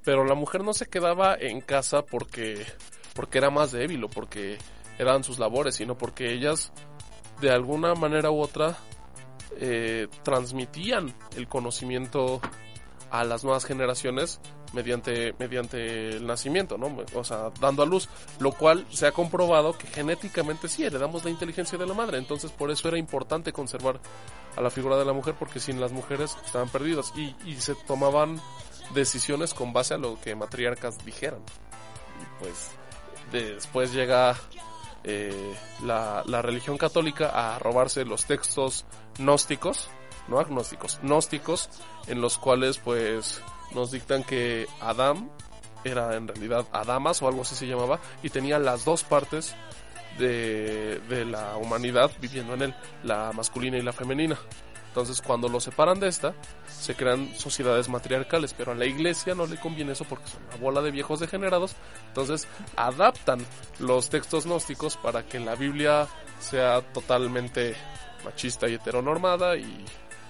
pero 0.05 0.25
la 0.25 0.35
mujer 0.35 0.65
no 0.65 0.73
se 0.73 0.87
quedaba 0.87 1.35
en 1.39 1.61
casa 1.61 2.03
porque, 2.03 2.65
porque 3.15 3.39
era 3.39 3.51
más 3.51 3.73
débil 3.73 4.03
o 4.05 4.09
porque 4.09 4.59
eran 4.99 5.23
sus 5.25 5.39
labores, 5.39 5.77
sino 5.77 5.97
porque 5.97 6.33
ellas 6.33 6.73
de 7.41 7.51
alguna 7.51 7.95
manera 7.95 8.31
u 8.31 8.41
otra 8.41 8.77
eh, 9.59 10.09
transmitían 10.23 11.15
el 11.37 11.47
conocimiento 11.47 12.41
a 13.11 13.25
las 13.25 13.45
nuevas 13.45 13.65
generaciones 13.67 14.41
mediante, 14.73 15.35
mediante 15.39 16.17
el 16.17 16.27
nacimiento, 16.27 16.79
¿no? 16.79 16.97
O 17.15 17.25
sea, 17.25 17.51
dando 17.61 17.83
a 17.83 17.87
luz, 17.87 18.09
lo 18.41 18.53
cual 18.53 18.87
se 18.91 19.07
ha 19.07 19.13
comprobado 19.13 19.77
que 19.77 19.87
genéticamente 19.87 20.69
sí 20.69 20.85
heredamos 20.85 21.25
la 21.25 21.31
inteligencia 21.31 21.79
de 21.79 21.87
la 21.87 21.95
madre, 21.95 22.19
entonces 22.19 22.51
por 22.51 22.71
eso 22.71 22.89
era 22.89 22.99
importante 22.99 23.53
conservar 23.53 24.01
a 24.57 24.61
la 24.61 24.71
figura 24.71 24.97
de 24.97 25.05
la 25.05 25.13
mujer, 25.13 25.35
porque 25.39 25.61
sin 25.61 25.81
las 25.81 25.93
mujeres 25.93 26.37
estaban 26.45 26.69
perdidas 26.69 27.13
y, 27.17 27.35
y 27.45 27.57
se 27.57 27.75
tomaban 27.75 28.41
decisiones 28.95 29.55
con 29.55 29.73
base 29.73 29.95
a 29.95 29.99
lo 29.99 30.21
que 30.21 30.35
matriarcas 30.35 31.05
dijeran. 31.05 31.41
Y 32.21 32.43
pues 32.45 32.71
después 33.31 33.93
llega 33.93 34.37
eh, 35.05 35.55
la, 35.85 36.23
la 36.27 36.43
religión 36.43 36.79
católica 36.79 37.31
a 37.31 37.59
robarse 37.59 38.05
los 38.05 38.25
textos 38.27 38.85
gnósticos, 39.19 39.89
no 40.29 40.39
agnósticos, 40.39 41.01
gnósticos, 41.03 41.69
en 42.07 42.21
los 42.21 42.39
cuales 42.39 42.79
pues 42.79 43.43
nos 43.75 43.91
dictan 43.91 44.25
que 44.25 44.67
Adán 44.81 45.31
era 45.85 46.17
en 46.17 46.29
realidad 46.29 46.67
Adamas 46.73 47.23
o 47.23 47.29
algo 47.29 47.43
así 47.43 47.55
se 47.55 47.67
llamaba 47.67 48.01
y 48.23 48.31
tenía 48.31 48.59
las 48.59 48.85
dos 48.85 49.03
partes 49.05 49.55
de, 50.19 51.01
de 51.09 51.25
la 51.25 51.57
humanidad 51.57 52.11
viviendo 52.21 52.55
en 52.55 52.63
él, 52.63 52.75
la 53.03 53.33
masculina 53.33 53.79
y 53.79 53.83
la 53.83 53.93
femenina. 53.93 54.39
Entonces 54.93 55.23
cuando 55.23 55.49
lo 55.49 55.59
separan 55.59 56.01
de 56.01 56.09
esta, 56.09 56.35
se 56.69 56.95
crean 56.95 57.35
sociedades 57.39 57.89
matriarcales, 57.89 58.53
pero 58.53 58.73
a 58.73 58.75
la 58.75 58.85
iglesia 58.85 59.35
no 59.35 59.47
le 59.47 59.57
conviene 59.59 59.93
eso 59.93 60.05
porque 60.05 60.29
son 60.29 60.43
una 60.45 60.57
bola 60.57 60.83
de 60.83 60.91
viejos 60.91 61.19
degenerados. 61.19 61.75
Entonces 62.09 62.47
adaptan 62.77 63.39
los 63.79 64.11
textos 64.11 64.45
gnósticos 64.45 64.99
para 64.99 65.23
que 65.23 65.41
la 65.41 65.55
Biblia 65.55 66.09
sea 66.41 66.83
totalmente 66.93 67.75
machista 68.23 68.69
y 68.69 68.75
heteronormada 68.75 69.57
y, 69.57 69.83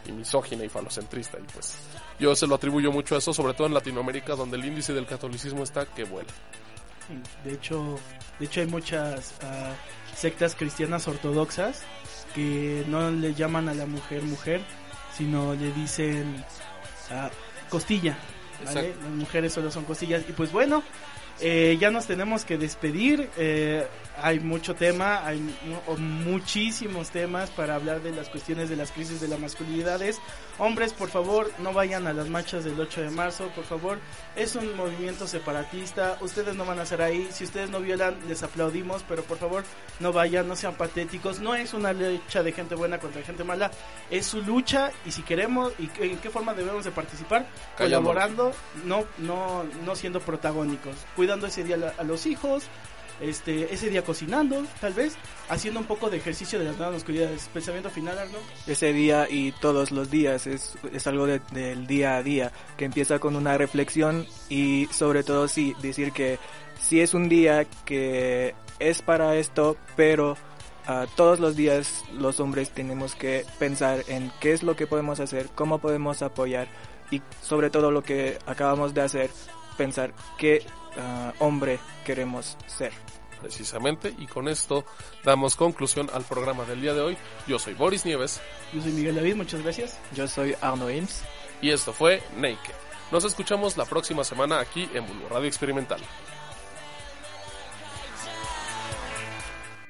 y 0.07 0.13
misógina 0.13 0.65
y 0.65 0.69
falocentrista. 0.69 1.39
Y 1.41 1.53
pues 1.53 1.77
yo 2.23 2.37
se 2.37 2.47
lo 2.47 2.55
atribuyo 2.55 2.93
mucho 2.93 3.17
a 3.17 3.19
eso, 3.19 3.35
sobre 3.35 3.53
todo 3.53 3.67
en 3.67 3.75
Latinoamérica, 3.75 4.37
donde 4.37 4.57
el 4.57 4.65
índice 4.65 4.95
del 4.95 5.07
catolicismo 5.07 5.65
está 5.65 5.87
que 5.87 6.05
vuela. 6.05 6.31
De 7.45 7.53
hecho, 7.53 7.99
de 8.39 8.47
hecho 8.47 8.61
hay 8.61 8.69
muchas 8.69 9.35
ah, 9.43 9.75
sectas 10.15 10.55
cristianas 10.55 11.09
ortodoxas 11.09 11.83
que 12.33 12.85
no 12.87 13.11
le 13.11 13.35
llaman 13.35 13.69
a 13.69 13.75
la 13.75 13.87
mujer 13.87 14.23
mujer, 14.23 14.61
sino 15.17 15.55
le 15.55 15.73
dicen 15.73 16.45
ah, 17.11 17.29
costilla. 17.69 18.17
¿vale? 18.65 18.95
Las 19.03 19.11
mujeres 19.11 19.53
solo 19.53 19.73
son 19.73 19.85
costillas. 19.85 20.23
Y 20.29 20.33
pues 20.33 20.53
bueno, 20.53 20.85
eh, 21.43 21.77
ya 21.79 21.91
nos 21.91 22.07
tenemos 22.07 22.45
que 22.45 22.57
despedir. 22.57 23.29
eh, 23.37 23.87
hay 24.17 24.41
mucho 24.41 24.75
tema, 24.75 25.27
hay 25.27 25.41
muchísimos 25.99 27.11
temas 27.11 27.51
para 27.51 27.75
hablar 27.75 28.03
de 28.03 28.13
las 28.13 28.29
cuestiones 28.29 28.69
de 28.69 28.77
las 28.77 28.93
crisis 28.93 29.21
de 29.21 29.29
las 29.29 29.41
masculinidades. 29.41 30.21
Hombres, 30.59 30.93
por 30.93 31.09
favor, 31.09 31.51
no 31.59 31.73
vayan 31.73 32.07
a 32.07 32.13
las 32.13 32.29
marchas 32.29 32.65
del 32.65 32.79
8 32.79 33.03
de 33.03 33.11
marzo, 33.11 33.49
por 33.55 33.65
favor. 33.65 33.99
Es 34.37 34.55
un 34.55 34.77
movimiento 34.77 35.27
separatista, 35.27 36.19
ustedes 36.21 36.55
no 36.55 36.65
van 36.65 36.79
a 36.79 36.87
ser 36.87 37.01
ahí. 37.03 37.29
Si 37.33 37.45
ustedes 37.45 37.71
no 37.71 37.81
violan, 37.81 38.17
les 38.29 38.43
aplaudimos, 38.43 39.03
pero 39.09 39.23
por 39.23 39.39
favor, 39.39 39.65
no 39.99 40.13
vayan, 40.13 40.47
no 40.47 40.57
sean 40.57 40.75
patéticos. 40.75 41.41
No 41.41 41.55
es 41.55 41.73
una 41.73 41.93
lucha 41.93 42.43
de 42.43 42.53
gente 42.53 42.75
buena 42.75 42.99
contra 42.99 43.23
gente 43.23 43.45
mala, 43.45 43.71
es 44.11 44.27
su 44.27 44.43
lucha 44.43 44.93
y 45.07 45.11
si 45.11 45.23
queremos, 45.23 45.73
y 45.79 45.91
en 46.03 46.19
qué 46.19 46.31
forma 46.31 46.55
debemos 46.55 46.85
de 46.85 46.91
participar, 46.91 47.47
colaborando, 47.79 48.53
no, 48.85 49.05
no, 49.19 49.65
no 49.85 49.97
siendo 49.97 50.21
protagónicos, 50.21 50.95
cuidando 51.33 51.47
ese 51.47 51.65
día 51.65 51.95
a- 51.99 52.05
los 52.05 52.27
hijos, 52.27 52.65
este, 53.21 53.73
ese 53.73 53.89
día 53.89 54.03
cocinando, 54.05 54.65
tal 54.81 54.93
vez, 54.93 55.15
haciendo 55.49 55.81
un 55.81 55.87
poco 55.87 56.11
de 56.11 56.19
ejercicio 56.19 56.59
de 56.59 56.67
las 56.67 56.77
nuevas 56.77 56.95
masculinidades. 56.97 57.49
Pensamiento 57.55 57.89
final, 57.89 58.19
Arnold. 58.19 58.45
Ese 58.67 58.93
día 58.93 59.27
y 59.31 59.53
todos 59.53 59.93
los 59.93 60.11
días 60.11 60.47
es, 60.47 60.75
es 60.93 61.07
algo 61.07 61.27
de- 61.27 61.41
del 61.53 61.87
día 61.87 62.17
a 62.17 62.23
día 62.23 62.53
que 62.77 62.85
empieza 62.85 63.19
con 63.19 63.35
una 63.37 63.57
reflexión 63.57 64.27
y 64.51 64.89
sobre 64.93 65.23
todo 65.23 65.49
sí 65.49 65.75
decir 65.81 66.13
que 66.13 66.39
sí 66.79 67.01
es 67.01 67.15
un 67.15 67.29
día 67.31 67.65
que 67.87 68.55
es 68.79 69.01
para 69.01 69.37
esto, 69.37 69.77
pero 69.97 70.37
ah, 70.87 71.07
todos 71.17 71.39
los 71.41 71.57
días 71.57 72.05
los 72.13 72.41
hombres 72.41 72.71
tenemos 72.71 73.15
que 73.15 73.47
pensar 73.59 74.05
en 74.09 74.31
qué 74.41 74.53
es 74.53 74.63
lo 74.63 74.77
que 74.77 74.87
podemos 74.87 75.19
hacer, 75.21 75.49
cómo 75.55 75.79
podemos 75.79 76.21
apoyar 76.23 76.67
y 77.11 77.23
sobre 77.41 77.71
todo 77.71 77.91
lo 77.91 78.03
que 78.03 78.37
acabamos 78.47 78.93
de 78.95 79.01
hacer, 79.03 79.31
pensar 79.79 80.13
qué 80.39 80.63
ah, 80.99 81.33
hombre 81.39 81.79
queremos 82.05 82.57
ser. 82.67 82.93
Precisamente, 83.41 84.15
y 84.19 84.27
con 84.27 84.47
esto 84.47 84.85
damos 85.25 85.57
conclusión 85.57 86.09
al 86.15 86.23
programa 86.23 86.65
del 86.65 86.81
día 86.81 86.95
de 86.95 87.01
hoy. 87.01 87.19
Yo 87.49 87.59
soy 87.59 87.75
Boris 87.75 88.05
Nieves. 88.05 88.41
Yo 88.73 88.81
soy 88.81 88.93
Miguel 88.93 89.17
David, 89.17 89.35
muchas 89.35 89.63
gracias. 89.63 89.99
Yo 90.15 90.29
soy 90.29 90.55
Arno 90.61 90.89
Ims. 90.89 91.25
Y 91.61 91.71
esto 91.71 91.93
fue 91.93 92.23
Naked. 92.37 92.75
Nos 93.11 93.25
escuchamos 93.25 93.77
la 93.77 93.85
próxima 93.85 94.25
semana 94.25 94.61
aquí 94.61 94.89
en 94.95 95.07
Bulbo 95.07 95.29
Radio 95.29 95.49
Experimental. 95.49 96.01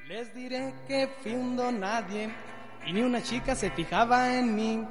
Les 0.07 0.33
diré 0.35 0.73
que 0.87 1.07
fui 1.21 1.33
un 1.33 1.55
don 1.55 1.79
nadie 1.79 2.33
y 2.85 2.93
ni 2.93 3.01
una 3.01 3.23
chica 3.23 3.55
se 3.55 3.71
fijaba 3.71 4.35
en 4.35 4.55
mí. 4.55 4.85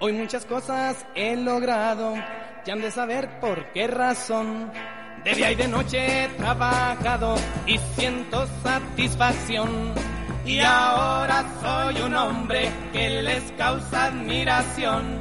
Hoy 0.00 0.12
muchas 0.12 0.46
cosas 0.46 1.04
he 1.14 1.36
logrado, 1.36 2.14
ya 2.64 2.72
han 2.72 2.80
de 2.80 2.90
saber 2.90 3.40
por 3.40 3.72
qué 3.72 3.86
razón. 3.86 4.72
De 5.24 5.34
día 5.34 5.52
y 5.52 5.54
de 5.54 5.68
noche 5.68 6.24
he 6.24 6.28
trabajado 6.30 7.36
y 7.66 7.78
siento 7.96 8.44
satisfacción. 8.64 9.94
Y 10.44 10.58
ahora 10.58 11.44
soy 11.62 12.02
un 12.02 12.14
hombre 12.16 12.68
que 12.92 13.22
les 13.22 13.42
causa 13.52 14.06
admiración. 14.06 15.20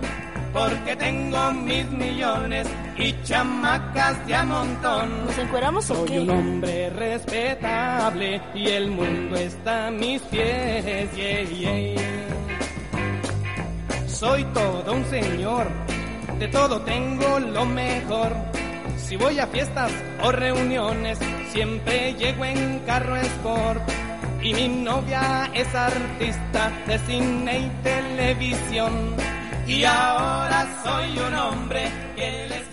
Porque 0.51 0.95
tengo 0.95 1.51
mis 1.53 1.89
millones 1.91 2.67
y 2.97 3.13
chamacas 3.23 4.25
de 4.27 4.35
a 4.35 4.43
montón. 4.43 5.25
¿Nos 5.25 5.37
encueramos 5.37 5.89
o 5.91 6.07
Soy 6.07 6.17
un 6.17 6.29
hombre 6.31 6.89
respetable 6.89 8.41
y 8.55 8.67
el 8.69 8.89
mundo 8.89 9.35
está 9.37 9.87
a 9.87 9.91
mis 9.91 10.21
pies. 10.23 11.15
yeah, 11.15 11.43
yeah. 11.43 12.01
Soy 14.07 14.43
todo 14.45 14.93
un 14.93 15.05
señor, 15.05 15.67
de 16.37 16.47
todo 16.47 16.81
tengo 16.81 17.39
lo 17.39 17.65
mejor. 17.65 18.60
Si 19.11 19.17
voy 19.17 19.37
a 19.39 19.47
fiestas 19.47 19.91
o 20.23 20.31
reuniones, 20.31 21.19
siempre 21.51 22.13
llego 22.13 22.45
en 22.45 22.79
carro 22.85 23.17
sport. 23.17 23.83
Y 24.41 24.53
mi 24.53 24.69
novia 24.69 25.51
es 25.53 25.67
artista 25.75 26.71
de 26.87 26.97
cine 26.99 27.59
y 27.59 27.69
televisión. 27.83 29.17
Y 29.67 29.83
ahora 29.83 30.81
soy 30.81 31.19
un 31.19 31.33
hombre 31.33 31.91
que 32.15 32.47
les... 32.47 32.63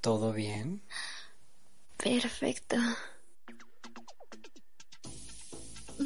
¿Todo 0.00 0.32
bien? 0.32 0.82
Perfecto. 1.98 2.78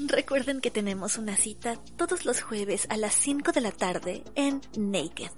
Recuerden 0.05 0.61
que 0.61 0.71
tenemos 0.71 1.17
una 1.17 1.37
cita 1.37 1.77
todos 1.97 2.27
los 2.27 2.43
jueves 2.43 2.87
a 2.91 2.97
las 2.97 3.15
5 3.15 3.53
de 3.53 3.61
la 3.63 3.73
tarde 3.73 4.25
en 4.35 4.61
Naked. 4.77 5.31